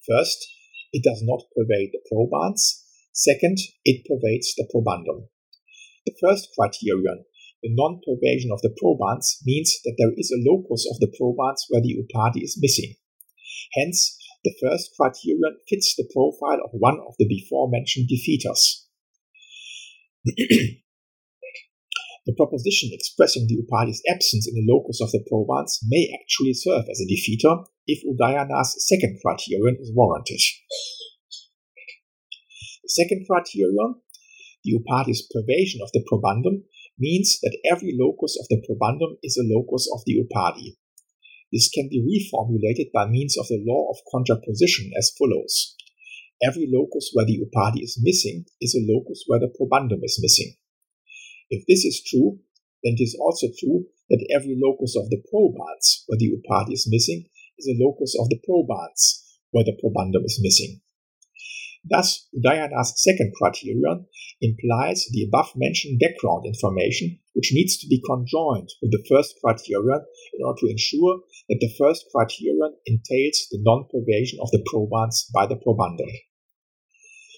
First, 0.07 0.47
it 0.91 1.03
does 1.03 1.21
not 1.23 1.43
pervade 1.55 1.91
the 1.91 2.01
probans. 2.11 2.83
Second, 3.13 3.57
it 3.83 4.05
pervades 4.05 4.53
the 4.55 4.67
probandum. 4.73 5.27
The 6.05 6.15
first 6.21 6.49
criterion, 6.57 7.25
the 7.63 7.73
non-pervasion 7.73 8.51
of 8.51 8.61
the 8.61 8.75
probans, 8.77 9.41
means 9.45 9.79
that 9.83 9.95
there 9.97 10.11
is 10.15 10.31
a 10.31 10.43
locus 10.49 10.87
of 10.91 10.99
the 10.99 11.11
probans 11.17 11.65
where 11.69 11.81
the 11.81 11.95
upadhi 11.95 12.43
is 12.43 12.59
missing. 12.61 12.95
Hence, 13.73 14.17
the 14.43 14.53
first 14.61 14.91
criterion 14.95 15.57
fits 15.67 15.95
the 15.95 16.07
profile 16.13 16.59
of 16.63 16.71
one 16.71 16.99
of 16.99 17.15
the 17.17 17.27
before 17.27 17.69
mentioned 17.69 18.09
defeaters. 18.09 18.85
the 22.25 22.33
proposition 22.33 22.89
expressing 22.91 23.45
the 23.45 23.61
Upadhi's 23.61 24.01
absence 24.09 24.47
in 24.49 24.55
the 24.55 24.65
locus 24.65 24.99
of 24.99 25.11
the 25.11 25.23
probans 25.29 25.79
may 25.85 26.09
actually 26.09 26.53
serve 26.53 26.85
as 26.89 26.99
a 26.99 27.05
defeater 27.05 27.65
if 27.85 28.01
Udayana's 28.01 28.73
second 28.87 29.19
criterion 29.21 29.77
is 29.79 29.91
warranted. 29.93 30.41
The 32.83 32.89
second 32.89 33.25
criterion, 33.29 34.01
the 34.63 34.73
Upadhi's 34.73 35.27
pervasion 35.29 35.81
of 35.81 35.91
the 35.93 36.03
probandum, 36.11 36.63
means 36.97 37.39
that 37.43 37.57
every 37.69 37.93
locus 37.93 38.37
of 38.39 38.47
the 38.49 38.57
probandum 38.65 39.17
is 39.21 39.37
a 39.37 39.45
locus 39.45 39.87
of 39.93 40.01
the 40.05 40.17
Upadhi. 40.17 40.77
This 41.53 41.69
can 41.69 41.89
be 41.89 42.01
reformulated 42.01 42.91
by 42.91 43.07
means 43.07 43.37
of 43.37 43.47
the 43.47 43.63
law 43.63 43.91
of 43.91 44.01
contraposition 44.11 44.89
as 44.97 45.13
follows. 45.17 45.75
Every 46.43 46.67
locus 46.71 47.11
where 47.13 47.25
the 47.25 47.39
Upadhi 47.39 47.83
is 47.83 47.99
missing 48.01 48.45
is 48.59 48.73
a 48.73 48.81
locus 48.81 49.25
where 49.27 49.39
the 49.39 49.53
probandum 49.53 50.03
is 50.03 50.19
missing. 50.21 50.55
If 51.49 51.65
this 51.67 51.85
is 51.85 52.03
true, 52.05 52.39
then 52.83 52.95
it 52.97 53.03
is 53.03 53.17
also 53.19 53.47
true 53.57 53.85
that 54.09 54.25
every 54.33 54.57
locus 54.61 54.95
of 54.95 55.09
the 55.09 55.21
probans 55.29 56.03
where 56.07 56.17
the 56.17 56.31
Upadhi 56.31 56.73
is 56.73 56.87
missing 56.89 57.25
is 57.57 57.67
a 57.67 57.83
locus 57.83 58.15
of 58.19 58.29
the 58.29 58.39
probans 58.45 59.23
where 59.51 59.63
the 59.63 59.77
probandum 59.81 60.25
is 60.25 60.39
missing. 60.41 60.81
Thus, 61.87 62.27
Udayana's 62.33 62.93
second 62.97 63.33
criterion 63.35 64.07
implies 64.41 65.05
the 65.11 65.23
above-mentioned 65.23 65.99
background 65.99 66.45
information, 66.45 67.19
which 67.33 67.53
needs 67.53 67.77
to 67.77 67.87
be 67.87 68.01
conjoined 68.01 68.69
with 68.81 68.91
the 68.91 69.05
first 69.07 69.35
criterion 69.43 70.01
in 70.33 70.45
order 70.45 70.59
to 70.61 70.71
ensure 70.71 71.21
that 71.47 71.59
the 71.61 71.73
first 71.77 72.05
criterion 72.11 72.75
entails 72.87 73.47
the 73.51 73.59
non-pervasion 73.61 74.39
of 74.41 74.49
the 74.51 74.63
probans 74.65 75.29
by 75.33 75.45
the 75.45 75.55
probandum. 75.55 76.09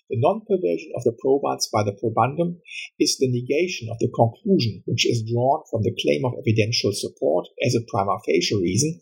The 0.10 0.20
non-pervasion 0.20 0.92
of 0.96 1.04
the 1.04 1.12
probans 1.20 1.68
by 1.68 1.84
the 1.84 1.92
probandum 1.92 2.62
is 2.98 3.18
the 3.18 3.28
negation 3.28 3.90
of 3.92 4.00
the 4.00 4.08
conclusion 4.08 4.84
which 4.86 5.06
is 5.06 5.30
drawn 5.30 5.64
from 5.70 5.84
the 5.84 5.96
claim 6.00 6.24
of 6.24 6.40
evidential 6.40 6.94
support 6.94 7.48
as 7.66 7.76
a 7.76 7.84
prima 7.88 8.18
facie 8.26 8.56
reason 8.56 9.02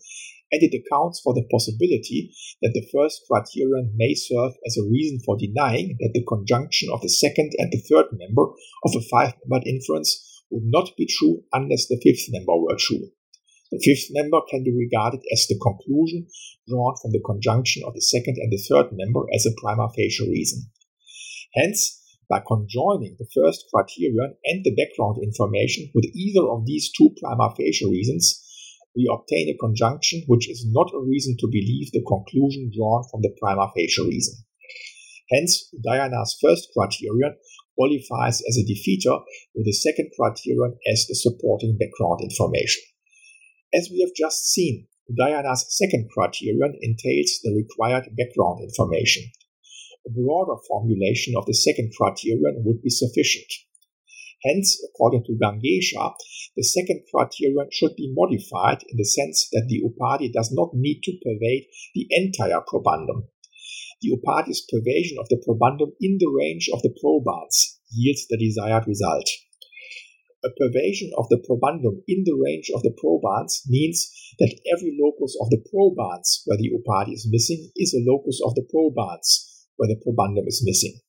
and 0.52 0.62
it 0.62 0.74
accounts 0.74 1.20
for 1.20 1.34
the 1.34 1.46
possibility 1.50 2.34
that 2.62 2.72
the 2.74 2.86
first 2.92 3.22
criterion 3.30 3.92
may 3.96 4.14
serve 4.14 4.52
as 4.66 4.76
a 4.76 4.86
reason 4.90 5.18
for 5.24 5.36
denying 5.38 5.96
that 6.00 6.10
the 6.14 6.24
conjunction 6.26 6.88
of 6.92 7.00
the 7.02 7.08
second 7.08 7.52
and 7.58 7.70
the 7.72 7.82
third 7.82 8.06
member 8.12 8.46
of 8.84 8.94
a 8.94 9.00
five-membered 9.10 9.66
inference 9.66 10.42
would 10.50 10.64
not 10.66 10.90
be 10.96 11.06
true 11.06 11.42
unless 11.52 11.86
the 11.86 12.00
fifth 12.02 12.26
member 12.30 12.56
were 12.56 12.76
true. 12.78 13.10
The 13.72 13.82
fifth 13.82 14.08
member 14.10 14.38
can 14.48 14.62
be 14.62 14.70
regarded 14.70 15.20
as 15.32 15.46
the 15.48 15.58
conclusion 15.58 16.28
drawn 16.68 16.94
from 17.02 17.10
the 17.10 17.22
conjunction 17.26 17.82
of 17.84 17.94
the 17.94 18.00
second 18.00 18.38
and 18.38 18.52
the 18.52 18.62
third 18.62 18.90
member 18.92 19.26
as 19.34 19.46
a 19.46 19.54
prima 19.60 19.88
facie 19.94 20.28
reason. 20.28 20.70
Hence, 21.56 22.02
by 22.28 22.42
conjoining 22.46 23.16
the 23.18 23.28
first 23.32 23.64
criterion 23.72 24.36
and 24.44 24.64
the 24.64 24.74
background 24.74 25.22
information 25.22 25.90
with 25.94 26.04
either 26.12 26.46
of 26.46 26.66
these 26.66 26.90
two 26.92 27.14
prima 27.20 27.54
facie 27.56 27.88
reasons, 27.88 28.42
we 28.94 29.08
obtain 29.10 29.48
a 29.48 29.58
conjunction 29.58 30.22
which 30.26 30.50
is 30.50 30.66
not 30.68 30.92
a 30.92 31.00
reason 31.00 31.36
to 31.38 31.46
believe 31.46 31.92
the 31.92 32.04
conclusion 32.06 32.70
drawn 32.74 33.04
from 33.10 33.22
the 33.22 33.34
prima 33.40 33.70
facie 33.74 34.02
reason. 34.02 34.34
Hence, 35.30 35.72
Udayana's 35.74 36.36
first 36.40 36.68
criterion 36.76 37.36
qualifies 37.74 38.42
as 38.48 38.56
a 38.56 38.64
defeater 38.64 39.20
with 39.54 39.66
the 39.66 39.72
second 39.72 40.10
criterion 40.18 40.76
as 40.92 41.06
the 41.06 41.14
supporting 41.14 41.76
background 41.78 42.20
information. 42.22 42.82
As 43.74 43.88
we 43.90 44.00
have 44.00 44.14
just 44.16 44.50
seen, 44.50 44.86
Udayana's 45.10 45.66
second 45.68 46.08
criterion 46.10 46.74
entails 46.80 47.40
the 47.42 47.54
required 47.54 48.08
background 48.16 48.60
information. 48.62 49.30
A 50.06 50.12
broader 50.12 50.60
formulation 50.68 51.34
of 51.36 51.46
the 51.46 51.54
second 51.54 51.92
criterion 51.96 52.62
would 52.64 52.80
be 52.80 52.90
sufficient. 52.90 53.50
Hence, 54.44 54.80
according 54.84 55.24
to 55.24 55.32
Gangesha, 55.32 56.14
the 56.54 56.62
second 56.62 57.02
criterion 57.10 57.68
should 57.72 57.96
be 57.96 58.12
modified 58.14 58.84
in 58.88 58.98
the 58.98 59.04
sense 59.04 59.48
that 59.50 59.66
the 59.66 59.82
upadhi 59.82 60.32
does 60.32 60.52
not 60.52 60.74
need 60.74 61.00
to 61.02 61.18
pervade 61.24 61.66
the 61.94 62.06
entire 62.10 62.60
probandum. 62.60 63.26
The 64.00 64.12
upadhi's 64.12 64.64
pervasion 64.72 65.18
of 65.18 65.28
the 65.28 65.42
probandum 65.42 65.96
in 65.98 66.18
the 66.20 66.30
range 66.30 66.70
of 66.72 66.82
the 66.82 66.94
probans 67.02 67.80
yields 67.90 68.28
the 68.28 68.36
desired 68.36 68.86
result. 68.86 69.28
A 70.44 70.50
pervasion 70.50 71.10
of 71.18 71.28
the 71.30 71.38
probandum 71.38 72.04
in 72.06 72.22
the 72.22 72.36
range 72.36 72.70
of 72.72 72.82
the 72.82 72.94
probans 72.96 73.62
means 73.66 74.08
that 74.38 74.54
every 74.72 74.96
locus 75.00 75.36
of 75.40 75.50
the 75.50 75.64
probans 75.68 76.42
where 76.44 76.58
the 76.58 76.70
upadhi 76.70 77.14
is 77.14 77.26
missing 77.28 77.72
is 77.74 77.92
a 77.92 78.04
locus 78.08 78.40
of 78.44 78.54
the 78.54 78.62
probans 78.70 79.55
where 79.76 79.88
the 79.88 80.00
probandum 80.00 80.46
is 80.46 80.62
missing. 80.64 81.00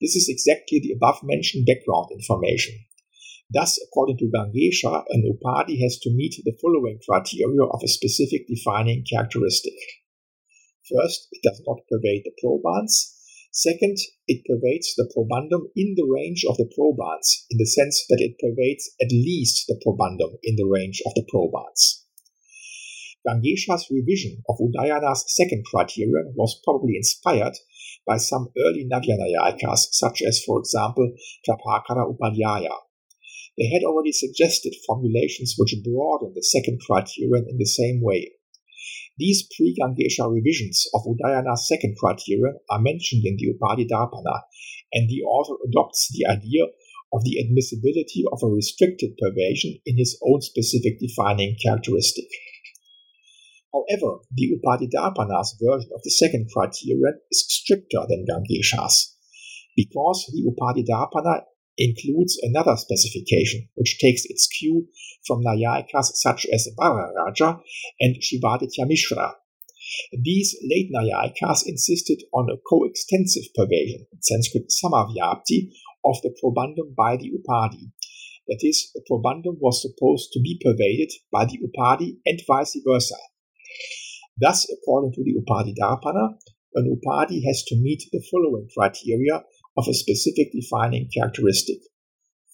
This 0.00 0.14
is 0.14 0.28
exactly 0.28 0.80
the 0.80 0.92
above-mentioned 0.92 1.66
background 1.66 2.08
information. 2.12 2.74
Thus, 3.50 3.78
according 3.82 4.18
to 4.18 4.30
Gangesha, 4.30 5.04
an 5.08 5.22
upadhi 5.22 5.80
has 5.82 5.98
to 6.00 6.10
meet 6.10 6.34
the 6.44 6.56
following 6.60 6.98
criteria 7.08 7.64
of 7.64 7.80
a 7.82 7.88
specific 7.88 8.46
defining 8.48 9.04
characteristic. 9.10 9.78
First, 10.84 11.28
it 11.32 11.42
does 11.42 11.62
not 11.66 11.86
pervade 11.90 12.22
the 12.24 12.32
probans. 12.42 13.14
Second, 13.52 13.96
it 14.28 14.44
pervades 14.44 14.94
the 14.96 15.10
probandum 15.16 15.70
in 15.74 15.94
the 15.96 16.04
range 16.04 16.44
of 16.46 16.58
the 16.58 16.70
probans, 16.76 17.46
in 17.50 17.58
the 17.58 17.66
sense 17.66 18.04
that 18.10 18.20
it 18.20 18.36
pervades 18.38 18.90
at 19.00 19.10
least 19.10 19.64
the 19.66 19.80
probandum 19.80 20.36
in 20.42 20.56
the 20.56 20.66
range 20.66 21.00
of 21.06 21.14
the 21.14 21.24
probans. 21.30 22.04
Gangesha's 23.26 23.88
revision 23.90 24.42
of 24.48 24.58
Udayana's 24.58 25.24
second 25.28 25.64
criterion 25.64 26.34
was 26.36 26.60
probably 26.64 26.96
inspired 26.96 27.56
by 28.06 28.16
some 28.16 28.48
early 28.58 28.86
Navya 28.90 29.76
such 29.76 30.22
as, 30.22 30.42
for 30.44 30.58
example, 30.60 31.12
Prabhakara 31.46 32.06
Upadhyaya. 32.14 32.76
They 33.58 33.68
had 33.72 33.82
already 33.84 34.12
suggested 34.12 34.76
formulations 34.86 35.54
which 35.56 35.74
broaden 35.82 36.32
the 36.34 36.42
second 36.42 36.80
criterion 36.86 37.46
in 37.48 37.58
the 37.58 37.66
same 37.66 38.00
way. 38.02 38.32
These 39.18 39.48
pre-Gangesha 39.56 40.30
revisions 40.30 40.86
of 40.94 41.04
Udayana's 41.04 41.66
second 41.66 41.96
criterion 41.98 42.58
are 42.70 42.80
mentioned 42.80 43.24
in 43.24 43.36
the 43.36 43.48
Upadhi 43.54 43.88
Darpana, 43.88 44.42
and 44.92 45.08
the 45.08 45.22
author 45.22 45.56
adopts 45.66 46.08
the 46.12 46.26
idea 46.26 46.64
of 47.12 47.24
the 47.24 47.40
admissibility 47.40 48.24
of 48.30 48.42
a 48.42 48.46
restricted 48.46 49.16
pervasion 49.16 49.80
in 49.86 49.96
his 49.96 50.20
own 50.22 50.42
specific 50.42 51.00
defining 51.00 51.56
characteristic. 51.64 52.28
However, 53.76 54.20
the 54.32 54.56
Upadhidarpana's 54.56 55.54
version 55.60 55.90
of 55.94 56.00
the 56.02 56.10
second 56.10 56.48
criterion 56.50 57.20
is 57.30 57.44
stricter 57.46 58.06
than 58.08 58.24
Gangesha's, 58.24 59.14
because 59.76 60.24
the 60.32 60.50
Upadhidarpana 60.50 61.42
includes 61.76 62.38
another 62.42 62.74
specification 62.76 63.68
which 63.74 63.98
takes 63.98 64.24
its 64.24 64.46
cue 64.46 64.88
from 65.26 65.42
Naiyayikas 65.42 66.12
such 66.14 66.46
as 66.46 66.68
Varadaraja 66.78 67.60
and 68.00 68.16
Shivaditya 68.16 68.86
Mishra. 68.86 69.34
These 70.24 70.56
late 70.62 70.90
Naiyayikas 70.90 71.66
insisted 71.66 72.22
on 72.32 72.48
a 72.48 72.56
coextensive 72.56 73.52
pervasion, 73.54 74.06
in 74.10 74.22
Sanskrit 74.22 74.70
samavyapti, 74.70 75.68
of 76.02 76.16
the 76.22 76.34
probandum 76.42 76.94
by 76.96 77.16
the 77.18 77.30
Upadhi. 77.30 77.92
That 78.48 78.60
is, 78.62 78.90
the 78.94 79.02
probandum 79.10 79.58
was 79.60 79.82
supposed 79.82 80.30
to 80.32 80.40
be 80.40 80.58
pervaded 80.64 81.12
by 81.30 81.44
the 81.44 81.58
Upadhi 81.58 82.18
and 82.24 82.40
vice 82.46 82.78
versa. 82.86 83.16
Thus, 84.38 84.66
according 84.70 85.12
to 85.12 85.24
the 85.24 85.34
Upadhi 85.34 85.74
Darpana, 85.74 86.36
an 86.74 86.94
Upadhi 86.94 87.42
has 87.46 87.62
to 87.64 87.76
meet 87.76 88.02
the 88.12 88.22
following 88.30 88.68
criteria 88.76 89.44
of 89.76 89.88
a 89.88 89.94
specific 89.94 90.52
defining 90.52 91.08
characteristic. 91.12 91.78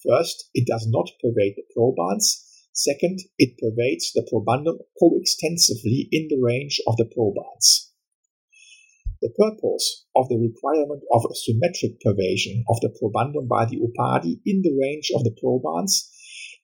First, 0.06 0.48
it 0.54 0.66
does 0.66 0.86
not 0.88 1.10
pervade 1.20 1.54
the 1.56 1.64
probans. 1.74 2.44
Second, 2.72 3.20
it 3.38 3.58
pervades 3.58 4.12
the 4.12 4.26
probandum 4.32 4.78
coextensively 4.98 6.08
in 6.10 6.28
the 6.28 6.40
range 6.40 6.80
of 6.86 6.96
the 6.96 7.04
probans. 7.04 7.90
The 9.20 9.30
purpose 9.30 10.06
of 10.16 10.28
the 10.28 10.38
requirement 10.38 11.04
of 11.12 11.24
a 11.24 11.34
symmetric 11.34 12.00
pervasion 12.00 12.64
of 12.68 12.80
the 12.80 12.90
probandum 12.90 13.46
by 13.46 13.66
the 13.66 13.78
upadhi 13.78 14.40
in 14.44 14.62
the 14.62 14.76
range 14.76 15.12
of 15.14 15.22
the 15.22 15.30
probans 15.40 16.10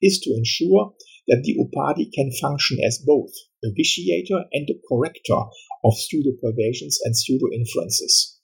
is 0.03 0.19
to 0.21 0.35
ensure 0.35 0.95
that 1.29 1.43
the 1.45 1.57
upadhi 1.57 2.11
can 2.13 2.33
function 2.41 2.79
as 2.85 3.05
both 3.05 3.31
a 3.65 3.69
vitiator 3.77 4.45
and 4.53 4.69
a 4.69 4.81
corrector 4.89 5.49
of 5.85 5.95
pseudo-pervasions 5.95 6.99
and 7.05 7.17
pseudo-inferences. 7.17 8.39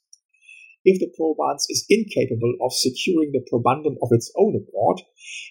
If 0.85 0.99
the 0.99 1.09
probans 1.17 1.65
is 1.67 1.85
incapable 1.89 2.53
of 2.61 2.71
securing 2.71 3.31
the 3.31 3.43
probandum 3.51 3.97
of 4.03 4.09
its 4.11 4.31
own 4.37 4.55
accord, 4.55 5.01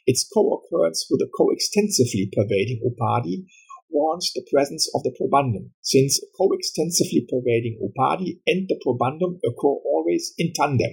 its 0.06 0.22
co-occurrence 0.32 1.06
with 1.10 1.20
a 1.22 1.30
coextensively 1.36 2.30
pervading 2.32 2.80
upadhi 2.86 3.46
warrants 3.90 4.32
the 4.32 4.46
presence 4.50 4.88
of 4.94 5.02
the 5.02 5.10
probandum, 5.10 5.70
since 5.80 6.20
coextensively 6.38 7.26
pervading 7.28 7.78
upadhi 7.82 8.38
and 8.46 8.68
the 8.68 8.78
probandum 8.86 9.40
occur 9.44 9.74
always 9.84 10.34
in 10.38 10.52
tandem. 10.54 10.92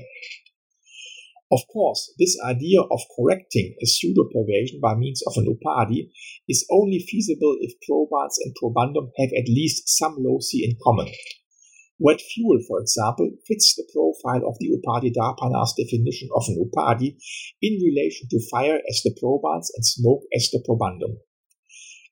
Of 1.51 1.67
course, 1.67 2.13
this 2.17 2.37
idea 2.45 2.79
of 2.79 3.01
correcting 3.17 3.75
a 3.83 3.85
pseudo-pervasion 3.85 4.79
by 4.79 4.95
means 4.95 5.21
of 5.27 5.33
an 5.35 5.47
upadhi 5.51 6.09
is 6.47 6.65
only 6.71 6.99
feasible 6.99 7.57
if 7.59 7.73
probans 7.85 8.39
and 8.39 8.55
probandum 8.55 9.11
have 9.17 9.29
at 9.37 9.49
least 9.49 9.89
some 9.89 10.15
loci 10.17 10.63
in 10.63 10.77
common. 10.81 11.11
Wet 11.99 12.19
fuel, 12.19 12.57
for 12.67 12.79
example, 12.79 13.29
fits 13.45 13.75
the 13.75 13.85
profile 13.93 14.47
of 14.47 14.55
the 14.59 14.69
Upadhi 14.73 15.13
Darpana's 15.13 15.75
definition 15.77 16.29
of 16.35 16.43
an 16.47 16.57
Upadhi 16.57 17.15
in 17.61 17.77
relation 17.83 18.27
to 18.31 18.47
fire 18.49 18.79
as 18.89 19.01
the 19.03 19.15
probans 19.21 19.69
and 19.75 19.85
smoke 19.85 20.23
as 20.35 20.49
the 20.51 20.63
probandum. 20.67 21.17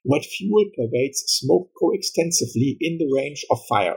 Wet 0.03 0.25
fuel 0.25 0.65
pervades 0.77 1.23
smoke 1.25 1.71
coextensively 1.79 2.77
in 2.79 2.99
the 2.99 3.09
range 3.15 3.43
of 3.49 3.65
fire. 3.67 3.95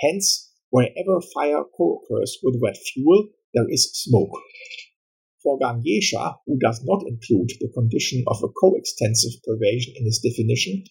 Hence, 0.00 0.52
wherever 0.68 1.22
fire 1.32 1.64
co-occurs 1.64 2.36
with 2.42 2.60
wet 2.60 2.76
fuel, 2.76 3.28
there 3.54 3.66
is 3.68 3.90
smoke. 3.92 4.38
For 5.42 5.58
Gangesha, 5.58 6.36
who 6.46 6.58
does 6.58 6.82
not 6.84 7.04
include 7.06 7.50
the 7.60 7.70
condition 7.72 8.24
of 8.26 8.42
a 8.42 8.48
coextensive 8.48 9.40
pervasion 9.46 9.94
in 9.96 10.04
his 10.04 10.18
definition, 10.18 10.84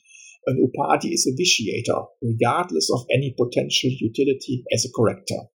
an 0.48 0.64
upadhi 0.64 1.14
is 1.14 1.28
a 1.28 1.36
vitiator, 1.36 2.06
regardless 2.22 2.90
of 2.92 3.06
any 3.12 3.36
potential 3.38 3.90
utility 4.00 4.64
as 4.72 4.86
a 4.86 4.92
corrector. 4.96 5.50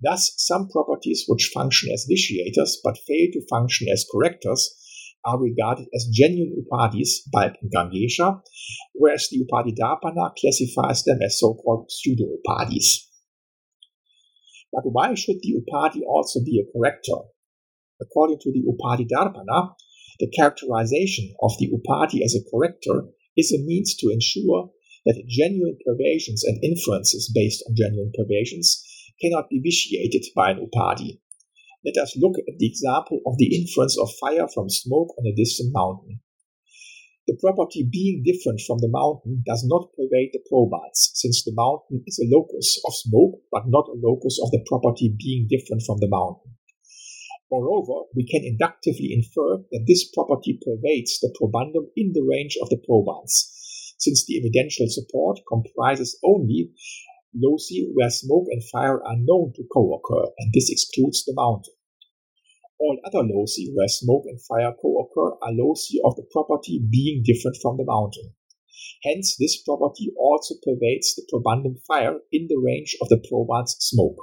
Thus, 0.00 0.32
some 0.36 0.68
properties 0.68 1.24
which 1.26 1.50
function 1.52 1.90
as 1.92 2.06
vitiators 2.08 2.76
but 2.84 2.98
fail 3.06 3.28
to 3.32 3.46
function 3.48 3.88
as 3.92 4.06
correctors 4.12 4.76
are 5.24 5.40
regarded 5.40 5.86
as 5.94 6.08
genuine 6.12 6.64
upadhis 6.64 7.28
by 7.32 7.52
Gangesha, 7.74 8.40
whereas 8.94 9.28
the 9.30 9.44
Upadhidarpana 9.44 10.32
classifies 10.38 11.02
them 11.04 11.18
as 11.22 11.38
so-called 11.40 11.90
pseudo-upadhis. 11.90 13.07
But 14.72 14.84
why 14.84 15.14
should 15.14 15.40
the 15.42 15.54
upadhi 15.54 16.02
also 16.06 16.40
be 16.44 16.60
a 16.60 16.72
corrector? 16.72 17.28
According 18.00 18.38
to 18.40 18.52
the 18.52 18.62
Upadhidarpana, 18.62 19.74
the 20.20 20.30
characterization 20.30 21.34
of 21.42 21.52
the 21.58 21.68
upadhi 21.68 22.22
as 22.22 22.34
a 22.34 22.44
corrector 22.50 23.08
is 23.36 23.52
a 23.52 23.64
means 23.64 23.96
to 23.96 24.10
ensure 24.10 24.70
that 25.06 25.24
genuine 25.26 25.78
pervasions 25.86 26.44
and 26.44 26.62
inferences 26.62 27.30
based 27.34 27.64
on 27.68 27.76
genuine 27.76 28.12
pervasions 28.14 28.84
cannot 29.20 29.48
be 29.48 29.60
vitiated 29.60 30.24
by 30.34 30.50
an 30.50 30.58
upadhi. 30.58 31.20
Let 31.84 31.96
us 31.96 32.16
look 32.16 32.36
at 32.38 32.58
the 32.58 32.66
example 32.66 33.20
of 33.26 33.38
the 33.38 33.56
inference 33.56 33.98
of 33.98 34.10
fire 34.20 34.48
from 34.52 34.68
smoke 34.68 35.14
on 35.18 35.26
a 35.26 35.34
distant 35.34 35.72
mountain. 35.72 36.20
The 37.28 37.36
property 37.36 37.84
being 37.84 38.22
different 38.24 38.62
from 38.66 38.78
the 38.78 38.88
mountain 38.88 39.42
does 39.44 39.62
not 39.62 39.92
pervade 39.92 40.30
the 40.32 40.40
probans, 40.48 41.12
since 41.12 41.44
the 41.44 41.52
mountain 41.52 42.02
is 42.06 42.18
a 42.18 42.24
locus 42.24 42.80
of 42.86 42.94
smoke, 42.94 43.42
but 43.52 43.68
not 43.68 43.84
a 43.86 44.00
locus 44.00 44.40
of 44.42 44.50
the 44.50 44.64
property 44.64 45.12
being 45.12 45.46
different 45.46 45.82
from 45.84 45.98
the 46.00 46.08
mountain. 46.08 46.56
Moreover, 47.50 48.08
we 48.16 48.24
can 48.24 48.44
inductively 48.44 49.12
infer 49.12 49.58
that 49.70 49.84
this 49.86 50.08
property 50.08 50.58
pervades 50.64 51.20
the 51.20 51.28
probandum 51.36 51.92
in 51.96 52.12
the 52.14 52.24
range 52.24 52.56
of 52.62 52.70
the 52.70 52.80
probans, 52.80 53.52
since 53.98 54.24
the 54.24 54.38
evidential 54.38 54.86
support 54.88 55.40
comprises 55.46 56.18
only 56.24 56.72
loci 57.34 57.92
where 57.92 58.08
smoke 58.08 58.46
and 58.48 58.64
fire 58.72 59.04
are 59.04 59.20
known 59.20 59.52
to 59.54 59.68
co-occur, 59.70 60.32
and 60.38 60.50
this 60.54 60.70
excludes 60.70 61.26
the 61.26 61.34
mountain. 61.36 61.74
All 62.80 62.98
other 63.04 63.22
loci 63.22 63.72
where 63.74 63.88
smoke 63.88 64.24
and 64.26 64.40
fire 64.40 64.72
co-occur 64.80 65.36
are 65.42 65.52
loci 65.52 65.98
of 66.04 66.16
the 66.16 66.26
property 66.30 66.80
being 66.90 67.22
different 67.24 67.56
from 67.60 67.76
the 67.76 67.84
mountain. 67.84 68.34
Hence, 69.02 69.36
this 69.36 69.60
property 69.62 70.12
also 70.16 70.54
pervades 70.62 71.14
the 71.14 71.26
probandum 71.32 71.82
fire 71.86 72.18
in 72.32 72.46
the 72.48 72.56
range 72.56 72.96
of 73.00 73.08
the 73.08 73.18
probans 73.18 73.76
smoke. 73.80 74.18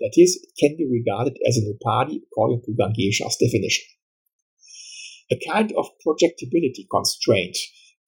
That 0.00 0.12
is, 0.16 0.36
it 0.42 0.52
can 0.58 0.76
be 0.76 0.86
regarded 0.86 1.36
as 1.46 1.56
an 1.56 1.72
upadhi 1.72 2.20
according 2.24 2.62
to 2.64 2.72
Gangesha's 2.72 3.36
definition. 3.36 3.84
A 5.30 5.38
kind 5.50 5.72
of 5.76 5.86
projectibility 6.04 6.86
constraint 6.90 7.56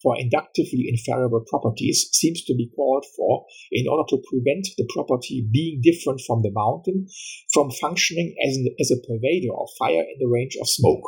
for 0.03 0.19
inductively 0.19 0.87
inferable 0.89 1.45
properties 1.49 2.09
seems 2.13 2.43
to 2.45 2.55
be 2.55 2.71
called 2.75 3.07
for 3.17 3.47
in 3.71 3.87
order 3.89 4.05
to 4.09 4.23
prevent 4.29 4.67
the 4.77 4.89
property 4.93 5.47
being 5.51 5.81
different 5.83 6.21
from 6.27 6.43
the 6.43 6.51
mountain 6.53 7.07
from 7.53 7.71
functioning 7.81 8.35
as, 8.47 8.57
an, 8.57 8.67
as 8.81 8.91
a 8.91 9.01
pervader 9.07 9.55
of 9.57 9.69
fire 9.79 10.03
in 10.03 10.19
the 10.19 10.29
range 10.29 10.57
of 10.61 10.69
smoke. 10.69 11.05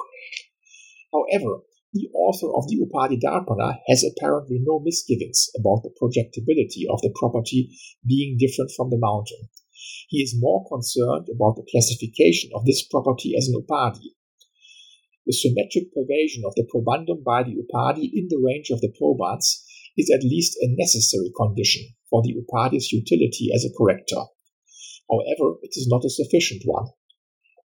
However, 1.12 1.62
the 1.92 2.10
author 2.12 2.50
of 2.50 2.66
the 2.66 2.82
Upadhi 2.82 3.20
Darpana 3.22 3.78
has 3.86 4.02
apparently 4.02 4.58
no 4.60 4.80
misgivings 4.80 5.48
about 5.58 5.82
the 5.84 5.94
projectability 5.94 6.90
of 6.90 7.00
the 7.02 7.14
property 7.14 7.70
being 8.04 8.36
different 8.36 8.72
from 8.76 8.90
the 8.90 8.98
mountain. 8.98 9.48
He 10.08 10.18
is 10.22 10.34
more 10.36 10.66
concerned 10.68 11.28
about 11.32 11.56
the 11.56 11.66
classification 11.70 12.50
of 12.54 12.64
this 12.64 12.82
property 12.82 13.34
as 13.38 13.48
an 13.48 13.54
upadhi. 13.54 14.14
The 15.26 15.32
symmetric 15.32 15.94
pervasion 15.94 16.44
of 16.44 16.54
the 16.54 16.68
probandum 16.68 17.24
by 17.24 17.42
the 17.42 17.56
upadhi 17.56 18.10
in 18.12 18.28
the 18.28 18.42
range 18.44 18.70
of 18.70 18.80
the 18.80 18.92
probans 18.92 19.64
is 19.96 20.10
at 20.10 20.22
least 20.22 20.58
a 20.60 20.74
necessary 20.76 21.32
condition 21.34 21.94
for 22.10 22.22
the 22.22 22.34
upadhi's 22.34 22.92
utility 22.92 23.50
as 23.54 23.64
a 23.64 23.72
corrector. 23.76 24.24
However, 25.10 25.56
it 25.62 25.72
is 25.76 25.88
not 25.88 26.04
a 26.04 26.10
sufficient 26.10 26.62
one. 26.64 26.88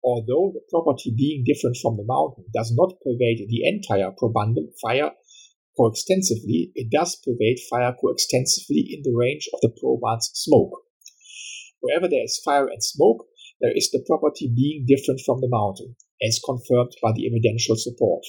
Although 0.03 0.53
the 0.53 0.67
property 0.69 1.15
being 1.17 1.45
different 1.45 1.77
from 1.81 1.97
the 1.97 2.05
mountain 2.05 2.45
does 2.53 2.73
not 2.75 3.01
pervade 3.03 3.47
the 3.49 3.65
entire 3.65 4.11
probandum 4.11 4.69
fire 4.81 5.13
coextensively, 5.77 6.73
it 6.75 6.91
does 6.91 7.17
pervade 7.17 7.59
fire 7.71 7.95
coextensively 7.99 8.87
in 8.91 9.03
the 9.03 9.17
range 9.17 9.49
of 9.53 9.61
the 9.61 9.71
probans 9.81 10.31
smoke. 10.35 10.83
Wherever 11.81 12.09
there 12.09 12.25
is 12.25 12.41
fire 12.45 12.67
and 12.67 12.83
smoke, 12.83 13.27
there 13.61 13.75
is 13.75 13.91
the 13.91 14.05
property 14.07 14.53
being 14.55 14.85
different 14.87 15.21
from 15.25 15.41
the 15.41 15.49
mountain, 15.49 15.97
as 16.23 16.41
confirmed 16.45 16.93
by 17.03 17.13
the 17.13 17.27
evidential 17.27 17.77
support. 17.77 18.25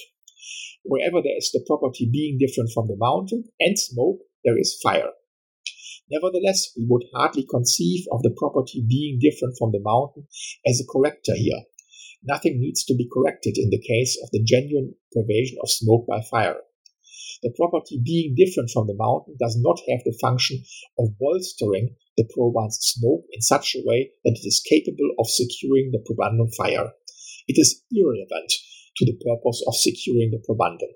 Wherever 0.84 1.20
there 1.20 1.36
is 1.36 1.50
the 1.52 1.64
property 1.66 2.08
being 2.10 2.38
different 2.38 2.70
from 2.72 2.86
the 2.86 2.96
mountain 2.96 3.44
and 3.58 3.78
smoke, 3.78 4.20
there 4.44 4.58
is 4.58 4.78
fire. 4.82 5.10
Nevertheless, 6.10 6.70
we 6.76 6.86
would 6.88 7.04
hardly 7.12 7.44
conceive 7.44 8.06
of 8.12 8.22
the 8.22 8.34
property 8.36 8.84
being 8.86 9.18
different 9.18 9.56
from 9.58 9.72
the 9.72 9.80
mountain 9.80 10.28
as 10.64 10.80
a 10.80 10.86
corrector 10.86 11.34
here. 11.34 11.62
Nothing 12.22 12.60
needs 12.60 12.84
to 12.84 12.94
be 12.94 13.08
corrected 13.12 13.58
in 13.58 13.70
the 13.70 13.82
case 13.82 14.16
of 14.22 14.30
the 14.30 14.42
genuine 14.42 14.94
pervasion 15.12 15.58
of 15.62 15.70
smoke 15.70 16.06
by 16.06 16.20
fire. 16.22 16.60
The 17.42 17.52
property 17.56 18.00
being 18.02 18.34
different 18.34 18.70
from 18.70 18.86
the 18.86 18.94
mountain 18.94 19.36
does 19.38 19.56
not 19.60 19.80
have 19.88 20.00
the 20.04 20.16
function 20.20 20.64
of 20.98 21.18
bolstering 21.18 21.96
the 22.16 22.24
probans 22.32 22.78
smoke 22.80 23.24
in 23.32 23.42
such 23.42 23.74
a 23.74 23.82
way 23.84 24.12
that 24.24 24.38
it 24.40 24.46
is 24.46 24.60
capable 24.60 25.10
of 25.18 25.28
securing 25.28 25.90
the 25.90 25.98
probandum 25.98 26.54
fire. 26.54 26.92
It 27.48 27.58
is 27.58 27.82
irrelevant 27.92 28.52
to 28.96 29.04
the 29.04 29.16
purpose 29.24 29.62
of 29.66 29.76
securing 29.76 30.32
the 30.32 30.42
probandum. 30.48 30.90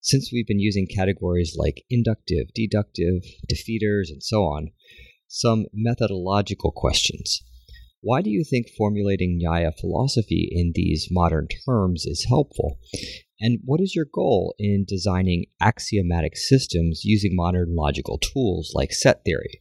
Since 0.00 0.30
we've 0.32 0.46
been 0.46 0.58
using 0.58 0.86
categories 0.86 1.56
like 1.56 1.84
inductive, 1.88 2.48
deductive, 2.54 3.22
defeaters, 3.50 4.10
and 4.10 4.22
so 4.22 4.42
on, 4.42 4.72
some 5.28 5.66
methodological 5.72 6.72
questions. 6.72 7.42
Why 8.00 8.22
do 8.22 8.28
you 8.28 8.44
think 8.44 8.66
formulating 8.76 9.40
Nyaya 9.40 9.72
philosophy 9.80 10.48
in 10.50 10.72
these 10.74 11.08
modern 11.10 11.46
terms 11.64 12.04
is 12.06 12.26
helpful? 12.28 12.78
And 13.40 13.60
what 13.64 13.80
is 13.80 13.94
your 13.94 14.06
goal 14.12 14.54
in 14.58 14.84
designing 14.86 15.46
axiomatic 15.60 16.36
systems 16.36 17.02
using 17.04 17.34
modern 17.34 17.74
logical 17.74 18.18
tools 18.18 18.72
like 18.74 18.92
set 18.92 19.24
theory? 19.24 19.60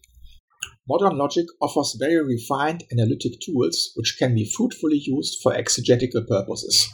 Modern 0.86 1.18
logic 1.18 1.46
offers 1.62 1.96
very 1.98 2.22
refined 2.22 2.84
analytic 2.92 3.40
tools 3.40 3.94
which 3.96 4.18
can 4.20 4.36
be 4.36 4.44
fruitfully 4.44 5.02
used 5.02 5.40
for 5.42 5.56
exegetical 5.56 6.26
purposes. 6.28 6.90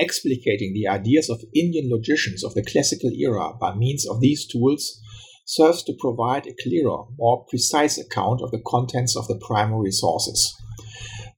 Explicating 0.00 0.74
the 0.74 0.88
ideas 0.88 1.30
of 1.30 1.44
Indian 1.54 1.88
logicians 1.88 2.42
of 2.42 2.54
the 2.54 2.64
classical 2.64 3.10
era 3.10 3.52
by 3.60 3.76
means 3.76 4.08
of 4.08 4.20
these 4.20 4.44
tools 4.44 5.00
serves 5.44 5.84
to 5.84 5.94
provide 6.00 6.48
a 6.48 6.62
clearer, 6.62 7.04
more 7.16 7.44
precise 7.48 7.96
account 7.96 8.40
of 8.42 8.50
the 8.50 8.62
contents 8.66 9.16
of 9.16 9.28
the 9.28 9.38
primary 9.46 9.92
sources. 9.92 10.52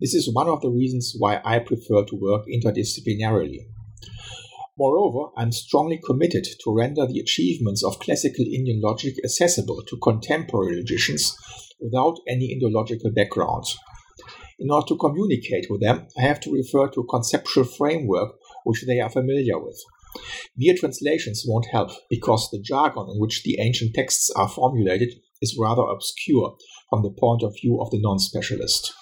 This 0.01 0.15
is 0.15 0.33
one 0.33 0.49
of 0.49 0.63
the 0.63 0.71
reasons 0.71 1.15
why 1.19 1.43
I 1.45 1.59
prefer 1.59 2.03
to 2.05 2.17
work 2.17 2.47
interdisciplinarily. 2.47 3.67
Moreover, 4.79 5.33
I 5.37 5.43
am 5.43 5.53
strongly 5.53 6.01
committed 6.03 6.47
to 6.65 6.75
render 6.75 7.07
the 7.07 7.21
achievements 7.21 7.85
of 7.85 7.99
classical 7.99 8.47
Indian 8.47 8.81
logic 8.81 9.17
accessible 9.23 9.83
to 9.87 9.99
contemporary 9.99 10.77
logicians 10.77 11.37
without 11.79 12.19
any 12.27 12.57
Indological 12.57 13.15
background. 13.15 13.65
In 14.59 14.71
order 14.71 14.87
to 14.89 14.97
communicate 14.97 15.67
with 15.69 15.83
them, 15.83 16.07
I 16.19 16.23
have 16.23 16.41
to 16.41 16.53
refer 16.53 16.89
to 16.89 17.01
a 17.01 17.07
conceptual 17.07 17.65
framework 17.65 18.37
which 18.65 18.85
they 18.87 19.01
are 19.01 19.11
familiar 19.11 19.59
with. 19.59 19.79
Mere 20.57 20.75
translations 20.77 21.45
won't 21.47 21.67
help 21.67 21.91
because 22.09 22.49
the 22.51 22.61
jargon 22.61 23.09
in 23.13 23.21
which 23.21 23.43
the 23.43 23.59
ancient 23.61 23.95
texts 23.95 24.31
are 24.37 24.49
formulated 24.49 25.15
is 25.43 25.59
rather 25.59 25.83
obscure 25.83 26.57
from 26.89 27.03
the 27.03 27.11
point 27.11 27.43
of 27.43 27.57
view 27.61 27.81
of 27.81 27.91
the 27.91 28.01
non 28.01 28.19
specialist. 28.19 28.95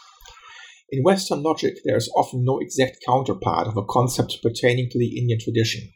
In 0.92 1.04
Western 1.04 1.42
logic, 1.42 1.78
there 1.84 1.96
is 1.96 2.12
often 2.16 2.44
no 2.44 2.58
exact 2.58 2.98
counterpart 3.06 3.68
of 3.68 3.76
a 3.76 3.84
concept 3.84 4.38
pertaining 4.42 4.88
to 4.90 4.98
the 4.98 5.18
Indian 5.18 5.38
tradition. 5.38 5.88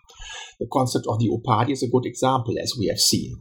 The 0.60 0.68
concept 0.72 1.06
of 1.08 1.18
the 1.18 1.28
Upadhi 1.28 1.72
is 1.72 1.82
a 1.82 1.88
good 1.88 2.06
example, 2.06 2.54
as 2.62 2.74
we 2.78 2.86
have 2.86 3.00
seen. 3.00 3.36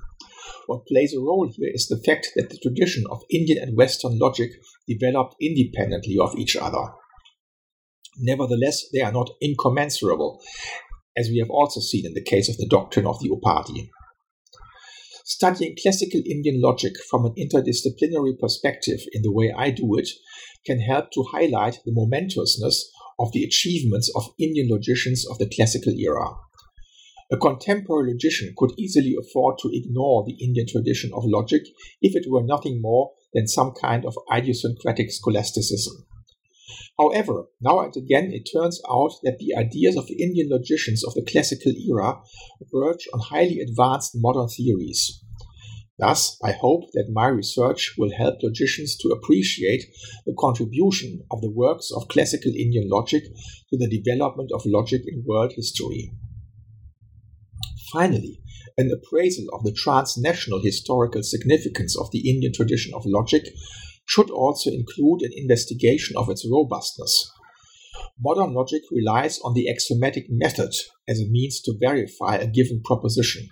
What 0.65 0.87
plays 0.87 1.13
a 1.13 1.19
role 1.19 1.47
here 1.47 1.69
is 1.71 1.87
the 1.87 2.01
fact 2.03 2.29
that 2.35 2.49
the 2.49 2.57
tradition 2.57 3.03
of 3.11 3.21
Indian 3.29 3.61
and 3.61 3.77
Western 3.77 4.17
logic 4.17 4.49
developed 4.87 5.35
independently 5.39 6.17
of 6.19 6.35
each 6.35 6.55
other. 6.55 6.91
Nevertheless, 8.17 8.85
they 8.91 9.01
are 9.01 9.11
not 9.11 9.29
incommensurable, 9.39 10.41
as 11.15 11.29
we 11.29 11.37
have 11.37 11.51
also 11.51 11.79
seen 11.81 12.05
in 12.05 12.15
the 12.15 12.23
case 12.23 12.49
of 12.49 12.57
the 12.57 12.67
doctrine 12.67 13.05
of 13.05 13.19
the 13.19 13.29
Upadhi. 13.29 13.89
Studying 15.25 15.75
classical 15.81 16.21
Indian 16.25 16.61
logic 16.61 16.93
from 17.09 17.25
an 17.25 17.33
interdisciplinary 17.37 18.37
perspective 18.39 19.01
in 19.13 19.21
the 19.21 19.31
way 19.31 19.53
I 19.55 19.69
do 19.69 19.95
it 19.97 20.09
can 20.65 20.79
help 20.79 21.11
to 21.11 21.25
highlight 21.31 21.79
the 21.85 21.91
momentousness 21.91 22.89
of 23.19 23.31
the 23.31 23.43
achievements 23.43 24.11
of 24.15 24.33
Indian 24.39 24.67
logicians 24.69 25.25
of 25.29 25.37
the 25.37 25.49
classical 25.49 25.93
era. 25.93 26.35
A 27.31 27.37
contemporary 27.37 28.11
logician 28.11 28.53
could 28.57 28.73
easily 28.77 29.15
afford 29.19 29.57
to 29.59 29.69
ignore 29.73 30.23
the 30.23 30.35
Indian 30.43 30.67
tradition 30.67 31.11
of 31.13 31.23
logic 31.25 31.63
if 32.01 32.15
it 32.15 32.29
were 32.29 32.43
nothing 32.43 32.81
more 32.81 33.11
than 33.33 33.47
some 33.47 33.71
kind 33.71 34.05
of 34.05 34.17
idiosyncratic 34.31 35.11
scholasticism. 35.11 36.05
However, 36.99 37.45
now 37.59 37.79
and 37.79 37.95
again 37.97 38.31
it 38.31 38.47
turns 38.53 38.79
out 38.87 39.13
that 39.23 39.39
the 39.39 39.55
ideas 39.55 39.97
of 39.97 40.07
the 40.07 40.21
Indian 40.21 40.49
logicians 40.49 41.03
of 41.03 41.15
the 41.15 41.25
classical 41.25 41.71
era 41.71 42.21
verge 42.71 43.07
on 43.13 43.19
highly 43.19 43.59
advanced 43.59 44.11
modern 44.15 44.47
theories. 44.47 45.23
Thus, 45.99 46.37
I 46.43 46.53
hope 46.53 46.91
that 46.93 47.11
my 47.13 47.27
research 47.27 47.93
will 47.97 48.11
help 48.11 48.41
logicians 48.41 48.97
to 48.97 49.09
appreciate 49.09 49.83
the 50.25 50.35
contribution 50.39 51.21
of 51.29 51.41
the 51.41 51.51
works 51.51 51.91
of 51.95 52.07
classical 52.07 52.51
Indian 52.51 52.89
logic 52.89 53.23
to 53.69 53.77
the 53.77 53.87
development 53.87 54.51
of 54.51 54.65
logic 54.65 55.03
in 55.05 55.23
world 55.25 55.53
history. 55.55 56.11
Finally, 57.91 58.39
an 58.75 58.91
appraisal 58.91 59.45
of 59.53 59.63
the 59.63 59.71
transnational 59.71 60.59
historical 60.63 61.21
significance 61.21 61.95
of 61.95 62.09
the 62.11 62.27
Indian 62.27 62.51
tradition 62.51 62.91
of 62.95 63.03
logic 63.05 63.43
should 64.05 64.31
also 64.31 64.71
include 64.71 65.21
an 65.21 65.31
investigation 65.35 66.17
of 66.17 66.27
its 66.29 66.45
robustness. 66.51 67.31
Modern 68.19 68.53
logic 68.53 68.81
relies 68.91 69.39
on 69.43 69.53
the 69.53 69.69
axiomatic 69.69 70.25
method 70.29 70.73
as 71.07 71.19
a 71.19 71.29
means 71.29 71.61
to 71.61 71.77
verify 71.79 72.35
a 72.35 72.47
given 72.47 72.81
proposition. 72.83 73.47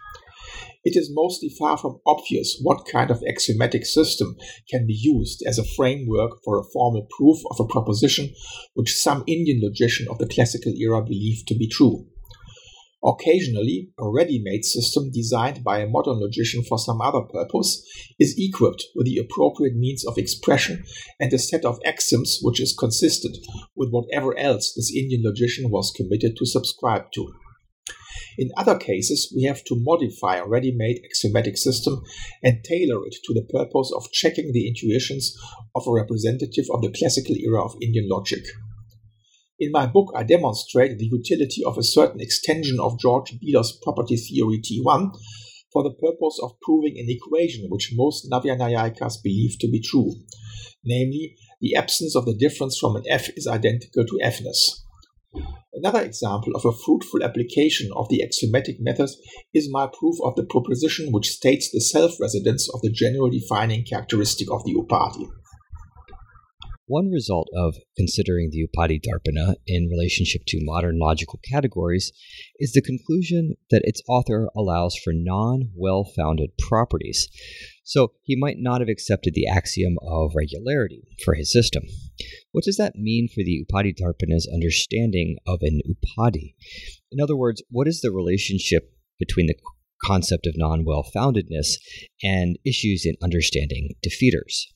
It 0.84 0.95
is 0.95 1.11
mostly 1.13 1.49
far 1.49 1.77
from 1.77 1.99
obvious 2.07 2.59
what 2.61 2.88
kind 2.91 3.11
of 3.11 3.23
axiomatic 3.29 3.86
system 3.86 4.36
can 4.69 4.88
be 4.88 4.97
used 4.99 5.43
as 5.45 5.59
a 5.59 5.63
framework 5.75 6.32
for 6.43 6.59
a 6.59 6.63
formal 6.73 7.07
proof 7.17 7.38
of 7.51 7.59
a 7.59 7.67
proposition 7.67 8.34
which 8.73 8.95
some 8.95 9.23
Indian 9.27 9.61
logician 9.61 10.07
of 10.09 10.17
the 10.17 10.27
classical 10.27 10.73
era 10.73 11.03
believed 11.03 11.47
to 11.47 11.55
be 11.55 11.67
true. 11.67 12.07
Occasionally, 13.03 13.89
a 13.99 14.07
ready-made 14.07 14.63
system 14.63 15.09
designed 15.11 15.63
by 15.63 15.79
a 15.79 15.88
modern 15.88 16.19
logician 16.19 16.63
for 16.63 16.77
some 16.77 17.01
other 17.01 17.21
purpose 17.21 17.84
is 18.19 18.36
equipped 18.38 18.84
with 18.95 19.05
the 19.05 19.17
appropriate 19.17 19.75
means 19.75 20.05
of 20.05 20.19
expression 20.19 20.84
and 21.19 21.34
a 21.34 21.39
set 21.39 21.65
of 21.65 21.79
axioms 21.84 22.39
which 22.43 22.59
is 22.61 22.75
consistent 22.77 23.38
with 23.75 23.89
whatever 23.89 24.38
else 24.38 24.73
this 24.75 24.93
Indian 24.95 25.23
logician 25.23 25.71
was 25.71 25.91
committed 25.95 26.36
to 26.38 26.45
subscribe 26.45 27.11
to. 27.13 27.34
In 28.41 28.49
other 28.57 28.75
cases, 28.75 29.31
we 29.35 29.43
have 29.43 29.63
to 29.65 29.75
modify 29.79 30.37
a 30.37 30.47
ready-made 30.47 31.03
axiomatic 31.05 31.57
system 31.57 32.01
and 32.41 32.63
tailor 32.63 33.05
it 33.05 33.15
to 33.23 33.35
the 33.35 33.43
purpose 33.43 33.93
of 33.95 34.11
checking 34.11 34.51
the 34.51 34.67
intuitions 34.67 35.37
of 35.75 35.83
a 35.87 35.91
representative 35.91 36.65
of 36.73 36.81
the 36.81 36.91
classical 36.91 37.35
era 37.35 37.63
of 37.63 37.75
Indian 37.79 38.09
logic. 38.09 38.43
In 39.59 39.71
my 39.71 39.85
book, 39.85 40.11
I 40.15 40.23
demonstrate 40.23 40.97
the 40.97 41.05
utility 41.05 41.63
of 41.63 41.77
a 41.77 41.83
certain 41.83 42.19
extension 42.19 42.79
of 42.79 42.99
George 42.99 43.39
Bealer's 43.39 43.77
property 43.83 44.15
theory 44.15 44.59
T1 44.59 45.15
for 45.71 45.83
the 45.83 45.93
purpose 45.93 46.39
of 46.41 46.59
proving 46.63 46.97
an 46.97 47.05
equation 47.09 47.67
which 47.69 47.93
most 47.93 48.27
Navya 48.31 48.57
Naiyayikas 48.57 49.21
believe 49.21 49.59
to 49.59 49.69
be 49.69 49.79
true, 49.79 50.15
namely, 50.83 51.35
the 51.61 51.75
absence 51.75 52.15
of 52.15 52.25
the 52.25 52.33
difference 52.33 52.75
from 52.79 52.95
an 52.95 53.03
f 53.07 53.29
is 53.37 53.45
identical 53.45 54.03
to 54.03 54.19
fness. 54.25 54.80
Another 55.84 56.03
example 56.03 56.55
of 56.55 56.63
a 56.63 56.77
fruitful 56.86 57.23
application 57.23 57.89
of 57.95 58.07
the 58.07 58.21
axiomatic 58.21 58.75
methods 58.79 59.17
is 59.51 59.67
my 59.71 59.88
proof 59.88 60.15
of 60.23 60.36
the 60.36 60.43
proposition 60.43 61.11
which 61.11 61.32
states 61.32 61.71
the 61.71 61.82
self 61.82 62.19
residence 62.21 62.69
of 62.71 62.82
the 62.84 62.91
general 62.91 63.32
defining 63.32 63.84
characteristic 63.84 64.47
of 64.51 64.63
the 64.63 64.75
upadhi. 64.75 65.25
One 66.86 67.09
result 67.09 67.47
of 67.55 67.77
considering 67.97 68.51
the 68.51 68.67
upadhi 68.67 69.01
Darpana 69.01 69.55
in 69.65 69.89
relationship 69.89 70.43
to 70.49 70.59
modern 70.61 70.99
logical 70.99 71.39
categories 71.51 72.11
is 72.59 72.73
the 72.73 72.84
conclusion 72.84 73.55
that 73.71 73.82
its 73.84 74.03
author 74.07 74.49
allows 74.55 74.95
for 75.03 75.13
non 75.15 75.71
well 75.75 76.03
founded 76.03 76.51
properties. 76.59 77.27
So 77.91 78.13
he 78.23 78.37
might 78.37 78.55
not 78.57 78.79
have 78.79 78.87
accepted 78.87 79.33
the 79.33 79.47
axiom 79.47 79.97
of 80.01 80.31
regularity 80.33 81.03
for 81.25 81.33
his 81.33 81.51
system. 81.51 81.83
What 82.53 82.63
does 82.63 82.77
that 82.77 82.95
mean 82.95 83.27
for 83.27 83.43
the 83.43 83.65
Upadhi 83.65 83.93
Darpana's 83.93 84.49
understanding 84.51 85.35
of 85.45 85.59
an 85.61 85.81
Upadhi? 85.85 86.55
In 87.11 87.19
other 87.19 87.35
words, 87.35 87.61
what 87.69 87.89
is 87.89 87.99
the 87.99 88.09
relationship 88.09 88.93
between 89.19 89.47
the 89.47 89.57
concept 90.05 90.47
of 90.47 90.53
non 90.55 90.85
well 90.85 91.03
foundedness 91.13 91.75
and 92.23 92.57
issues 92.65 93.05
in 93.05 93.15
understanding 93.21 93.89
defeaters? 94.01 94.67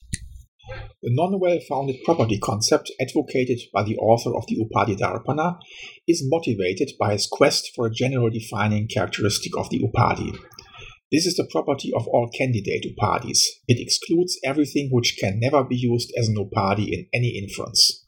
The 1.02 1.14
non-well-founded 1.14 2.02
property 2.04 2.38
concept 2.38 2.90
advocated 3.00 3.60
by 3.72 3.84
the 3.84 3.96
author 3.96 4.36
of 4.36 4.44
the 4.46 4.58
Upadhi 4.58 4.98
Darpana 4.98 5.58
is 6.06 6.22
motivated 6.26 6.90
by 6.98 7.12
his 7.12 7.26
quest 7.26 7.70
for 7.74 7.86
a 7.86 7.90
general 7.90 8.28
defining 8.28 8.88
characteristic 8.88 9.56
of 9.56 9.70
the 9.70 9.80
Upadhi. 9.80 10.36
This 11.12 11.24
is 11.24 11.36
the 11.36 11.46
property 11.48 11.92
of 11.94 12.08
all 12.08 12.28
candidate 12.36 12.84
Upadhis. 12.84 13.44
It 13.68 13.78
excludes 13.78 14.40
everything 14.42 14.88
which 14.90 15.16
can 15.20 15.38
never 15.38 15.62
be 15.62 15.76
used 15.76 16.12
as 16.18 16.26
an 16.26 16.34
Upadhi 16.34 16.88
in 16.88 17.06
any 17.14 17.38
inference. 17.38 18.04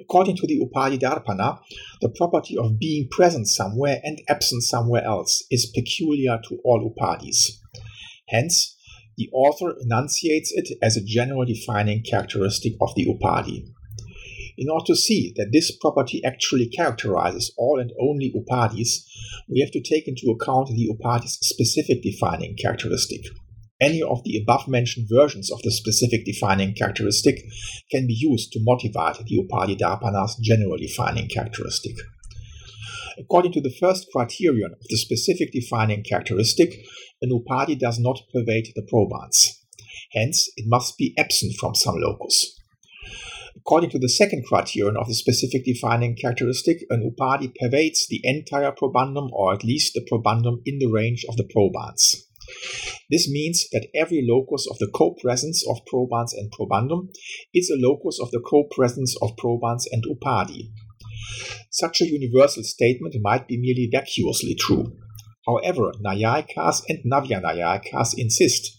According 0.00 0.36
to 0.36 0.46
the 0.46 0.60
Upadhi 0.60 1.00
Darpana, 1.00 1.58
the 2.00 2.08
property 2.08 2.56
of 2.56 2.78
being 2.78 3.08
present 3.10 3.48
somewhere 3.48 4.00
and 4.04 4.20
absent 4.28 4.62
somewhere 4.62 5.04
else 5.04 5.42
is 5.50 5.72
peculiar 5.74 6.38
to 6.48 6.60
all 6.64 6.88
Upadhis. 6.88 7.58
Hence, 8.28 8.76
the 9.16 9.28
author 9.32 9.74
enunciates 9.80 10.52
it 10.52 10.78
as 10.80 10.96
a 10.96 11.04
general 11.04 11.44
defining 11.44 12.04
characteristic 12.04 12.74
of 12.80 12.94
the 12.94 13.06
Upadhi. 13.06 13.72
In 14.58 14.68
order 14.68 14.86
to 14.86 14.96
see 14.96 15.32
that 15.36 15.50
this 15.52 15.76
property 15.76 16.22
actually 16.24 16.68
characterizes 16.68 17.52
all 17.56 17.80
and 17.80 17.90
only 18.00 18.32
Upadhis, 18.32 19.04
we 19.48 19.60
have 19.60 19.70
to 19.72 19.80
take 19.82 20.06
into 20.06 20.30
account 20.30 20.68
the 20.68 20.88
Upadhi's 20.92 21.38
specific 21.40 22.02
defining 22.02 22.56
characteristic. 22.56 23.22
Any 23.80 24.02
of 24.02 24.22
the 24.24 24.38
above 24.40 24.68
mentioned 24.68 25.08
versions 25.10 25.50
of 25.50 25.60
the 25.62 25.72
specific 25.72 26.24
defining 26.24 26.74
characteristic 26.74 27.42
can 27.90 28.06
be 28.06 28.14
used 28.14 28.52
to 28.52 28.60
motivate 28.62 29.24
the 29.26 29.38
Upadhi 29.38 29.76
Darpana's 29.76 30.36
general 30.42 30.76
defining 30.78 31.28
characteristic. 31.28 31.96
According 33.18 33.52
to 33.52 33.60
the 33.60 33.74
first 33.78 34.06
criterion 34.12 34.72
of 34.72 34.88
the 34.88 34.96
specific 34.96 35.52
defining 35.52 36.02
characteristic, 36.02 36.84
an 37.20 37.30
upadhi 37.30 37.78
does 37.78 37.98
not 37.98 38.22
pervade 38.32 38.72
the 38.74 38.82
probans. 38.82 39.60
Hence, 40.12 40.50
it 40.56 40.64
must 40.66 40.96
be 40.96 41.14
absent 41.18 41.54
from 41.58 41.74
some 41.74 41.96
locus. 41.96 42.58
According 43.64 43.90
to 43.90 43.98
the 44.00 44.08
second 44.08 44.44
criterion 44.44 44.96
of 44.96 45.06
the 45.06 45.14
specific 45.14 45.64
defining 45.64 46.16
characteristic, 46.16 46.84
an 46.90 47.08
upadhi 47.08 47.54
pervades 47.54 48.08
the 48.08 48.20
entire 48.24 48.72
probandum 48.72 49.30
or 49.32 49.54
at 49.54 49.62
least 49.62 49.94
the 49.94 50.04
probandum 50.10 50.62
in 50.66 50.80
the 50.80 50.90
range 50.90 51.24
of 51.28 51.36
the 51.36 51.44
probans. 51.44 52.26
This 53.08 53.30
means 53.30 53.68
that 53.70 53.86
every 53.94 54.26
locus 54.28 54.66
of 54.68 54.78
the 54.78 54.90
co-presence 54.92 55.64
of 55.68 55.86
probans 55.86 56.34
and 56.34 56.50
probandum 56.50 57.10
is 57.54 57.70
a 57.70 57.78
locus 57.78 58.18
of 58.20 58.32
the 58.32 58.40
co-presence 58.40 59.16
of 59.22 59.36
probans 59.36 59.86
and 59.92 60.02
upadhi. 60.04 60.72
Such 61.70 62.00
a 62.00 62.10
universal 62.10 62.64
statement 62.64 63.14
might 63.20 63.46
be 63.46 63.58
merely 63.58 63.88
vacuously 63.90 64.56
true. 64.58 64.98
However, 65.46 65.92
Naiyayikas 66.04 66.82
and 66.88 66.98
Navya 67.04 67.40
Naiyayikas 67.40 68.14
insist 68.18 68.76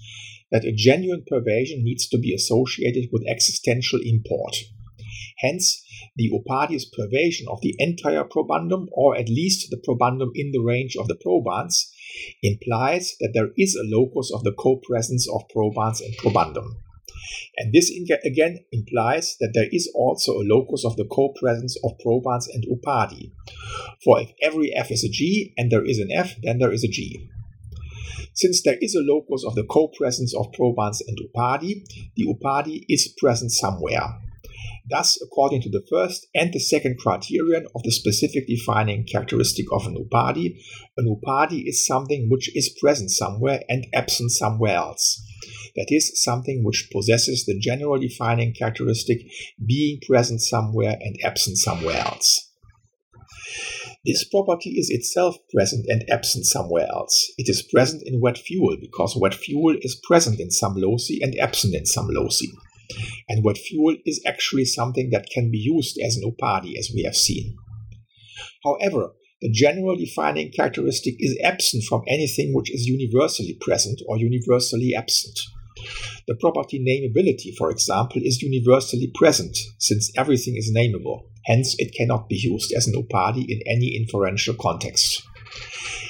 that 0.51 0.65
a 0.65 0.71
genuine 0.71 1.23
pervasion 1.31 1.83
needs 1.83 2.07
to 2.09 2.17
be 2.17 2.33
associated 2.33 3.09
with 3.11 3.27
existential 3.27 3.99
import. 4.03 4.55
Hence, 5.39 5.83
the 6.15 6.29
Upadhi's 6.31 6.89
pervasion 6.89 7.47
of 7.47 7.61
the 7.61 7.75
entire 7.79 8.23
probandum, 8.23 8.87
or 8.91 9.15
at 9.17 9.29
least 9.29 9.69
the 9.69 9.77
probandum 9.77 10.31
in 10.35 10.51
the 10.51 10.59
range 10.59 10.95
of 10.95 11.07
the 11.07 11.15
probans, 11.15 11.91
implies 12.41 13.15
that 13.19 13.31
there 13.33 13.49
is 13.57 13.75
a 13.75 13.83
locus 13.83 14.31
of 14.33 14.43
the 14.43 14.53
co-presence 14.53 15.27
of 15.29 15.47
probans 15.49 16.01
and 16.01 16.15
probandum. 16.17 16.75
And 17.57 17.73
this 17.73 17.91
again 18.25 18.59
implies 18.71 19.37
that 19.39 19.51
there 19.53 19.69
is 19.71 19.91
also 19.95 20.33
a 20.33 20.45
locus 20.45 20.83
of 20.85 20.97
the 20.97 21.05
co-presence 21.05 21.77
of 21.83 21.97
probans 21.99 22.47
and 22.47 22.65
upadhi. 22.65 23.31
For 24.03 24.19
if 24.21 24.31
every 24.41 24.73
f 24.75 24.91
is 24.91 25.03
a 25.03 25.09
g 25.09 25.53
and 25.57 25.71
there 25.71 25.85
is 25.85 25.99
an 25.99 26.11
f, 26.11 26.35
then 26.41 26.59
there 26.59 26.73
is 26.73 26.83
a 26.83 26.87
g. 26.87 27.29
Since 28.35 28.63
there 28.63 28.77
is 28.81 28.95
a 28.95 29.01
locus 29.01 29.43
of 29.45 29.55
the 29.55 29.63
co-presence 29.63 30.35
of 30.35 30.51
probans 30.53 31.01
and 31.07 31.17
upadhi, 31.17 31.85
the 32.15 32.25
upadhi 32.25 32.83
is 32.89 33.13
present 33.17 33.51
somewhere. 33.51 34.19
Thus, 34.89 35.17
according 35.21 35.61
to 35.61 35.69
the 35.69 35.85
first 35.89 36.27
and 36.35 36.51
the 36.51 36.59
second 36.59 36.97
criterion 36.97 37.67
of 37.73 37.83
the 37.83 37.91
specific 37.91 38.47
defining 38.47 39.05
characteristic 39.05 39.65
of 39.71 39.85
an 39.87 39.95
upadhi, 39.95 40.57
an 40.97 41.07
upadhi 41.07 41.63
is 41.65 41.85
something 41.85 42.27
which 42.29 42.53
is 42.55 42.75
present 42.81 43.09
somewhere 43.09 43.63
and 43.69 43.87
absent 43.93 44.31
somewhere 44.31 44.75
else. 44.75 45.21
That 45.75 45.87
is, 45.89 46.21
something 46.21 46.63
which 46.63 46.89
possesses 46.91 47.45
the 47.45 47.57
general 47.57 47.97
defining 47.97 48.53
characteristic 48.53 49.19
being 49.65 49.99
present 50.05 50.41
somewhere 50.41 50.97
and 50.99 51.17
absent 51.23 51.57
somewhere 51.57 51.97
else. 51.97 52.51
This 54.05 54.25
property 54.25 54.71
is 54.71 54.89
itself 54.89 55.37
present 55.53 55.85
and 55.87 56.03
absent 56.09 56.45
somewhere 56.45 56.87
else. 56.89 57.31
It 57.37 57.47
is 57.47 57.61
present 57.61 58.03
in 58.05 58.19
wet 58.19 58.37
fuel 58.37 58.75
because 58.79 59.15
wet 59.15 59.33
fuel 59.33 59.77
is 59.81 59.95
present 59.95 60.41
in 60.41 60.51
some 60.51 60.75
loci 60.75 61.19
and 61.21 61.33
absent 61.39 61.73
in 61.73 61.85
some 61.85 62.07
loci. 62.09 62.47
And 63.29 63.43
wet 63.43 63.57
fuel 63.57 63.95
is 64.05 64.21
actually 64.25 64.65
something 64.65 65.09
that 65.11 65.29
can 65.33 65.51
be 65.51 65.57
used 65.57 65.99
as 66.03 66.17
an 66.17 66.29
upadhi, 66.29 66.77
as 66.77 66.91
we 66.93 67.03
have 67.03 67.15
seen. 67.15 67.55
However, 68.63 69.13
the 69.41 69.51
general 69.51 69.97
defining 69.97 70.51
characteristic 70.51 71.15
is 71.19 71.37
absent 71.43 71.83
from 71.83 72.03
anything 72.07 72.53
which 72.53 72.71
is 72.73 72.85
universally 72.85 73.57
present 73.59 74.01
or 74.07 74.17
universally 74.17 74.93
absent. 74.95 75.37
The 76.27 76.35
property 76.35 76.79
nameability, 76.79 77.53
for 77.57 77.69
example, 77.69 78.21
is 78.23 78.41
universally 78.41 79.11
present 79.13 79.57
since 79.79 80.11
everything 80.17 80.55
is 80.55 80.71
nameable. 80.73 81.23
Hence, 81.45 81.75
it 81.77 81.93
cannot 81.93 82.29
be 82.29 82.37
used 82.37 82.71
as 82.73 82.87
an 82.87 82.93
upadhi 82.93 83.45
in 83.49 83.59
any 83.67 83.97
inferential 83.97 84.55
context. 84.57 85.21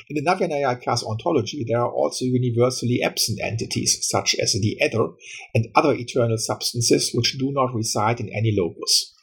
In 0.09 0.15
the 0.15 0.29
Navya-Naiyayikas 0.29 1.03
ontology, 1.03 1.63
there 1.67 1.79
are 1.79 1.91
also 1.91 2.25
universally 2.25 3.01
absent 3.01 3.39
entities, 3.41 3.99
such 4.01 4.35
as 4.35 4.53
the 4.53 4.77
ether 4.81 5.09
and 5.55 5.67
other 5.75 5.93
eternal 5.93 6.37
substances 6.37 7.11
which 7.13 7.37
do 7.37 7.51
not 7.51 7.73
reside 7.73 8.19
in 8.19 8.29
any 8.29 8.53
locus. 8.55 9.13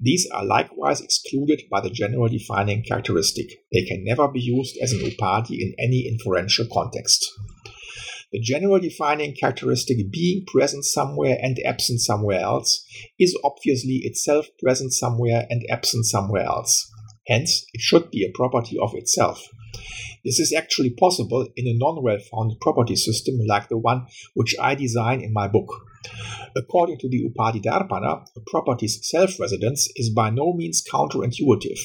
These 0.00 0.28
are 0.32 0.44
likewise 0.44 1.00
excluded 1.00 1.62
by 1.70 1.80
the 1.80 1.90
general 1.90 2.28
defining 2.28 2.82
characteristic. 2.82 3.46
They 3.72 3.84
can 3.84 4.04
never 4.04 4.28
be 4.28 4.40
used 4.40 4.76
as 4.82 4.92
an 4.92 5.00
upadhi 5.00 5.60
in 5.60 5.74
any 5.78 6.08
inferential 6.08 6.66
context. 6.72 7.30
The 8.32 8.40
general 8.40 8.80
defining 8.80 9.34
characteristic 9.34 10.10
being 10.10 10.44
present 10.46 10.84
somewhere 10.84 11.38
and 11.40 11.56
absent 11.64 12.00
somewhere 12.00 12.40
else 12.40 12.84
is 13.18 13.38
obviously 13.44 14.00
itself 14.02 14.48
present 14.58 14.92
somewhere 14.92 15.46
and 15.48 15.64
absent 15.70 16.06
somewhere 16.06 16.42
else. 16.42 16.90
Hence, 17.26 17.66
it 17.72 17.80
should 17.80 18.10
be 18.10 18.24
a 18.24 18.32
property 18.36 18.76
of 18.78 18.94
itself. 18.94 19.48
This 20.24 20.38
is 20.38 20.52
actually 20.52 20.90
possible 20.90 21.48
in 21.56 21.66
a 21.66 21.74
non 21.76 22.02
well 22.02 22.18
founded 22.18 22.60
property 22.60 22.96
system 22.96 23.38
like 23.46 23.68
the 23.68 23.78
one 23.78 24.06
which 24.34 24.54
I 24.60 24.74
design 24.74 25.20
in 25.20 25.32
my 25.32 25.48
book. 25.48 25.68
According 26.56 26.98
to 26.98 27.08
the 27.08 27.24
Upadhi-Darpana, 27.28 28.26
a 28.36 28.40
property's 28.46 29.00
self 29.02 29.40
residence 29.40 29.88
is 29.96 30.10
by 30.10 30.30
no 30.30 30.52
means 30.52 30.84
counterintuitive, 30.90 31.80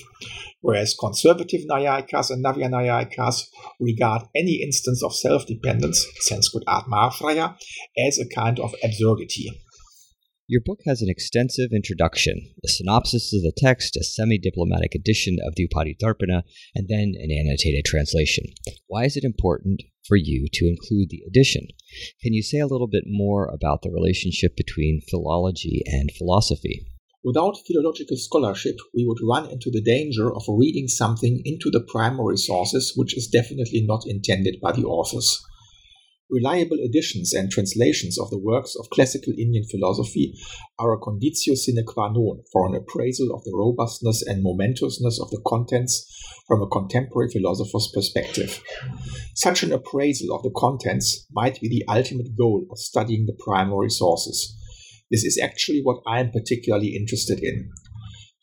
whereas 0.61 0.95
conservative 0.99 1.61
Naiyayikas 1.69 2.29
and 2.29 2.43
Navya 2.43 2.69
Naiyayikas 2.69 3.47
regard 3.79 4.23
any 4.35 4.61
instance 4.61 5.01
of 5.03 5.15
self 5.15 5.47
dependence, 5.47 6.05
Sanskrit 6.19 6.65
Atmashraya, 6.67 7.57
as 8.07 8.19
a 8.19 8.27
kind 8.27 8.59
of 8.59 8.75
absurdity. 8.83 9.49
Your 10.51 10.61
book 10.65 10.79
has 10.87 11.03
an 11.03 11.11
extensive 11.11 11.69
introduction, 11.71 12.55
a 12.65 12.67
synopsis 12.67 13.35
of 13.35 13.43
the 13.43 13.53
text, 13.55 13.95
a 13.95 14.03
semi 14.03 14.39
diplomatic 14.39 14.95
edition 14.95 15.37
of 15.45 15.53
the 15.53 15.67
Upadhi-Darpana, 15.67 16.41
and 16.73 16.87
then 16.87 17.13
an 17.19 17.29
annotated 17.29 17.85
translation. 17.85 18.45
Why 18.87 19.05
is 19.05 19.15
it 19.15 19.23
important 19.23 19.83
for 20.07 20.17
you 20.17 20.47
to 20.53 20.67
include 20.67 21.11
the 21.11 21.21
edition? 21.27 21.67
Can 22.23 22.33
you 22.33 22.41
say 22.41 22.57
a 22.57 22.65
little 22.65 22.87
bit 22.87 23.03
more 23.05 23.45
about 23.45 23.83
the 23.83 23.91
relationship 23.91 24.57
between 24.57 25.01
philology 25.07 25.83
and 25.85 26.09
philosophy? 26.17 26.83
Without 27.23 27.59
philological 27.67 28.17
scholarship, 28.17 28.77
we 28.95 29.05
would 29.05 29.19
run 29.21 29.51
into 29.51 29.69
the 29.69 29.83
danger 29.83 30.33
of 30.33 30.41
reading 30.47 30.87
something 30.87 31.43
into 31.45 31.69
the 31.69 31.85
primary 31.91 32.37
sources 32.37 32.93
which 32.95 33.15
is 33.15 33.27
definitely 33.27 33.85
not 33.85 34.01
intended 34.07 34.59
by 34.59 34.71
the 34.71 34.85
authors. 34.85 35.45
Reliable 36.31 36.77
editions 36.77 37.33
and 37.33 37.49
translations 37.49 38.19
of 38.19 38.29
the 38.29 38.37
works 38.37 38.75
of 38.75 38.91
classical 38.91 39.33
Indian 39.35 39.63
philosophy 39.65 40.37
are 40.77 40.93
a 40.93 40.99
conditio 40.99 41.55
sine 41.55 41.83
qua 41.83 42.11
non 42.11 42.43
for 42.51 42.67
an 42.67 42.75
appraisal 42.75 43.33
of 43.33 43.43
the 43.45 43.51
robustness 43.55 44.21
and 44.21 44.43
momentousness 44.43 45.19
of 45.19 45.31
the 45.31 45.41
contents 45.47 46.05
from 46.47 46.61
a 46.61 46.67
contemporary 46.67 47.31
philosopher's 47.31 47.89
perspective. 47.91 48.61
Such 49.33 49.63
an 49.63 49.71
appraisal 49.71 50.35
of 50.35 50.43
the 50.43 50.53
contents 50.55 51.25
might 51.31 51.59
be 51.59 51.67
the 51.67 51.83
ultimate 51.91 52.37
goal 52.37 52.67
of 52.69 52.77
studying 52.77 53.25
the 53.25 53.37
primary 53.43 53.89
sources. 53.89 54.55
This 55.09 55.23
is 55.23 55.39
actually 55.41 55.81
what 55.81 56.03
I 56.05 56.19
am 56.19 56.29
particularly 56.29 56.95
interested 56.95 57.39
in. 57.39 57.71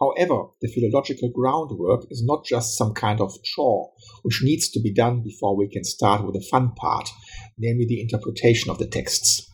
However, 0.01 0.49
the 0.61 0.68
philological 0.68 1.30
groundwork 1.30 2.07
is 2.11 2.22
not 2.22 2.45
just 2.45 2.76
some 2.76 2.93
kind 2.93 3.20
of 3.20 3.32
chore 3.43 3.93
which 4.22 4.43
needs 4.43 4.68
to 4.70 4.80
be 4.80 4.93
done 4.93 5.22
before 5.22 5.57
we 5.57 5.68
can 5.68 5.84
start 5.84 6.24
with 6.24 6.34
the 6.34 6.47
fun 6.51 6.72
part, 6.74 7.09
namely 7.59 7.86
the 7.86 8.00
interpretation 8.00 8.70
of 8.70 8.78
the 8.78 8.86
texts. 8.86 9.50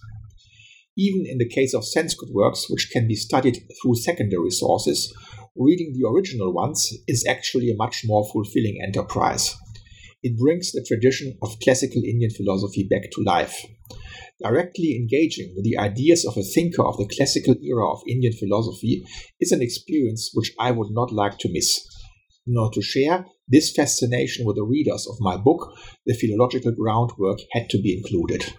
Even 0.97 1.25
in 1.27 1.39
the 1.39 1.49
case 1.49 1.73
of 1.73 1.87
Sanskrit 1.87 2.33
works, 2.33 2.69
which 2.69 2.91
can 2.93 3.09
be 3.09 3.15
studied 3.15 3.63
through 3.81 3.95
secondary 3.97 4.51
sources, 4.51 5.13
reading 5.57 5.95
the 5.95 6.07
original 6.09 6.53
ones 6.53 6.91
is 7.09 7.27
actually 7.27 7.71
a 7.71 7.77
much 7.77 8.03
more 8.05 8.29
fulfilling 8.31 8.79
enterprise. 8.83 9.57
It 10.23 10.39
brings 10.39 10.71
the 10.71 10.85
tradition 10.87 11.37
of 11.43 11.59
classical 11.63 12.03
Indian 12.05 12.31
philosophy 12.31 12.87
back 12.89 13.11
to 13.13 13.23
life. 13.23 13.67
Directly 14.43 14.97
engaging 14.97 15.53
with 15.55 15.65
the 15.65 15.79
ideas 15.79 16.25
of 16.25 16.37
a 16.37 16.43
thinker 16.43 16.85
of 16.85 16.97
the 16.97 17.07
classical 17.07 17.55
era 17.63 17.91
of 17.91 18.03
Indian 18.09 18.33
philosophy 18.33 19.05
is 19.41 19.51
an 19.51 19.63
experience 19.63 20.31
which 20.35 20.53
I 20.59 20.71
would 20.71 20.91
not 20.91 21.13
like 21.13 21.39
to 21.39 21.53
miss. 21.53 21.81
Nor 22.47 22.71
to 22.73 22.83
share 22.83 23.27
this 23.53 23.71
fascination 23.71 24.45
with 24.45 24.57
the 24.57 24.65
readers 24.65 25.07
of 25.07 25.21
my 25.21 25.37
book, 25.37 25.77
the 26.07 26.15
philological 26.15 26.73
groundwork 26.73 27.39
had 27.53 27.69
to 27.71 27.81
be 27.81 27.97
included. 27.97 28.55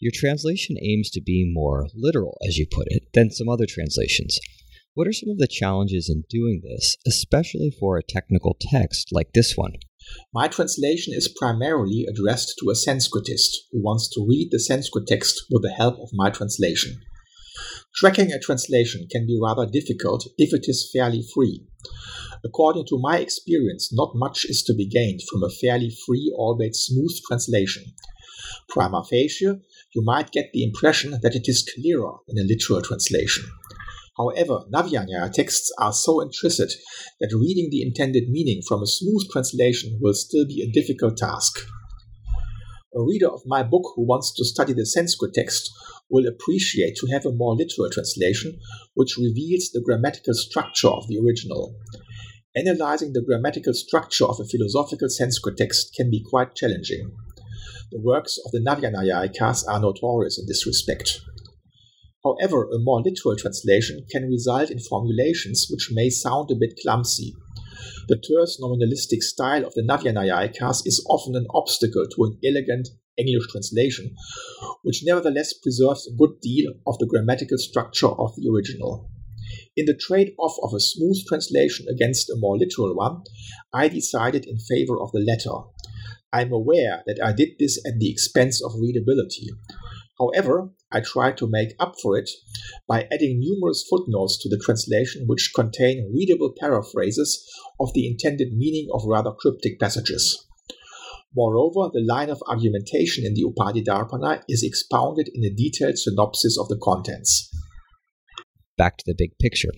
Your 0.00 0.12
translation 0.14 0.76
aims 0.82 1.10
to 1.10 1.20
be 1.20 1.50
more 1.52 1.86
literal, 1.94 2.36
as 2.48 2.56
you 2.56 2.66
put 2.68 2.86
it, 2.88 3.04
than 3.14 3.30
some 3.30 3.48
other 3.48 3.66
translations. 3.68 4.38
What 4.94 5.06
are 5.08 5.12
some 5.12 5.28
of 5.28 5.38
the 5.38 5.48
challenges 5.48 6.08
in 6.08 6.24
doing 6.30 6.62
this, 6.62 6.96
especially 7.06 7.70
for 7.78 7.96
a 7.96 8.02
technical 8.02 8.56
text 8.60 9.08
like 9.12 9.32
this 9.34 9.56
one? 9.56 9.72
My 10.32 10.48
translation 10.48 11.14
is 11.14 11.28
primarily 11.28 12.06
addressed 12.08 12.54
to 12.60 12.70
a 12.70 12.74
Sanskritist 12.74 13.56
who 13.72 13.82
wants 13.82 14.08
to 14.10 14.26
read 14.26 14.48
the 14.50 14.60
Sanskrit 14.60 15.06
text 15.06 15.42
with 15.50 15.62
the 15.62 15.72
help 15.72 15.98
of 15.98 16.10
my 16.12 16.30
translation. 16.30 17.00
Tracking 17.96 18.32
a 18.32 18.40
translation 18.40 19.06
can 19.08 19.24
be 19.24 19.38
rather 19.40 19.66
difficult 19.70 20.26
if 20.36 20.52
it 20.52 20.64
is 20.68 20.90
fairly 20.92 21.24
free. 21.32 21.64
According 22.44 22.86
to 22.86 22.98
my 22.98 23.18
experience, 23.18 23.92
not 23.92 24.16
much 24.16 24.44
is 24.44 24.64
to 24.64 24.74
be 24.74 24.84
gained 24.84 25.20
from 25.30 25.44
a 25.44 25.48
fairly 25.48 25.96
free, 26.04 26.34
albeit 26.36 26.74
smooth 26.74 27.12
translation. 27.28 27.84
Prima 28.68 29.04
facie, 29.08 29.60
you 29.94 30.02
might 30.02 30.32
get 30.32 30.50
the 30.52 30.64
impression 30.64 31.20
that 31.22 31.36
it 31.36 31.46
is 31.46 31.70
clearer 31.74 32.14
in 32.26 32.36
a 32.36 32.42
literal 32.42 32.82
translation. 32.82 33.44
However, 34.16 34.64
Navya-Nyaya 34.72 35.32
texts 35.32 35.72
are 35.78 35.92
so 35.92 36.20
intrinsic 36.20 36.70
that 37.20 37.32
reading 37.32 37.68
the 37.70 37.82
intended 37.82 38.28
meaning 38.28 38.60
from 38.66 38.82
a 38.82 38.88
smooth 38.88 39.30
translation 39.30 39.98
will 40.00 40.14
still 40.14 40.46
be 40.46 40.62
a 40.62 40.70
difficult 40.72 41.16
task. 41.16 41.64
A 42.96 43.02
reader 43.02 43.28
of 43.28 43.42
my 43.44 43.64
book 43.64 43.82
who 43.96 44.06
wants 44.06 44.32
to 44.34 44.44
study 44.44 44.72
the 44.72 44.86
Sanskrit 44.86 45.34
text 45.34 45.68
will 46.08 46.28
appreciate 46.28 46.94
to 46.96 47.08
have 47.08 47.26
a 47.26 47.32
more 47.32 47.56
literal 47.56 47.90
translation 47.90 48.60
which 48.94 49.16
reveals 49.16 49.70
the 49.70 49.82
grammatical 49.84 50.32
structure 50.34 50.90
of 50.90 51.08
the 51.08 51.18
original. 51.18 51.74
Analyzing 52.54 53.12
the 53.12 53.22
grammatical 53.22 53.74
structure 53.74 54.26
of 54.26 54.38
a 54.38 54.44
philosophical 54.44 55.08
Sanskrit 55.08 55.56
text 55.56 55.92
can 55.96 56.08
be 56.08 56.24
quite 56.30 56.54
challenging. 56.54 57.10
The 57.90 58.00
works 58.00 58.38
of 58.46 58.52
the 58.52 58.60
Navya-Naiyayikas 58.60 59.66
are 59.68 59.80
notorious 59.80 60.38
in 60.38 60.46
this 60.46 60.64
respect. 60.64 61.20
However, 62.22 62.70
a 62.70 62.78
more 62.78 63.02
literal 63.02 63.34
translation 63.36 64.06
can 64.10 64.30
result 64.30 64.70
in 64.70 64.78
formulations 64.78 65.66
which 65.68 65.90
may 65.90 66.10
sound 66.10 66.52
a 66.52 66.54
bit 66.54 66.78
clumsy. 66.80 67.34
The 68.08 68.16
terse 68.16 68.60
nominalistic 68.60 69.22
style 69.22 69.64
of 69.64 69.74
the 69.74 69.82
Navya-Naiyayikas 69.82 70.82
is 70.86 71.04
often 71.08 71.36
an 71.36 71.46
obstacle 71.54 72.06
to 72.06 72.24
an 72.24 72.38
elegant 72.44 72.88
English 73.16 73.46
translation, 73.50 74.14
which 74.82 75.02
nevertheless 75.04 75.52
preserves 75.52 76.06
a 76.06 76.16
good 76.16 76.40
deal 76.40 76.72
of 76.86 76.98
the 76.98 77.06
grammatical 77.06 77.58
structure 77.58 78.08
of 78.08 78.34
the 78.36 78.48
original. 78.48 79.08
In 79.76 79.86
the 79.86 79.94
trade 79.94 80.34
off 80.38 80.56
of 80.62 80.72
a 80.74 80.80
smooth 80.80 81.18
translation 81.28 81.86
against 81.88 82.30
a 82.30 82.36
more 82.36 82.56
literal 82.56 82.94
one, 82.94 83.22
I 83.72 83.88
decided 83.88 84.46
in 84.46 84.58
favor 84.58 85.00
of 85.00 85.12
the 85.12 85.20
latter. 85.20 85.68
I 86.32 86.42
am 86.42 86.52
aware 86.52 87.02
that 87.06 87.20
I 87.22 87.32
did 87.32 87.50
this 87.58 87.78
at 87.86 87.98
the 87.98 88.10
expense 88.10 88.62
of 88.62 88.72
readability. 88.80 89.50
However, 90.18 90.70
I 90.94 91.00
try 91.00 91.32
to 91.32 91.48
make 91.50 91.74
up 91.80 91.96
for 92.00 92.16
it 92.16 92.30
by 92.86 93.08
adding 93.12 93.40
numerous 93.40 93.84
footnotes 93.90 94.40
to 94.42 94.48
the 94.48 94.62
translation 94.64 95.24
which 95.26 95.50
contain 95.54 96.12
readable 96.14 96.54
paraphrases 96.56 97.44
of 97.80 97.92
the 97.94 98.06
intended 98.06 98.52
meaning 98.52 98.86
of 98.94 99.02
rather 99.04 99.32
cryptic 99.32 99.80
passages. 99.80 100.46
Moreover, 101.34 101.90
the 101.92 102.04
line 102.06 102.30
of 102.30 102.40
argumentation 102.48 103.26
in 103.26 103.34
the 103.34 103.42
Upadhi-Darpana 103.42 104.42
is 104.48 104.62
expounded 104.62 105.28
in 105.34 105.44
a 105.44 105.52
detailed 105.52 105.98
synopsis 105.98 106.56
of 106.56 106.68
the 106.68 106.78
contents. 106.80 107.50
Back 108.78 108.98
to 108.98 109.04
the 109.04 109.16
big 109.18 109.36
picture. 109.42 109.72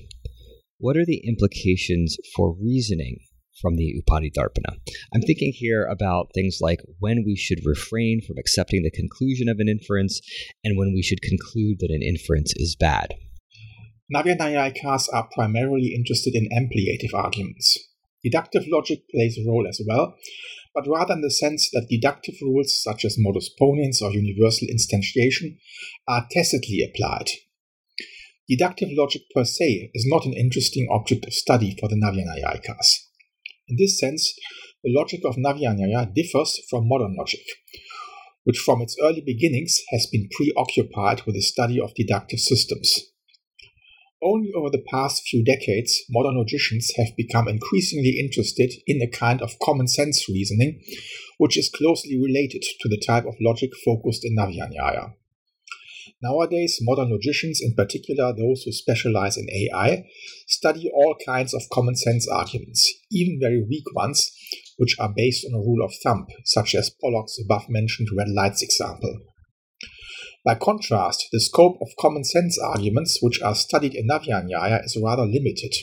What 0.78 0.98
are 0.98 1.06
the 1.06 1.22
implications 1.26 2.18
for 2.36 2.54
reasoning 2.60 3.20
from 3.60 3.76
the 3.76 3.94
Upadhi-Darpana. 4.00 4.78
I'm 5.14 5.22
thinking 5.22 5.52
here 5.54 5.86
about 5.86 6.30
things 6.34 6.58
like 6.60 6.80
when 6.98 7.24
we 7.26 7.36
should 7.36 7.64
refrain 7.64 8.20
from 8.20 8.36
accepting 8.38 8.82
the 8.82 8.90
conclusion 8.90 9.48
of 9.48 9.58
an 9.58 9.68
inference 9.68 10.20
and 10.64 10.76
when 10.78 10.92
we 10.94 11.02
should 11.02 11.22
conclude 11.22 11.78
that 11.80 11.90
an 11.90 12.02
inference 12.02 12.52
is 12.56 12.76
bad. 12.78 13.14
Navya 14.14 14.38
Naiyayikas 14.38 15.08
are 15.12 15.28
primarily 15.34 15.92
interested 15.94 16.34
in 16.34 16.48
ampliative 16.56 17.12
arguments. 17.12 17.78
Deductive 18.22 18.64
logic 18.68 19.00
plays 19.10 19.38
a 19.38 19.48
role 19.48 19.66
as 19.68 19.80
well, 19.86 20.16
but 20.74 20.86
rather 20.86 21.14
in 21.14 21.22
the 21.22 21.30
sense 21.30 21.70
that 21.72 21.88
deductive 21.88 22.34
rules 22.42 22.82
such 22.82 23.04
as 23.04 23.16
modus 23.18 23.50
ponens 23.60 24.02
or 24.02 24.12
universal 24.12 24.68
instantiation 24.68 25.58
are 26.06 26.26
tacitly 26.30 26.80
applied. 26.82 27.30
Deductive 28.48 28.90
logic 28.92 29.22
per 29.34 29.44
se 29.44 29.90
is 29.92 30.06
not 30.06 30.24
an 30.24 30.32
interesting 30.32 30.86
object 30.90 31.26
of 31.26 31.34
study 31.34 31.76
for 31.80 31.88
the 31.88 31.96
Navya-Naiyayikas. 31.96 33.05
In 33.68 33.76
this 33.76 33.98
sense, 33.98 34.32
the 34.84 34.92
logic 34.92 35.24
of 35.24 35.36
Navya-Nyaya 35.36 36.14
differs 36.14 36.60
from 36.70 36.88
modern 36.88 37.16
logic, 37.16 37.44
which 38.44 38.58
from 38.58 38.80
its 38.80 38.96
early 39.02 39.20
beginnings 39.20 39.80
has 39.90 40.06
been 40.06 40.28
preoccupied 40.30 41.22
with 41.26 41.34
the 41.34 41.42
study 41.42 41.80
of 41.80 41.94
deductive 41.94 42.38
systems. 42.38 43.10
Only 44.22 44.50
over 44.56 44.70
the 44.70 44.84
past 44.88 45.24
few 45.28 45.44
decades, 45.44 46.04
modern 46.08 46.36
logicians 46.36 46.92
have 46.96 47.16
become 47.16 47.48
increasingly 47.48 48.18
interested 48.18 48.72
in 48.86 49.02
a 49.02 49.10
kind 49.10 49.42
of 49.42 49.58
common 49.60 49.88
sense 49.88 50.28
reasoning, 50.28 50.80
which 51.38 51.58
is 51.58 51.68
closely 51.68 52.16
related 52.16 52.62
to 52.80 52.88
the 52.88 53.02
type 53.04 53.26
of 53.26 53.34
logic 53.40 53.70
focused 53.84 54.24
in 54.24 54.36
Navya-Nyaya. 54.36 55.14
Nowadays, 56.22 56.78
modern 56.80 57.10
logicians, 57.10 57.60
in 57.62 57.74
particular 57.74 58.32
those 58.32 58.62
who 58.62 58.72
specialize 58.72 59.36
in 59.36 59.48
AI, 59.50 60.06
study 60.48 60.90
all 60.94 61.14
kinds 61.26 61.52
of 61.52 61.68
common 61.70 61.94
sense 61.94 62.26
arguments, 62.26 62.90
even 63.10 63.38
very 63.40 63.62
weak 63.62 63.84
ones, 63.94 64.30
which 64.78 64.96
are 64.98 65.12
based 65.14 65.44
on 65.44 65.54
a 65.54 65.62
rule 65.62 65.84
of 65.84 65.92
thumb, 66.02 66.26
such 66.44 66.74
as 66.74 66.90
Pollock's 67.02 67.38
above 67.44 67.68
mentioned 67.68 68.08
red 68.16 68.28
lights 68.30 68.62
example. 68.62 69.18
By 70.44 70.54
contrast, 70.54 71.26
the 71.32 71.40
scope 71.40 71.76
of 71.82 71.88
common 71.98 72.24
sense 72.24 72.58
arguments 72.58 73.18
which 73.20 73.42
are 73.42 73.54
studied 73.54 73.94
in 73.94 74.06
Navya-Nyaya 74.08 74.84
is 74.84 74.96
rather 75.02 75.24
limited. 75.24 75.74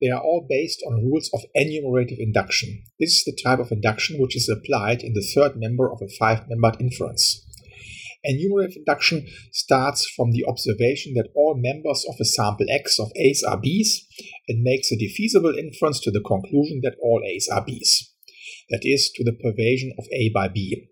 They 0.00 0.08
are 0.08 0.20
all 0.20 0.44
based 0.48 0.82
on 0.88 1.04
rules 1.04 1.30
of 1.32 1.42
enumerative 1.54 2.18
induction. 2.18 2.82
This 2.98 3.18
is 3.18 3.24
the 3.24 3.38
type 3.40 3.60
of 3.60 3.70
induction 3.70 4.20
which 4.20 4.34
is 4.34 4.48
applied 4.48 5.02
in 5.02 5.12
the 5.12 5.22
third 5.34 5.56
member 5.56 5.92
of 5.92 6.00
a 6.02 6.08
five 6.18 6.48
membered 6.48 6.80
inference. 6.80 7.46
Enumerative 8.24 8.76
induction 8.76 9.26
starts 9.50 10.08
from 10.08 10.30
the 10.30 10.44
observation 10.46 11.14
that 11.14 11.30
all 11.34 11.54
members 11.56 12.04
of 12.08 12.14
a 12.20 12.24
sample 12.24 12.66
X 12.70 12.98
of 13.00 13.10
A's 13.16 13.42
are 13.42 13.60
B's 13.60 14.06
and 14.48 14.62
makes 14.62 14.92
a 14.92 14.96
defeasible 14.96 15.58
inference 15.58 15.98
to 16.00 16.10
the 16.10 16.20
conclusion 16.20 16.80
that 16.84 16.96
all 17.02 17.22
A's 17.26 17.48
are 17.48 17.64
B's. 17.64 18.12
That 18.70 18.82
is, 18.84 19.10
to 19.16 19.24
the 19.24 19.32
pervasion 19.32 19.90
of 19.98 20.06
A 20.12 20.30
by 20.32 20.48
B. 20.48 20.88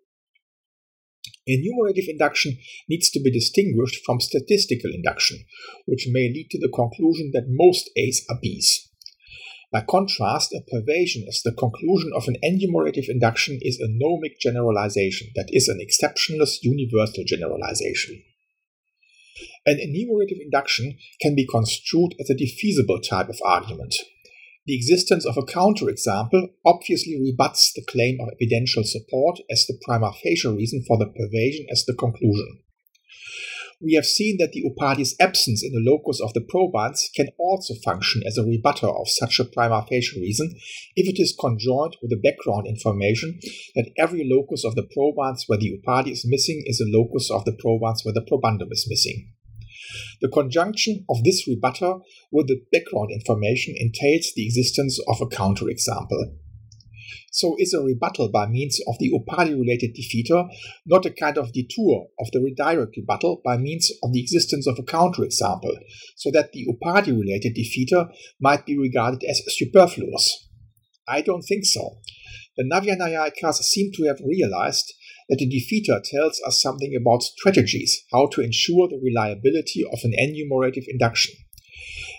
Enumerative 1.46 2.06
induction 2.08 2.58
needs 2.88 3.10
to 3.10 3.20
be 3.20 3.30
distinguished 3.30 4.04
from 4.04 4.20
statistical 4.20 4.90
induction, 4.92 5.44
which 5.86 6.08
may 6.10 6.28
lead 6.28 6.48
to 6.50 6.58
the 6.58 6.72
conclusion 6.74 7.30
that 7.32 7.46
most 7.48 7.90
A's 7.96 8.24
are 8.28 8.38
B's. 8.42 8.89
By 9.72 9.82
contrast, 9.82 10.52
a 10.52 10.62
pervasion 10.62 11.28
as 11.28 11.42
the 11.44 11.52
conclusion 11.52 12.10
of 12.14 12.26
an 12.26 12.36
enumerative 12.42 13.04
induction 13.08 13.60
is 13.62 13.78
a 13.78 13.86
nomic 13.86 14.40
generalization, 14.40 15.28
that 15.36 15.48
is, 15.50 15.68
an 15.68 15.78
exceptionless 15.80 16.58
universal 16.62 17.22
generalization. 17.24 18.22
An 19.66 19.78
enumerative 19.78 20.38
induction 20.40 20.98
can 21.20 21.36
be 21.36 21.46
construed 21.46 22.14
as 22.18 22.28
a 22.30 22.34
defeasible 22.34 23.00
type 23.08 23.28
of 23.28 23.38
argument. 23.44 23.94
The 24.66 24.74
existence 24.74 25.24
of 25.24 25.36
a 25.36 25.42
counterexample 25.42 26.48
obviously 26.66 27.20
rebuts 27.20 27.72
the 27.72 27.84
claim 27.88 28.18
of 28.20 28.28
evidential 28.40 28.82
support 28.84 29.38
as 29.50 29.66
the 29.66 29.78
prima 29.86 30.12
facie 30.12 30.48
reason 30.48 30.84
for 30.86 30.98
the 30.98 31.06
pervasion 31.06 31.66
as 31.70 31.84
the 31.86 31.94
conclusion 31.94 32.58
we 33.82 33.94
have 33.94 34.04
seen 34.04 34.36
that 34.38 34.52
the 34.52 34.62
Upadhi's 34.62 35.16
absence 35.18 35.64
in 35.64 35.72
the 35.72 35.90
locus 35.90 36.20
of 36.20 36.34
the 36.34 36.40
probans 36.40 37.08
can 37.16 37.28
also 37.38 37.74
function 37.82 38.22
as 38.26 38.36
a 38.36 38.42
rebutter 38.42 38.88
of 38.88 39.08
such 39.08 39.40
a 39.40 39.44
prima 39.44 39.84
facie 39.88 40.20
reason 40.20 40.54
if 40.96 41.08
it 41.08 41.20
is 41.20 41.36
conjoined 41.38 41.96
with 42.02 42.10
the 42.10 42.20
background 42.20 42.66
information 42.66 43.40
that 43.74 43.90
every 43.98 44.28
locus 44.30 44.64
of 44.64 44.74
the 44.74 44.82
probans 44.82 45.44
where 45.46 45.58
the 45.58 45.72
Upadhi 45.72 46.12
is 46.12 46.26
missing 46.28 46.62
is 46.66 46.80
a 46.80 46.84
locus 46.86 47.30
of 47.30 47.44
the 47.46 47.56
probans 47.58 48.04
where 48.04 48.14
the 48.14 48.20
probandum 48.20 48.68
is 48.70 48.86
missing. 48.88 49.32
The 50.20 50.28
conjunction 50.28 51.04
of 51.08 51.24
this 51.24 51.48
rebutter 51.48 52.02
with 52.30 52.48
the 52.48 52.60
background 52.70 53.10
information 53.10 53.74
entails 53.78 54.32
the 54.36 54.44
existence 54.44 55.00
of 55.08 55.20
a 55.20 55.26
counterexample. 55.26 56.36
So 57.30 57.54
is 57.58 57.72
a 57.72 57.80
rebuttal 57.80 58.30
by 58.30 58.46
means 58.46 58.80
of 58.88 58.96
the 58.98 59.10
Upadhi-related 59.10 59.96
defeater 59.96 60.48
not 60.84 61.06
a 61.06 61.10
kind 61.10 61.38
of 61.38 61.52
detour 61.52 62.08
of 62.18 62.30
the 62.32 62.40
redirect 62.40 62.96
rebuttal 62.96 63.40
by 63.44 63.56
means 63.56 63.90
of 64.02 64.12
the 64.12 64.20
existence 64.20 64.66
of 64.66 64.78
a 64.78 64.82
counterexample, 64.82 65.76
so 66.16 66.30
that 66.32 66.52
the 66.52 66.66
Upadhi-related 66.66 67.56
defeater 67.56 68.08
might 68.40 68.66
be 68.66 68.76
regarded 68.76 69.22
as 69.28 69.42
superfluous? 69.48 70.48
I 71.06 71.22
don't 71.22 71.42
think 71.42 71.64
so. 71.64 71.98
The 72.56 72.64
Navya-Naiyayikas 72.64 73.54
seem 73.62 73.92
to 73.94 74.04
have 74.04 74.20
realized 74.26 74.92
that 75.28 75.38
the 75.38 75.46
defeater 75.46 76.02
tells 76.02 76.40
us 76.44 76.60
something 76.60 76.92
about 77.00 77.22
strategies, 77.22 78.04
how 78.12 78.26
to 78.32 78.42
ensure 78.42 78.88
the 78.88 79.00
reliability 79.00 79.84
of 79.84 80.00
an 80.02 80.12
enumerative 80.16 80.84
induction. 80.88 81.34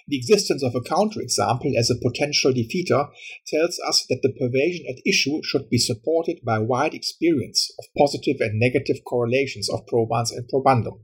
The 0.08 0.18
existence 0.18 0.64
of 0.64 0.76
a 0.76 0.82
counterexample 0.82 1.76
as 1.78 1.90
a 1.90 1.96
potential 1.96 2.52
defeater 2.52 3.10
tells 3.48 3.80
us 3.88 4.06
that 4.10 4.22
the 4.22 4.34
pervasion 4.34 4.86
at 4.90 5.02
issue 5.06 5.42
should 5.44 5.70
be 5.70 5.78
supported 5.78 6.40
by 6.44 6.60
wide 6.60 6.94
experience 6.94 7.72
of 7.80 7.86
positive 7.98 8.38
and 8.40 8.60
negative 8.60 8.98
correlations 9.06 9.70
of 9.70 9.86
probans 9.88 10.32
and 10.32 10.50
probandum. 10.50 11.00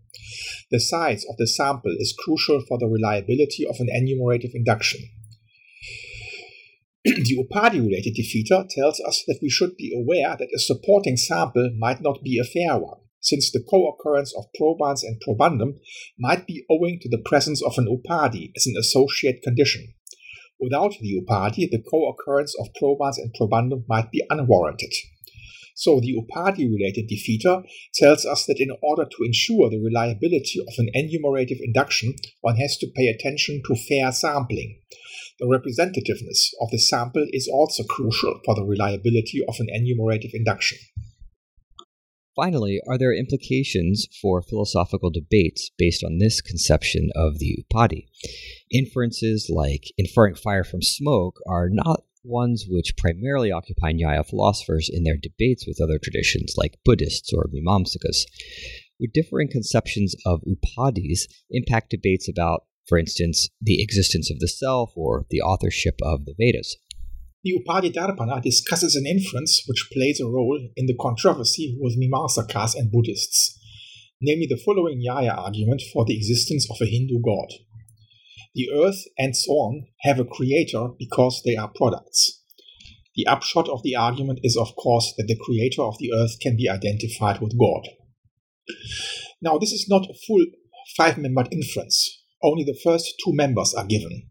The 0.72 0.80
size 0.80 1.26
of 1.30 1.38
the 1.38 1.48
sample 1.48 1.96
is 1.98 2.16
crucial 2.18 2.62
for 2.68 2.78
the 2.78 2.88
reliability 2.88 3.66
of 3.68 3.78
an 3.80 3.90
enumerative 3.90 4.52
induction. 4.54 5.02
the 7.06 7.38
Upadhi 7.38 7.80
related 7.80 8.16
defeater 8.16 8.68
tells 8.68 9.00
us 9.02 9.24
that 9.28 9.40
we 9.42 9.50
should 9.50 9.78
be 9.78 9.94
aware 9.96 10.36
that 10.38 10.54
a 10.54 10.60
supporting 10.60 11.18
sample 11.18 11.72
might 11.78 12.02
not 12.02 12.22
be 12.24 12.40
a 12.40 12.44
fair 12.44 12.78
one 12.78 13.00
since 13.22 13.52
the 13.52 13.64
co-occurrence 13.70 14.34
of 14.38 14.46
probans 14.56 15.04
and 15.04 15.22
probandum 15.22 15.80
might 16.18 16.46
be 16.48 16.66
owing 16.70 17.00
to 17.02 17.10
the 17.10 17.22
presence 17.26 17.64
of 17.64 17.78
an 17.78 17.88
upadhi 17.88 18.52
as 18.56 18.66
an 18.68 18.76
associate 18.78 19.42
condition. 19.42 19.94
Without 20.60 20.94
the 21.00 21.22
upadhi, 21.22 21.70
the 21.70 21.84
co-occurrence 21.90 22.56
of 22.60 22.74
probans 22.80 23.18
and 23.18 23.34
probandum 23.34 23.84
might 23.88 24.12
be 24.12 24.26
unwarranted. 24.30 24.94
So 25.76 26.00
the 26.00 26.16
upadhi-related 26.16 27.08
defeater 27.08 27.64
tells 27.94 28.26
us 28.26 28.46
that 28.48 28.60
in 28.60 28.72
order 28.82 29.06
to 29.06 29.24
ensure 29.24 29.70
the 29.70 29.80
reliability 29.80 30.60
of 30.60 30.74
an 30.80 30.90
enumerative 30.96 31.60
induction, 31.62 32.16
one 32.42 32.56
has 32.56 32.78
to 32.78 32.88
pay 32.96 33.08
attention 33.08 33.62
to 33.68 33.76
fair 33.76 34.12
sampling. 34.12 34.80
The 35.40 35.46
representativeness 35.46 36.50
of 36.60 36.72
the 36.72 36.80
sample 36.80 37.28
is 37.32 37.48
also 37.48 37.84
crucial 37.84 38.40
for 38.44 38.56
the 38.56 38.66
reliability 38.66 39.46
of 39.48 39.58
an 39.60 39.68
enumerative 39.72 40.32
induction. 40.34 40.80
Finally, 42.38 42.80
are 42.88 43.00
there 43.00 43.18
implications 43.18 44.08
for 44.22 44.44
philosophical 44.44 45.10
debates 45.10 45.72
based 45.76 46.04
on 46.04 46.20
this 46.20 46.40
conception 46.40 47.10
of 47.16 47.40
the 47.40 47.58
upadhi? 47.58 48.06
Inferences 48.72 49.50
like 49.50 49.86
inferring 49.98 50.36
fire 50.36 50.64
from 50.64 50.84
smoke 50.84 51.40
are 51.50 51.68
not 51.68 52.04
ones 52.24 52.66
which 52.70 52.96
primarily 52.96 53.52
occupy 53.52 53.92
Nyaya 53.92 54.24
philosophers 54.24 54.88
in 54.92 55.04
their 55.04 55.18
debates 55.18 55.66
with 55.66 55.82
other 55.82 55.98
traditions 55.98 56.54
like 56.56 56.78
Buddhists 56.86 57.34
or 57.34 57.50
Mimamsakas. 57.52 58.26
Would 59.00 59.14
differing 59.14 59.50
conceptions 59.50 60.16
of 60.24 60.42
upadhis 60.42 61.22
impact 61.50 61.90
debates 61.90 62.30
about, 62.30 62.66
for 62.88 63.00
instance, 63.00 63.50
the 63.60 63.82
existence 63.82 64.30
of 64.30 64.38
the 64.40 64.48
self 64.48 64.92
or 64.96 65.26
the 65.32 65.42
authorship 65.42 65.96
of 66.04 66.26
the 66.26 66.36
Vedas? 66.38 66.78
The 67.44 67.54
Upadhi 67.54 67.94
Darpana 67.94 68.42
discusses 68.42 68.96
an 68.96 69.06
inference 69.06 69.62
which 69.68 69.90
plays 69.94 70.20
a 70.20 70.26
role 70.26 70.60
in 70.76 70.88
the 70.88 70.98
controversy 71.00 71.78
with 71.80 71.96
Mimamsakas 71.96 72.76
and 72.76 72.92
Buddhists, 72.92 73.60
namely 74.20 74.48
the 74.50 74.58
following 74.66 75.04
Nyaya 75.04 75.38
argument 75.38 75.84
for 75.94 76.04
the 76.04 76.18
existence 76.18 76.68
of 76.70 76.78
a 76.82 76.90
Hindu 76.90 77.22
god. 77.24 77.50
The 78.56 78.72
earth 78.74 79.04
and 79.20 79.38
so 79.38 79.52
on 79.52 79.86
have 80.02 80.20
a 80.20 80.26
creator 80.26 80.88
because 80.98 81.44
they 81.46 81.56
are 81.56 81.72
products. 81.76 82.44
The 83.16 83.28
upshot 83.28 83.70
of 83.70 83.84
the 83.84 83.96
argument 83.96 84.40
is, 84.42 84.58
of 84.58 84.76
course, 84.76 85.14
that 85.18 85.28
the 85.28 85.38
creator 85.40 85.84
of 85.84 86.00
the 86.00 86.12
earth 86.12 86.40
can 86.42 86.58
be 86.58 86.68
identified 86.68 87.40
with 87.40 87.58
God. 87.58 87.88
Now, 89.44 89.60
this 89.60 89.72
is 89.72 89.88
not 89.88 90.10
a 90.10 90.16
full 90.26 90.44
five 90.98 91.20
membered 91.20 91.50
inference, 91.52 92.24
only 92.44 92.64
the 92.64 92.80
first 92.84 93.14
two 93.24 93.34
members 93.34 93.76
are 93.76 93.86
given 93.86 94.28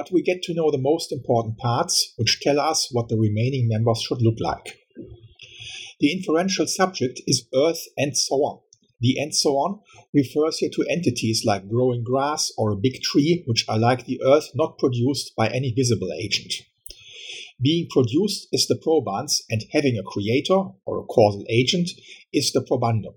but 0.00 0.10
we 0.10 0.22
get 0.22 0.42
to 0.42 0.54
know 0.54 0.70
the 0.70 0.78
most 0.78 1.12
important 1.12 1.58
parts, 1.58 2.14
which 2.16 2.40
tell 2.40 2.58
us 2.58 2.88
what 2.90 3.10
the 3.10 3.18
remaining 3.18 3.68
members 3.68 4.00
should 4.00 4.22
look 4.22 4.38
like. 4.40 4.78
The 6.00 6.10
inferential 6.10 6.66
subject 6.66 7.20
is 7.26 7.46
Earth 7.54 7.82
and 7.98 8.16
so 8.16 8.36
on. 8.36 8.60
The 9.02 9.18
and 9.18 9.34
so 9.34 9.50
on 9.56 9.80
refers 10.14 10.56
here 10.56 10.70
to 10.72 10.86
entities 10.88 11.42
like 11.44 11.68
growing 11.68 12.02
grass 12.02 12.50
or 12.56 12.70
a 12.70 12.76
big 12.76 13.02
tree, 13.02 13.44
which 13.46 13.66
are 13.68 13.78
like 13.78 14.06
the 14.06 14.22
Earth 14.24 14.48
not 14.54 14.78
produced 14.78 15.36
by 15.36 15.48
any 15.48 15.70
visible 15.70 16.08
agent. 16.18 16.54
Being 17.60 17.86
produced 17.90 18.48
is 18.52 18.66
the 18.66 18.80
probans, 18.82 19.42
and 19.50 19.66
having 19.74 19.98
a 19.98 20.02
creator 20.02 20.62
or 20.86 21.00
a 21.00 21.04
causal 21.04 21.44
agent 21.50 21.90
is 22.32 22.52
the 22.52 22.62
probandum. 22.62 23.16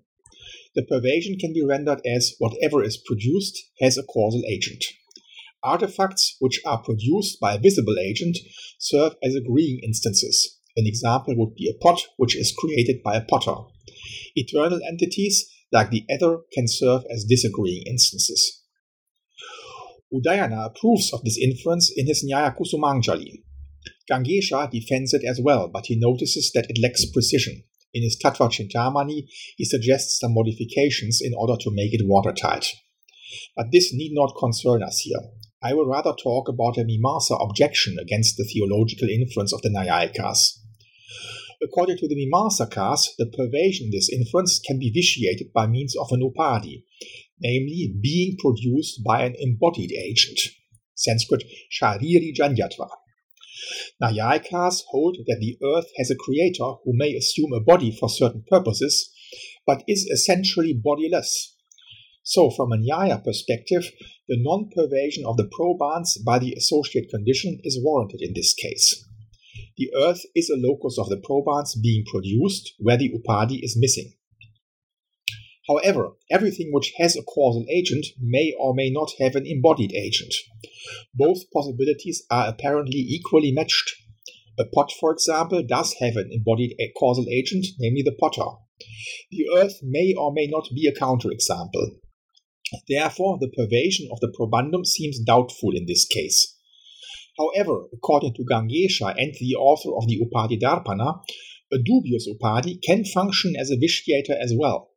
The 0.76 0.84
pervasion 0.84 1.40
can 1.40 1.54
be 1.54 1.64
rendered 1.64 2.02
as 2.06 2.36
whatever 2.40 2.84
is 2.84 2.98
produced 2.98 3.58
has 3.80 3.98
a 3.98 4.04
causal 4.04 4.44
agent. 4.50 4.84
Artifacts 5.64 6.36
which 6.40 6.60
are 6.66 6.84
produced 6.84 7.40
by 7.40 7.54
a 7.54 7.60
visible 7.60 7.96
agent 7.98 8.38
serve 8.78 9.16
as 9.24 9.36
agreeing 9.36 9.80
instances. 9.84 10.60
An 10.76 10.86
example 10.86 11.36
would 11.38 11.56
be 11.56 11.70
a 11.70 11.78
pot 11.82 12.02
which 12.18 12.36
is 12.36 12.54
created 12.58 13.02
by 13.04 13.16
a 13.16 13.24
potter. 13.24 13.56
Eternal 14.36 14.80
entities 14.88 15.50
like 15.72 15.90
the 15.90 16.06
ether 16.10 16.40
can 16.54 16.68
serve 16.68 17.04
as 17.10 17.24
disagreeing 17.24 17.84
instances. 17.88 18.62
Udayana 20.14 20.66
approves 20.66 21.12
of 21.14 21.24
this 21.24 21.38
inference 21.38 21.92
in 21.96 22.08
his 22.08 22.24
Nyaya 22.24 22.56
Kusumanjali. 22.56 23.44
Gangesha 24.12 24.70
defends 24.70 25.14
it 25.14 25.24
as 25.24 25.40
well, 25.42 25.70
but 25.70 25.86
he 25.88 25.96
notices 25.98 26.52
that 26.54 26.70
it 26.70 26.80
lacks 26.82 27.06
precision. 27.06 27.64
In 27.94 28.04
his 28.04 28.20
Tattva 28.22 28.50
Chintamani, 28.50 29.28
he 29.56 29.66
suggests 29.66 30.20
some 30.20 30.34
modifications 30.34 31.22
in 31.22 31.34
order 31.38 31.56
to 31.62 31.72
make 31.72 31.94
it 31.94 32.06
watertight. 32.06 32.68
But 33.56 33.68
this 33.72 33.94
need 33.94 34.12
not 34.14 34.36
concern 34.38 34.84
us 34.84 35.00
here. 35.00 35.20
I 35.64 35.74
will 35.74 35.86
rather 35.86 36.12
talk 36.12 36.50
about 36.50 36.78
a 36.78 36.84
Mimamsa 36.84 37.42
objection 37.42 37.98
against 37.98 38.36
the 38.36 38.44
theological 38.44 39.08
inference 39.08 39.54
of 39.54 39.62
the 39.62 39.70
Naiyayikas. 39.70 40.60
According 41.64 41.98
to 42.00 42.08
the 42.10 42.16
Mimamsakas, 42.16 43.16
the 43.18 43.28
pervasion 43.28 43.90
this 43.90 44.10
inference 44.12 44.60
can 44.60 44.78
be 44.78 44.92
vitiated 44.92 45.54
by 45.54 45.68
means 45.68 45.96
of 45.96 46.12
an 46.12 46.20
upadhi, 46.20 46.84
namely 47.40 47.96
being 48.02 48.36
produced 48.38 49.02
by 49.06 49.24
an 49.24 49.36
embodied 49.40 49.94
agent. 49.94 50.38
Sanskrit 50.96 51.46
Shariri 51.72 52.34
Janyatva. 52.38 52.90
Naiyayikas 54.02 54.82
hold 54.90 55.18
that 55.28 55.38
the 55.40 55.58
earth 55.64 55.88
has 55.98 56.12
a 56.12 56.16
creator 56.16 56.74
who 56.84 56.92
may 56.92 57.16
assume 57.16 57.54
a 57.54 57.62
body 57.62 57.96
for 57.98 58.10
certain 58.10 58.44
purposes, 58.50 59.10
but 59.66 59.84
is 59.88 60.10
essentially 60.12 60.74
bodiless. 60.74 61.56
So, 62.24 62.50
from 62.50 62.72
a 62.72 62.78
Nyaya 62.78 63.24
perspective, 63.24 63.92
the 64.28 64.38
non 64.40 64.70
pervasion 64.76 65.26
of 65.26 65.38
the 65.38 65.50
probans 65.52 66.18
by 66.26 66.40
the 66.40 66.54
associate 66.54 67.10
condition 67.10 67.60
is 67.64 67.80
warranted 67.82 68.22
in 68.22 68.34
this 68.34 68.54
case. 68.54 69.06
The 69.78 69.92
earth 69.96 70.22
is 70.34 70.50
a 70.50 70.56
locus 70.56 70.98
of 70.98 71.10
the 71.10 71.18
probans 71.18 71.76
being 71.76 72.06
produced 72.06 72.74
where 72.80 72.98
the 72.98 73.12
upadi 73.12 73.60
is 73.62 73.78
missing. 73.78 74.14
However, 75.68 76.12
everything 76.30 76.70
which 76.72 76.94
has 76.98 77.16
a 77.16 77.24
causal 77.24 77.66
agent 77.70 78.06
may 78.20 78.54
or 78.60 78.74
may 78.74 78.90
not 78.90 79.12
have 79.20 79.36
an 79.36 79.46
embodied 79.46 79.94
agent. 79.94 80.34
Both 81.14 81.50
possibilities 81.52 82.24
are 82.30 82.48
apparently 82.48 83.00
equally 83.00 83.52
matched. 83.52 83.96
A 84.60 84.66
pot, 84.66 84.92
for 85.00 85.12
example, 85.12 85.64
does 85.64 85.94
have 86.00 86.16
an 86.16 86.30
embodied 86.32 86.76
causal 86.98 87.26
agent, 87.30 87.66
namely 87.80 88.04
the 88.04 88.16
potter. 88.20 88.58
The 89.32 89.48
earth 89.58 89.80
may 89.82 90.14
or 90.18 90.34
may 90.34 90.48
not 90.48 90.68
be 90.76 90.88
a 90.88 90.94
counterexample. 90.94 92.00
Therefore, 92.88 93.38
the 93.40 93.48
pervasion 93.48 94.08
of 94.12 94.20
the 94.20 94.34
probandum 94.38 94.86
seems 94.86 95.20
doubtful 95.20 95.72
in 95.76 95.86
this 95.86 96.06
case. 96.06 96.58
However, 97.38 97.86
according 97.94 98.36
to 98.36 98.46
Gangesha 98.46 99.16
and 99.18 99.34
the 99.40 99.56
author 99.56 99.96
of 99.96 100.08
the 100.08 100.20
Upadhi 100.20 100.60
Darpana, 100.60 101.22
a 101.72 101.78
dubious 101.78 102.28
Upadhi 102.28 102.82
can 102.82 103.04
function 103.06 103.56
as 103.56 103.72
a 103.72 103.78
vitiator 103.78 104.36
as 104.40 104.54
well 104.56 104.94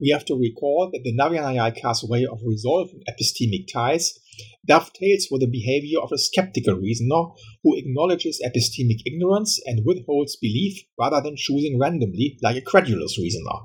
we 0.00 0.10
have 0.10 0.24
to 0.26 0.38
recall 0.38 0.90
that 0.92 1.02
the 1.02 1.16
Navya-Naiyayika's 1.16 2.04
way 2.04 2.24
of 2.24 2.40
resolving 2.44 3.02
epistemic 3.08 3.66
ties 3.72 4.18
dovetails 4.66 5.26
with 5.30 5.40
the 5.40 5.50
behavior 5.50 5.98
of 6.00 6.12
a 6.12 6.18
skeptical 6.18 6.74
reasoner 6.74 7.32
who 7.64 7.76
acknowledges 7.76 8.40
epistemic 8.44 9.00
ignorance 9.04 9.60
and 9.66 9.84
withholds 9.84 10.36
belief 10.36 10.84
rather 10.98 11.20
than 11.20 11.36
choosing 11.36 11.78
randomly 11.80 12.38
like 12.42 12.56
a 12.56 12.60
credulous 12.60 13.18
reasoner. 13.18 13.58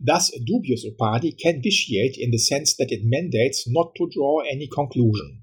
Thus, 0.00 0.32
a 0.32 0.38
dubious 0.38 0.86
upadhi 0.86 1.36
can 1.36 1.60
vitiate 1.60 2.16
in 2.16 2.30
the 2.30 2.38
sense 2.38 2.76
that 2.76 2.92
it 2.92 3.00
mandates 3.02 3.68
not 3.68 3.94
to 3.96 4.08
draw 4.08 4.40
any 4.40 4.68
conclusion. 4.68 5.42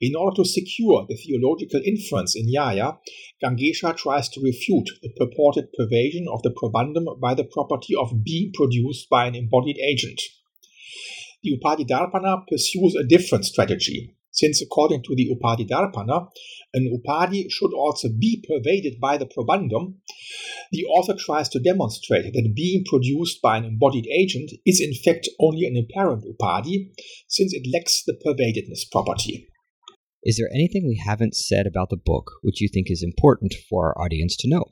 In 0.00 0.14
order 0.14 0.36
to 0.36 0.44
secure 0.44 1.04
the 1.08 1.16
theological 1.16 1.80
inference 1.84 2.36
in 2.36 2.46
Nyaya, 2.46 2.98
Gangesha 3.42 3.96
tries 3.96 4.28
to 4.30 4.40
refute 4.40 4.88
the 5.02 5.10
purported 5.10 5.68
pervasion 5.78 6.26
of 6.28 6.42
the 6.42 6.50
probandum 6.50 7.20
by 7.20 7.34
the 7.34 7.44
property 7.44 7.94
of 7.94 8.24
being 8.24 8.52
produced 8.54 9.10
by 9.10 9.26
an 9.26 9.34
embodied 9.34 9.78
agent. 9.78 10.20
The 11.42 11.58
Upadhidarpana 11.58 12.46
pursues 12.46 12.94
a 12.94 13.04
different 13.04 13.44
strategy, 13.44 14.14
since 14.32 14.62
according 14.62 15.02
to 15.02 15.14
the 15.14 15.28
Upadhi 15.30 15.68
Darpana, 15.68 16.28
an 16.72 16.88
Upadhi 16.96 17.46
should 17.50 17.72
also 17.72 18.08
be 18.08 18.44
pervaded 18.46 19.00
by 19.00 19.16
the 19.16 19.26
probandum, 19.26 19.94
the 20.72 20.84
author 20.84 21.14
tries 21.14 21.48
to 21.50 21.58
demonstrate 21.58 22.32
that 22.32 22.52
being 22.54 22.84
produced 22.88 23.42
by 23.42 23.56
an 23.56 23.64
embodied 23.64 24.06
agent 24.06 24.52
is 24.64 24.80
in 24.80 24.92
fact 24.94 25.28
only 25.40 25.66
an 25.66 25.76
apparent 25.76 26.24
Upadhi, 26.24 26.90
since 27.28 27.52
it 27.52 27.68
lacks 27.72 28.02
the 28.04 28.14
pervadedness 28.14 28.90
property. 28.90 29.48
Is 30.22 30.36
there 30.36 30.50
anything 30.54 30.86
we 30.86 31.02
haven't 31.04 31.34
said 31.34 31.66
about 31.66 31.88
the 31.88 31.96
book 31.96 32.30
which 32.42 32.60
you 32.60 32.68
think 32.68 32.90
is 32.90 33.02
important 33.02 33.54
for 33.68 33.88
our 33.88 34.04
audience 34.04 34.36
to 34.36 34.48
know? 34.48 34.64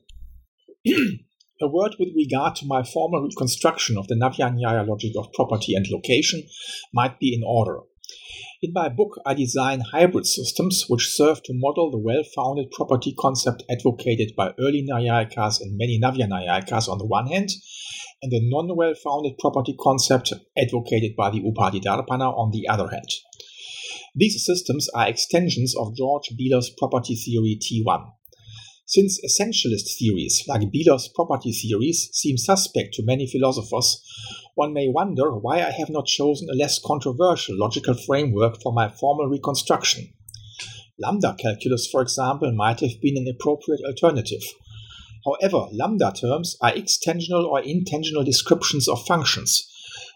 A 1.60 1.66
word 1.66 1.96
with 1.98 2.10
regard 2.14 2.54
to 2.56 2.66
my 2.66 2.84
formal 2.84 3.22
reconstruction 3.22 3.98
of 3.98 4.06
the 4.06 4.14
Navya 4.14 4.86
logic 4.86 5.12
of 5.18 5.32
property 5.32 5.74
and 5.74 5.84
location 5.90 6.44
might 6.92 7.18
be 7.18 7.34
in 7.34 7.42
order. 7.44 7.80
In 8.62 8.72
my 8.72 8.88
book, 8.88 9.20
I 9.24 9.34
design 9.34 9.80
hybrid 9.80 10.26
systems 10.26 10.84
which 10.88 11.14
serve 11.14 11.42
to 11.44 11.52
model 11.54 11.90
the 11.90 11.98
well 11.98 12.22
founded 12.34 12.70
property 12.70 13.14
concept 13.18 13.62
advocated 13.70 14.32
by 14.36 14.54
early 14.58 14.84
Naiyayikas 14.88 15.60
and 15.60 15.78
many 15.78 16.00
Navya 16.00 16.28
Naiyayikas 16.28 16.88
on 16.88 16.98
the 16.98 17.06
one 17.06 17.26
hand, 17.28 17.50
and 18.22 18.32
the 18.32 18.40
non 18.42 18.74
well 18.76 18.94
founded 18.94 19.38
property 19.38 19.74
concept 19.80 20.32
advocated 20.56 21.14
by 21.16 21.30
the 21.30 21.40
Upadhidarpana 21.40 22.36
on 22.36 22.50
the 22.50 22.68
other 22.68 22.88
hand. 22.88 23.08
These 24.14 24.44
systems 24.44 24.88
are 24.94 25.08
extensions 25.08 25.76
of 25.76 25.96
George 25.96 26.32
Bealer's 26.36 26.70
property 26.76 27.14
theory 27.14 27.58
T1. 27.62 28.12
Since 28.90 29.20
essentialist 29.22 29.98
theories 29.98 30.44
like 30.48 30.70
Bealer's 30.70 31.08
property 31.14 31.52
theories 31.52 32.08
seem 32.14 32.38
suspect 32.38 32.94
to 32.94 33.02
many 33.02 33.26
philosophers, 33.26 34.02
one 34.54 34.72
may 34.72 34.88
wonder 34.88 35.36
why 35.36 35.56
I 35.56 35.72
have 35.72 35.90
not 35.90 36.06
chosen 36.06 36.48
a 36.48 36.54
less 36.54 36.78
controversial 36.82 37.58
logical 37.58 37.92
framework 37.92 38.62
for 38.62 38.72
my 38.72 38.88
formal 38.88 39.26
reconstruction. 39.26 40.14
Lambda 40.98 41.36
calculus, 41.38 41.86
for 41.86 42.00
example, 42.00 42.50
might 42.54 42.80
have 42.80 42.98
been 43.02 43.18
an 43.18 43.28
appropriate 43.28 43.82
alternative. 43.84 44.42
However, 45.22 45.66
lambda 45.70 46.14
terms 46.18 46.56
are 46.62 46.72
extensional 46.72 47.44
or 47.44 47.60
intentional 47.60 48.24
descriptions 48.24 48.88
of 48.88 49.04
functions, 49.04 49.70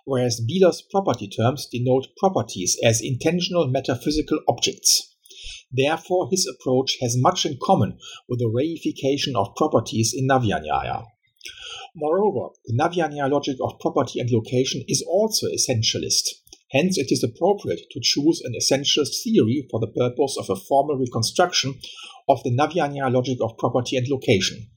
whereas 0.06 0.40
Bealer's 0.40 0.80
property 0.80 1.28
terms 1.28 1.68
denote 1.70 2.06
properties 2.16 2.78
as 2.82 3.02
intentional 3.02 3.68
metaphysical 3.68 4.40
objects. 4.48 5.11
Therefore, 5.72 6.28
his 6.30 6.46
approach 6.46 6.98
has 7.00 7.16
much 7.16 7.46
in 7.46 7.58
common 7.62 7.98
with 8.28 8.38
the 8.38 8.46
reification 8.46 9.34
of 9.34 9.54
properties 9.56 10.12
in 10.14 10.28
Navya-Nyaya. 10.28 11.06
Moreover, 11.94 12.54
the 12.66 12.76
Navya-Nyaya 12.76 13.30
logic 13.30 13.56
of 13.62 13.78
property 13.80 14.20
and 14.20 14.30
location 14.30 14.82
is 14.86 15.04
also 15.08 15.46
essentialist. 15.46 16.28
Hence, 16.70 16.96
it 16.98 17.08
is 17.10 17.22
appropriate 17.22 17.82
to 17.90 18.00
choose 18.02 18.40
an 18.44 18.52
essentialist 18.54 19.22
theory 19.22 19.66
for 19.70 19.80
the 19.80 19.86
purpose 19.88 20.36
of 20.38 20.48
a 20.48 20.60
formal 20.60 20.96
reconstruction 20.96 21.74
of 22.28 22.42
the 22.44 22.50
Navya-Nyaya 22.50 23.12
logic 23.12 23.38
of 23.40 23.58
property 23.58 23.96
and 23.96 24.06
location. 24.08 24.68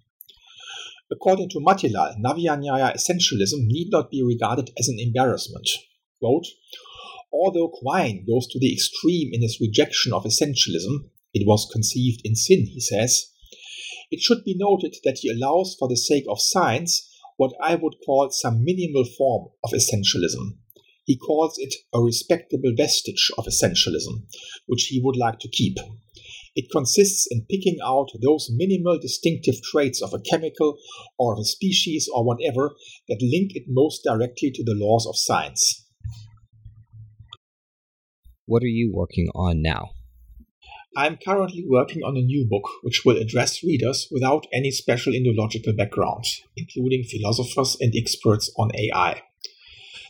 According 1.12 1.50
to 1.50 1.60
Matilal, 1.60 2.16
Navya 2.20 2.58
essentialism 2.96 3.66
need 3.68 3.90
not 3.92 4.10
be 4.10 4.24
regarded 4.24 4.72
as 4.80 4.88
an 4.88 4.98
embarrassment. 5.00 5.70
Quote, 6.20 6.48
Although 7.38 7.68
Quine 7.68 8.24
goes 8.26 8.48
to 8.48 8.60
the 8.60 8.72
extreme 8.72 9.32
in 9.34 9.42
his 9.42 9.60
rejection 9.60 10.14
of 10.14 10.24
essentialism, 10.24 11.10
it 11.34 11.46
was 11.46 11.70
conceived 11.70 12.22
in 12.24 12.34
sin, 12.34 12.66
he 12.66 12.80
says, 12.80 13.34
it 14.10 14.22
should 14.22 14.46
be 14.46 14.56
noted 14.56 14.96
that 15.04 15.18
he 15.20 15.30
allows 15.30 15.76
for 15.78 15.90
the 15.90 15.98
sake 15.98 16.24
of 16.30 16.40
science 16.40 17.12
what 17.36 17.52
I 17.62 17.76
would 17.76 17.96
call 18.06 18.30
some 18.32 18.64
minimal 18.64 19.04
form 19.04 19.50
of 19.66 19.72
essentialism. 19.72 20.58
He 21.04 21.18
calls 21.18 21.58
it 21.58 21.74
a 21.94 22.02
respectable 22.02 22.74
vestige 22.76 23.30
of 23.38 23.46
essentialism, 23.46 24.28
which 24.68 24.86
he 24.86 25.02
would 25.04 25.18
like 25.18 25.40
to 25.40 25.50
keep. 25.50 25.78
It 26.56 26.72
consists 26.72 27.28
in 27.30 27.46
picking 27.50 27.80
out 27.84 28.12
those 28.22 28.50
minimal 28.50 28.98
distinctive 28.98 29.62
traits 29.62 30.02
of 30.02 30.14
a 30.14 30.22
chemical 30.22 30.78
or 31.20 31.34
of 31.34 31.40
a 31.40 31.44
species 31.44 32.08
or 32.14 32.24
whatever 32.24 32.76
that 33.10 33.22
link 33.22 33.52
it 33.56 33.66
most 33.68 34.04
directly 34.06 34.52
to 34.52 34.64
the 34.64 34.76
laws 34.76 35.06
of 35.06 35.18
science. 35.18 35.85
What 38.48 38.62
are 38.62 38.68
you 38.68 38.92
working 38.94 39.30
on 39.34 39.64
now? 39.64 39.90
I'm 40.96 41.18
currently 41.18 41.66
working 41.68 42.04
on 42.04 42.16
a 42.16 42.22
new 42.22 42.48
book 42.48 42.70
which 42.84 43.04
will 43.04 43.18
address 43.18 43.64
readers 43.64 44.08
without 44.12 44.46
any 44.54 44.70
special 44.72 45.14
Indological 45.14 45.76
background, 45.76 46.26
including 46.56 47.04
philosophers 47.04 47.76
and 47.80 47.94
experts 47.96 48.54
on 48.58 48.70
AI. 48.76 49.22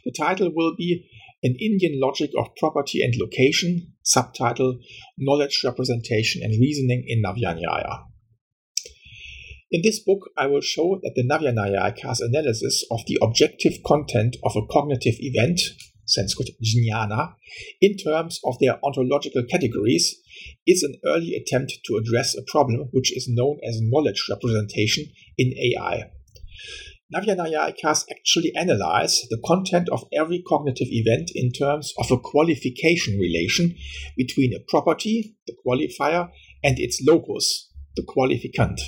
The 0.03 0.11
title 0.11 0.51
will 0.53 0.75
be 0.75 1.09
An 1.43 1.55
Indian 1.59 1.99
Logic 1.99 2.29
of 2.37 2.55
Property 2.57 3.01
and 3.01 3.13
Location, 3.17 3.93
subtitle 4.03 4.79
Knowledge 5.17 5.61
Representation 5.63 6.43
and 6.43 6.59
Reasoning 6.59 7.05
in 7.07 7.23
Navya-Nyaya. 7.23 8.03
In 9.71 9.81
this 9.81 9.99
book, 9.99 10.29
I 10.37 10.47
will 10.47 10.61
show 10.61 10.99
that 11.01 11.13
the 11.15 11.23
Navya-Naiyayika's 11.23 12.21
analysis 12.21 12.85
of 12.91 12.99
the 13.07 13.17
objective 13.21 13.81
content 13.85 14.35
of 14.43 14.55
a 14.55 14.65
cognitive 14.69 15.15
event, 15.19 15.59
Sanskrit 16.05 16.49
jnana, 16.61 17.33
in 17.81 17.97
terms 17.97 18.39
of 18.43 18.57
their 18.59 18.79
ontological 18.83 19.43
categories, 19.43 20.15
is 20.67 20.83
an 20.83 20.95
early 21.05 21.35
attempt 21.35 21.79
to 21.85 21.97
address 21.97 22.35
a 22.35 22.43
problem 22.43 22.89
which 22.91 23.15
is 23.15 23.27
known 23.27 23.59
as 23.67 23.81
knowledge 23.81 24.25
representation 24.29 25.05
in 25.37 25.53
AI. 25.57 26.11
Navya-Naiyayikas 27.13 28.05
actually 28.09 28.51
analyze 28.55 29.21
the 29.29 29.39
content 29.45 29.87
of 29.89 30.05
every 30.11 30.41
cognitive 30.41 30.87
event 30.89 31.31
in 31.35 31.51
terms 31.51 31.93
of 31.99 32.09
a 32.09 32.17
qualification 32.17 33.19
relation 33.19 33.75
between 34.17 34.53
a 34.53 34.59
property, 34.67 35.35
the 35.45 35.55
qualifier, 35.65 36.29
and 36.63 36.79
its 36.79 37.01
locus, 37.05 37.69
the 37.95 38.03
qualificant. 38.03 38.81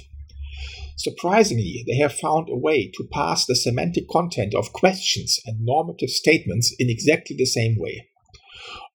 Surprisingly, 0.97 1.83
they 1.87 1.97
have 1.97 2.13
found 2.13 2.49
a 2.49 2.57
way 2.57 2.91
to 2.95 3.07
pass 3.13 3.45
the 3.45 3.55
semantic 3.55 4.07
content 4.09 4.55
of 4.55 4.73
questions 4.73 5.39
and 5.45 5.63
normative 5.63 6.09
statements 6.09 6.75
in 6.79 6.89
exactly 6.89 7.35
the 7.37 7.45
same 7.45 7.75
way. 7.77 8.07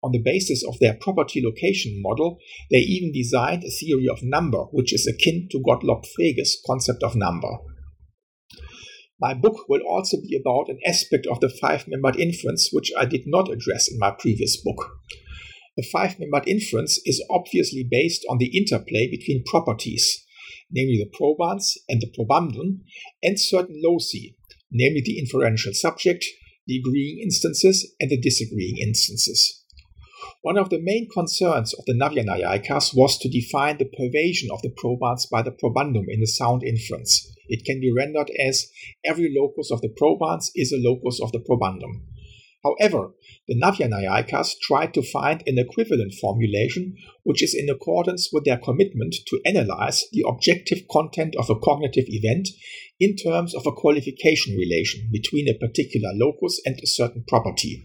On 0.02 0.10
the 0.10 0.18
basis 0.18 0.64
of 0.66 0.80
their 0.80 0.94
property 0.94 1.40
location 1.40 2.02
model, 2.02 2.38
they 2.72 2.78
even 2.78 3.12
designed 3.12 3.62
a 3.62 3.70
theory 3.70 4.08
of 4.08 4.18
number, 4.22 4.64
which 4.72 4.92
is 4.92 5.06
akin 5.06 5.46
to 5.52 5.60
Gottlob 5.60 6.04
Frege's 6.16 6.60
concept 6.66 7.04
of 7.04 7.14
number. 7.14 7.58
My 9.20 9.34
book 9.34 9.68
will 9.68 9.82
also 9.88 10.16
be 10.20 10.36
about 10.36 10.68
an 10.68 10.80
aspect 10.84 11.28
of 11.28 11.38
the 11.38 11.48
five 11.48 11.86
membered 11.86 12.16
inference 12.16 12.70
which 12.72 12.90
I 12.98 13.04
did 13.04 13.22
not 13.26 13.48
address 13.48 13.88
in 13.88 14.00
my 14.00 14.10
previous 14.10 14.60
book. 14.60 14.90
The 15.76 15.86
five 15.92 16.18
membered 16.18 16.48
inference 16.48 17.00
is 17.04 17.24
obviously 17.30 17.86
based 17.88 18.26
on 18.28 18.38
the 18.38 18.50
interplay 18.58 19.08
between 19.08 19.44
properties, 19.46 20.21
namely 20.72 20.98
the 20.98 21.16
probans 21.16 21.76
and 21.88 22.00
the 22.00 22.10
probandum, 22.10 22.80
and 23.22 23.38
certain 23.38 23.80
loci, 23.84 24.34
namely 24.70 25.02
the 25.04 25.18
inferential 25.18 25.72
subject, 25.74 26.24
the 26.66 26.78
agreeing 26.78 27.20
instances, 27.22 27.94
and 28.00 28.10
the 28.10 28.20
disagreeing 28.20 28.78
instances. 28.78 29.62
One 30.42 30.58
of 30.58 30.70
the 30.70 30.80
main 30.80 31.08
concerns 31.08 31.74
of 31.74 31.84
the 31.84 31.94
Navya-Naiyayikas 31.94 32.96
was 32.96 33.18
to 33.18 33.28
define 33.28 33.78
the 33.78 33.84
pervasion 33.84 34.50
of 34.50 34.62
the 34.62 34.70
probans 34.70 35.26
by 35.26 35.42
the 35.42 35.52
probandum 35.52 36.06
in 36.08 36.20
the 36.20 36.26
sound 36.26 36.62
inference. 36.64 37.28
It 37.48 37.64
can 37.64 37.80
be 37.80 37.92
rendered 37.92 38.30
as 38.40 38.66
every 39.04 39.32
locus 39.36 39.70
of 39.70 39.80
the 39.82 39.88
probans 39.88 40.50
is 40.54 40.72
a 40.72 40.78
locus 40.78 41.20
of 41.20 41.32
the 41.32 41.38
probandum. 41.38 42.06
However, 42.64 43.14
the 43.48 43.56
Navya-Naiyayikas 43.56 44.60
tried 44.60 44.94
to 44.94 45.02
find 45.02 45.42
an 45.46 45.58
equivalent 45.58 46.14
formulation 46.14 46.94
which 47.24 47.42
is 47.42 47.54
in 47.54 47.68
accordance 47.68 48.30
with 48.32 48.44
their 48.44 48.56
commitment 48.56 49.16
to 49.26 49.40
analyze 49.44 50.04
the 50.12 50.24
objective 50.26 50.86
content 50.88 51.34
of 51.34 51.50
a 51.50 51.58
cognitive 51.58 52.04
event 52.06 52.48
in 53.00 53.16
terms 53.16 53.52
of 53.52 53.66
a 53.66 53.72
qualification 53.72 54.56
relation 54.56 55.08
between 55.10 55.48
a 55.48 55.58
particular 55.58 56.10
locus 56.14 56.60
and 56.64 56.78
a 56.78 56.86
certain 56.86 57.24
property. 57.26 57.84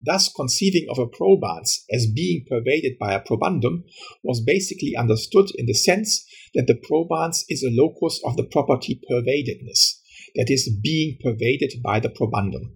Thus, 0.00 0.32
conceiving 0.32 0.86
of 0.88 0.98
a 0.98 1.06
probans 1.06 1.84
as 1.90 2.06
being 2.06 2.44
pervaded 2.48 2.96
by 3.00 3.14
a 3.14 3.20
probandum 3.20 3.84
was 4.22 4.40
basically 4.40 4.94
understood 4.96 5.50
in 5.56 5.66
the 5.66 5.74
sense 5.74 6.24
that 6.54 6.68
the 6.68 6.76
probans 6.76 7.44
is 7.48 7.64
a 7.64 7.70
locus 7.72 8.20
of 8.24 8.36
the 8.36 8.44
property 8.44 9.00
pervadedness, 9.10 9.98
that 10.36 10.48
is, 10.48 10.70
being 10.80 11.16
pervaded 11.20 11.82
by 11.82 11.98
the 11.98 12.10
probandum 12.10 12.74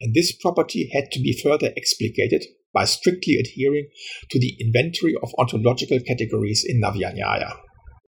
and 0.00 0.14
this 0.14 0.32
property 0.32 0.90
had 0.92 1.10
to 1.12 1.20
be 1.20 1.32
further 1.32 1.72
explicated 1.76 2.44
by 2.72 2.84
strictly 2.84 3.36
adhering 3.36 3.88
to 4.30 4.38
the 4.38 4.56
inventory 4.60 5.14
of 5.22 5.34
ontological 5.38 5.98
categories 6.00 6.64
in 6.66 6.80
Navya-Nyaya. 6.80 7.56